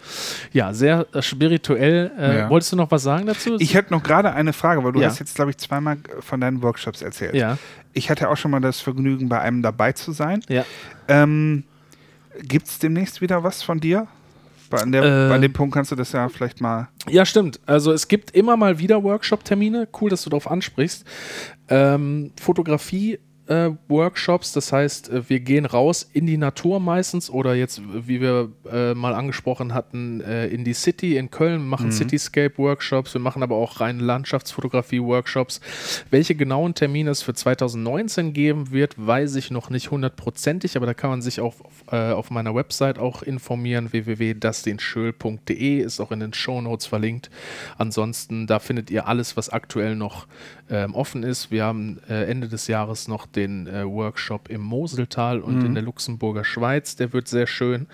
Ja, 0.52 0.72
sehr 0.72 1.06
äh, 1.12 1.20
spirituell. 1.20 2.10
Äh, 2.18 2.38
ja. 2.38 2.50
Wolltest 2.50 2.72
du 2.72 2.76
noch 2.76 2.90
was 2.90 3.02
sagen 3.02 3.26
dazu? 3.26 3.56
Ich 3.58 3.74
hätte 3.74 3.92
noch 3.92 4.02
gerade 4.02 4.32
eine 4.32 4.54
Frage, 4.54 4.82
weil 4.82 4.92
du 4.92 5.00
ja. 5.00 5.08
hast 5.08 5.18
jetzt, 5.18 5.34
glaube 5.34 5.50
ich, 5.50 5.58
zweimal 5.58 5.98
von 6.20 6.40
deinen 6.40 6.62
Workshops 6.62 7.02
erzählt. 7.02 7.34
Ja. 7.34 7.58
Ich 7.96 8.10
hatte 8.10 8.28
auch 8.28 8.36
schon 8.36 8.50
mal 8.50 8.60
das 8.60 8.80
Vergnügen, 8.80 9.28
bei 9.28 9.40
einem 9.40 9.62
dabei 9.62 9.92
zu 9.92 10.12
sein. 10.12 10.42
Ja. 10.48 10.64
Ähm, 11.08 11.64
Gibt 12.42 12.66
es 12.66 12.78
demnächst 12.78 13.22
wieder 13.22 13.42
was 13.42 13.62
von 13.62 13.80
dir? 13.80 14.06
Bei, 14.68 14.84
der, 14.84 15.02
äh, 15.02 15.28
bei, 15.30 15.38
dem 15.38 15.52
Punkt 15.52 15.74
kannst 15.74 15.92
du 15.92 15.96
das 15.96 16.12
ja 16.12 16.28
vielleicht 16.28 16.60
mal. 16.60 16.88
Ja, 17.08 17.24
stimmt. 17.24 17.58
Also 17.64 17.92
es 17.92 18.06
gibt 18.08 18.32
immer 18.32 18.56
mal 18.58 18.78
wieder 18.78 19.02
Workshop-Termine. 19.02 19.88
Cool, 19.98 20.10
dass 20.10 20.22
du 20.24 20.30
darauf 20.30 20.50
ansprichst. 20.50 21.06
Ähm, 21.68 22.32
Fotografie 22.38 23.14
äh, 23.14 23.18
Workshops. 23.88 24.52
Das 24.52 24.72
heißt, 24.72 25.10
äh, 25.10 25.28
wir 25.28 25.40
gehen 25.40 25.66
raus 25.66 26.08
in 26.12 26.26
die 26.26 26.36
Natur 26.36 26.80
meistens 26.80 27.30
oder 27.30 27.54
jetzt, 27.54 27.80
wie 28.06 28.20
wir 28.20 28.50
äh, 28.70 28.94
mal 28.94 29.14
angesprochen 29.14 29.74
hatten, 29.74 30.20
äh, 30.20 30.46
in 30.48 30.64
die 30.64 30.74
City 30.74 31.16
in 31.16 31.30
Köln, 31.30 31.66
machen 31.66 31.86
mhm. 31.86 31.92
Cityscape-Workshops. 31.92 33.14
Wir 33.14 33.20
machen 33.20 33.42
aber 33.42 33.56
auch 33.56 33.80
rein 33.80 34.00
Landschaftsfotografie-Workshops. 34.00 35.60
Welche 36.10 36.34
genauen 36.34 36.74
Termine 36.74 37.10
es 37.10 37.22
für 37.22 37.34
2019 37.34 38.32
geben 38.32 38.70
wird, 38.70 38.94
weiß 38.98 39.36
ich 39.36 39.50
noch 39.50 39.70
nicht 39.70 39.90
hundertprozentig, 39.90 40.76
aber 40.76 40.86
da 40.86 40.94
kann 40.94 41.10
man 41.10 41.22
sich 41.22 41.40
auch 41.40 41.60
auf, 41.60 41.84
äh, 41.92 42.12
auf 42.12 42.30
meiner 42.30 42.54
Website 42.54 42.98
auch 42.98 43.22
informieren. 43.22 43.92
www.dasdenschöl.de 43.92 45.78
ist 45.78 46.00
auch 46.00 46.12
in 46.12 46.20
den 46.20 46.34
Show 46.34 46.60
Notes 46.60 46.86
verlinkt. 46.86 47.30
Ansonsten, 47.78 48.46
da 48.46 48.58
findet 48.58 48.90
ihr 48.90 49.06
alles, 49.06 49.36
was 49.36 49.48
aktuell 49.48 49.96
noch 49.96 50.26
ähm, 50.70 50.94
offen 50.94 51.22
ist. 51.22 51.50
Wir 51.50 51.64
haben 51.64 51.98
äh, 52.08 52.24
Ende 52.24 52.48
des 52.48 52.66
Jahres 52.66 53.08
noch 53.08 53.26
den 53.26 53.66
äh, 53.66 53.84
Workshop 53.84 54.48
im 54.48 54.60
Moseltal 54.60 55.40
und 55.40 55.60
mhm. 55.60 55.66
in 55.66 55.74
der 55.74 55.82
Luxemburger 55.82 56.44
Schweiz. 56.44 56.96
Der 56.96 57.12
wird 57.12 57.28
sehr 57.28 57.46
schön. 57.46 57.86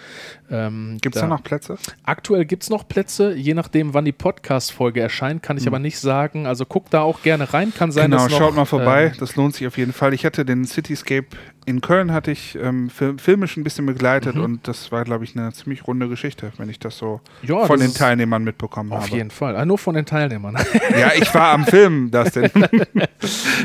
Ähm, 0.51 0.99
gibt 1.01 1.15
es 1.15 1.21
da 1.21 1.27
noch 1.27 1.43
Plätze? 1.43 1.77
Aktuell 2.05 2.45
gibt 2.45 2.63
es 2.63 2.71
noch 2.71 2.89
Plätze. 2.89 3.35
Je 3.35 3.55
nachdem, 3.55 3.95
wann 3.95 4.05
die 4.05 4.13
Podcast-Folge 4.13 5.01
erscheint, 5.01 5.43
kann 5.43 5.57
ich 5.57 5.65
mhm. 5.65 5.69
aber 5.69 5.79
nicht 5.79 5.99
sagen. 5.99 6.47
Also 6.47 6.65
guckt 6.65 6.95
da 6.95 7.03
auch 7.03 7.23
gerne 7.23 7.53
rein. 7.53 7.73
Kann 7.75 7.93
sein, 7.93 8.11
genau, 8.11 8.25
dass 8.25 8.33
noch, 8.33 8.39
schaut 8.39 8.55
mal 8.55 8.65
vorbei. 8.65 9.13
Äh, 9.15 9.19
das 9.19 9.37
lohnt 9.37 9.55
sich 9.55 9.67
auf 9.67 9.77
jeden 9.77 9.93
Fall. 9.93 10.15
Ich 10.15 10.25
hatte 10.25 10.45
den 10.45 10.65
Cityscape 10.65 11.27
in 11.65 11.81
Köln 11.81 12.13
hatte 12.13 12.31
ich 12.31 12.57
ähm, 12.57 12.91
filmisch 12.91 13.57
ein 13.57 13.65
bisschen 13.65 13.87
begleitet 13.87 14.35
mhm. 14.35 14.43
und 14.43 14.69
das 14.69 14.91
war, 14.91 15.05
glaube 15.05 15.25
ich, 15.25 15.37
eine 15.37 15.53
ziemlich 15.53 15.87
runde 15.87 16.09
Geschichte, 16.09 16.53
wenn 16.57 16.69
ich 16.69 16.79
das 16.79 16.99
so 16.99 17.21
ja, 17.43 17.67
von 17.67 17.79
das 17.79 17.89
den 17.89 17.97
Teilnehmern 17.97 18.43
mitbekommen 18.43 18.93
auf 18.93 18.99
habe. 18.99 19.11
Auf 19.11 19.17
jeden 19.17 19.31
Fall. 19.31 19.57
Ah, 19.57 19.65
nur 19.65 19.79
von 19.79 19.95
den 19.95 20.05
Teilnehmern. 20.05 20.57
ja, 20.99 21.13
ich 21.15 21.33
war 21.35 21.53
am 21.53 21.65
Film, 21.65 22.11
das 22.11 22.31
denn. 22.33 22.51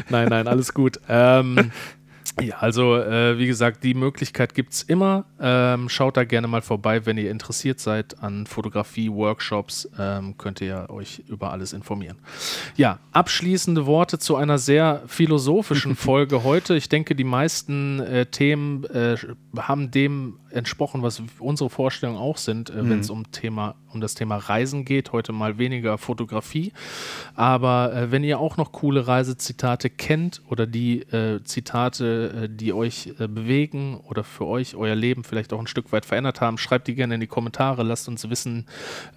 nein, 0.09 0.29
nein, 0.29 0.47
alles 0.47 0.73
gut. 0.73 0.99
Ähm, 1.09 1.71
ja, 2.41 2.57
also 2.57 2.95
äh, 2.95 3.37
wie 3.37 3.47
gesagt, 3.47 3.83
die 3.83 3.93
Möglichkeit 3.93 4.53
gibt 4.53 4.73
es 4.73 4.83
immer. 4.83 5.25
Ähm, 5.39 5.89
schaut 5.89 6.17
da 6.17 6.23
gerne 6.23 6.47
mal 6.47 6.61
vorbei, 6.61 7.05
wenn 7.05 7.17
ihr 7.17 7.31
interessiert 7.31 7.79
seid 7.79 8.21
an 8.21 8.45
Fotografie, 8.45 9.11
Workshops, 9.11 9.89
ähm, 9.97 10.37
könnt 10.37 10.61
ihr 10.61 10.89
euch 10.89 11.23
über 11.27 11.51
alles 11.51 11.73
informieren. 11.73 12.17
Ja, 12.75 12.99
abschließende 13.11 13.85
Worte 13.85 14.19
zu 14.19 14.35
einer 14.35 14.57
sehr 14.57 15.03
philosophischen 15.07 15.95
Folge 15.97 16.43
heute. 16.43 16.75
Ich 16.75 16.89
denke, 16.89 17.15
die 17.15 17.23
meisten 17.23 17.99
äh, 17.99 18.25
Themen 18.27 18.83
äh, 18.85 19.17
haben 19.57 19.91
dem 19.91 20.39
entsprochen, 20.51 21.01
was 21.01 21.21
unsere 21.39 21.69
Vorstellungen 21.69 22.19
auch 22.19 22.37
sind, 22.37 22.69
äh, 22.69 22.81
mhm. 22.81 22.89
wenn 22.89 22.99
es 22.99 23.09
um 23.09 23.31
Thema 23.31 23.75
um 23.97 24.01
das 24.01 24.15
Thema 24.15 24.37
Reisen 24.37 24.85
geht. 24.85 25.11
Heute 25.11 25.33
mal 25.33 25.57
weniger 25.57 25.97
Fotografie. 25.97 26.71
Aber 27.35 27.93
äh, 27.93 28.11
wenn 28.11 28.23
ihr 28.23 28.39
auch 28.39 28.57
noch 28.57 28.71
coole 28.71 29.07
Reisezitate 29.07 29.89
kennt 29.89 30.41
oder 30.49 30.67
die 30.67 31.01
äh, 31.01 31.43
Zitate, 31.43 32.43
äh, 32.43 32.49
die 32.49 32.73
euch 32.73 33.13
äh, 33.19 33.27
bewegen 33.27 33.97
oder 33.97 34.23
für 34.23 34.45
euch 34.45 34.75
euer 34.75 34.95
Leben 34.95 35.23
vielleicht 35.23 35.51
auch 35.51 35.59
ein 35.59 35.67
Stück 35.67 35.91
weit 35.91 36.05
verändert 36.05 36.41
haben, 36.41 36.57
schreibt 36.57 36.87
die 36.87 36.95
gerne 36.95 37.15
in 37.15 37.21
die 37.21 37.27
Kommentare. 37.27 37.83
Lasst 37.83 38.07
uns 38.07 38.29
wissen, 38.29 38.65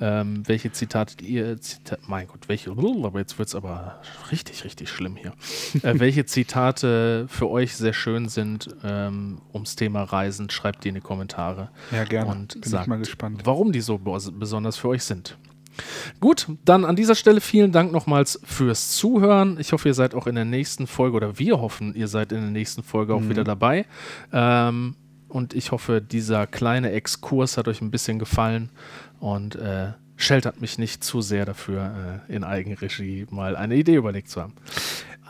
ähm, 0.01 0.43
welche 0.47 0.73
Zitate 0.73 1.23
ihr, 1.25 1.61
Zita 1.61 1.99
mein 2.07 2.27
Gott, 2.27 2.49
welche, 2.49 2.71
aber 2.71 3.19
jetzt 3.19 3.39
wird 3.39 3.49
es 3.49 3.55
aber 3.55 4.01
richtig, 4.31 4.65
richtig 4.65 4.89
schlimm 4.89 5.17
hier. 5.17 5.33
Äh, 5.83 5.99
welche 5.99 6.27
Zitate 6.27 7.27
für 7.29 7.49
euch 7.49 7.77
sehr 7.77 7.93
schön 7.93 8.29
sind 8.29 8.69
ähm, 8.83 9.41
ums 9.55 9.77
Thema 9.77 10.03
Reisen, 10.03 10.51
schreibt 10.51 10.85
die 10.85 10.89
in 10.89 10.97
die 10.97 11.01
Kommentare. 11.01 11.20
Ja, 11.91 12.05
gerne. 12.05 12.31
Und 12.31 12.61
Bin 12.61 12.71
sagt, 12.71 12.89
mal 12.89 12.99
gespannt. 12.99 13.43
warum 13.45 13.73
die 13.73 13.81
so 13.81 13.99
besonders 13.99 14.77
für 14.77 14.89
euch 14.89 15.05
sind. 15.05 15.37
Gut, 16.21 16.49
dann 16.65 16.85
an 16.85 16.97
dieser 16.97 17.15
Stelle 17.15 17.41
vielen 17.41 17.73
Dank 17.73 17.93
nochmals 17.93 18.41
fürs 18.45 18.91
Zuhören. 18.91 19.59
Ich 19.59 19.73
hoffe, 19.73 19.89
ihr 19.89 19.95
seid 19.95 20.15
auch 20.15 20.27
in 20.27 20.35
der 20.35 20.45
nächsten 20.45 20.87
Folge 20.87 21.17
oder 21.17 21.39
wir 21.39 21.61
hoffen, 21.61 21.95
ihr 21.95 22.09
seid 22.09 22.33
in 22.33 22.41
der 22.41 22.51
nächsten 22.51 22.83
Folge 22.83 23.15
auch 23.15 23.21
mhm. 23.21 23.31
wieder 23.31 23.45
dabei. 23.45 23.87
Ähm, 24.33 24.97
und 25.29 25.55
ich 25.55 25.71
hoffe, 25.71 26.03
dieser 26.03 26.47
kleine 26.47 26.91
Exkurs 26.91 27.57
hat 27.57 27.69
euch 27.69 27.81
ein 27.81 27.91
bisschen 27.91 28.19
gefallen 28.19 28.71
und 29.21 29.55
äh, 29.55 29.93
sheltert 30.17 30.61
mich 30.61 30.77
nicht 30.77 31.03
zu 31.03 31.23
sehr 31.23 31.47
dafür, 31.47 32.23
äh, 32.29 32.35
in 32.35 32.45
Eigenregie 32.45 33.27
mal 33.31 33.57
eine 33.57 33.77
Idee 33.77 33.95
überlegt 33.95 34.29
zu 34.29 34.43
haben. 34.43 34.55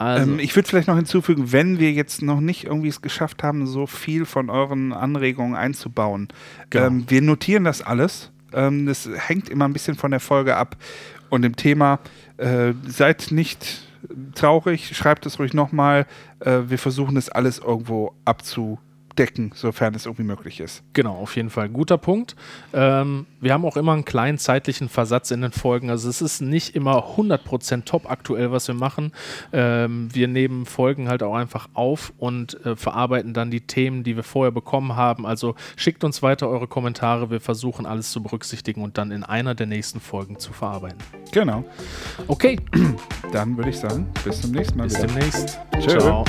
Also. 0.00 0.32
Ähm, 0.32 0.38
ich 0.38 0.56
würde 0.56 0.68
vielleicht 0.68 0.88
noch 0.88 0.96
hinzufügen, 0.96 1.52
wenn 1.52 1.78
wir 1.78 1.92
jetzt 1.92 2.22
noch 2.22 2.40
nicht 2.40 2.64
irgendwie 2.64 2.88
es 2.88 3.02
geschafft 3.02 3.42
haben, 3.42 3.66
so 3.66 3.86
viel 3.86 4.24
von 4.24 4.48
euren 4.48 4.92
Anregungen 4.92 5.54
einzubauen, 5.54 6.28
genau. 6.70 6.86
ähm, 6.86 7.04
wir 7.08 7.22
notieren 7.22 7.64
das 7.64 7.82
alles 7.82 8.32
ähm, 8.52 8.86
das 8.86 9.08
hängt 9.12 9.48
immer 9.48 9.66
ein 9.66 9.72
bisschen 9.72 9.96
von 9.96 10.10
der 10.10 10.20
Folge 10.20 10.56
ab 10.56 10.76
und 11.28 11.42
dem 11.42 11.56
Thema. 11.56 12.00
Äh, 12.36 12.72
seid 12.86 13.28
nicht 13.30 13.82
traurig, 14.34 14.96
schreibt 14.96 15.26
es 15.26 15.38
ruhig 15.38 15.54
nochmal. 15.54 16.06
Äh, 16.40 16.62
wir 16.66 16.78
versuchen 16.78 17.14
das 17.14 17.28
alles 17.28 17.58
irgendwo 17.58 18.14
abzu 18.24 18.78
decken, 19.20 19.52
sofern 19.54 19.94
es 19.94 20.06
irgendwie 20.06 20.22
möglich 20.22 20.60
ist. 20.60 20.82
Genau, 20.94 21.14
auf 21.14 21.36
jeden 21.36 21.50
Fall. 21.50 21.68
Guter 21.68 21.98
Punkt. 21.98 22.34
Ähm, 22.72 23.26
wir 23.38 23.52
haben 23.52 23.66
auch 23.66 23.76
immer 23.76 23.92
einen 23.92 24.06
kleinen 24.06 24.38
zeitlichen 24.38 24.88
Versatz 24.88 25.30
in 25.30 25.42
den 25.42 25.52
Folgen. 25.52 25.90
Also 25.90 26.08
es 26.08 26.22
ist 26.22 26.40
nicht 26.40 26.74
immer 26.74 27.16
100% 27.16 27.84
top 27.84 28.10
aktuell, 28.10 28.50
was 28.50 28.66
wir 28.66 28.74
machen. 28.74 29.12
Ähm, 29.52 30.08
wir 30.10 30.26
nehmen 30.26 30.64
Folgen 30.64 31.08
halt 31.08 31.22
auch 31.22 31.34
einfach 31.34 31.68
auf 31.74 32.14
und 32.16 32.64
äh, 32.64 32.76
verarbeiten 32.76 33.34
dann 33.34 33.50
die 33.50 33.60
Themen, 33.60 34.04
die 34.04 34.16
wir 34.16 34.22
vorher 34.22 34.52
bekommen 34.52 34.96
haben. 34.96 35.26
Also 35.26 35.54
schickt 35.76 36.02
uns 36.02 36.22
weiter 36.22 36.48
eure 36.48 36.66
Kommentare. 36.66 37.30
Wir 37.30 37.42
versuchen 37.42 37.84
alles 37.84 38.12
zu 38.12 38.22
berücksichtigen 38.22 38.82
und 38.82 38.96
dann 38.96 39.10
in 39.10 39.22
einer 39.22 39.54
der 39.54 39.66
nächsten 39.66 40.00
Folgen 40.00 40.38
zu 40.38 40.54
verarbeiten. 40.54 40.98
Genau. 41.30 41.62
Okay. 42.26 42.58
Dann 43.32 43.54
würde 43.58 43.68
ich 43.68 43.78
sagen, 43.78 44.06
bis 44.24 44.40
zum 44.40 44.52
nächsten 44.52 44.78
Mal. 44.78 44.84
Bis 44.84 44.96
wieder. 44.96 45.08
demnächst. 45.08 45.60
Ciao. 45.78 46.24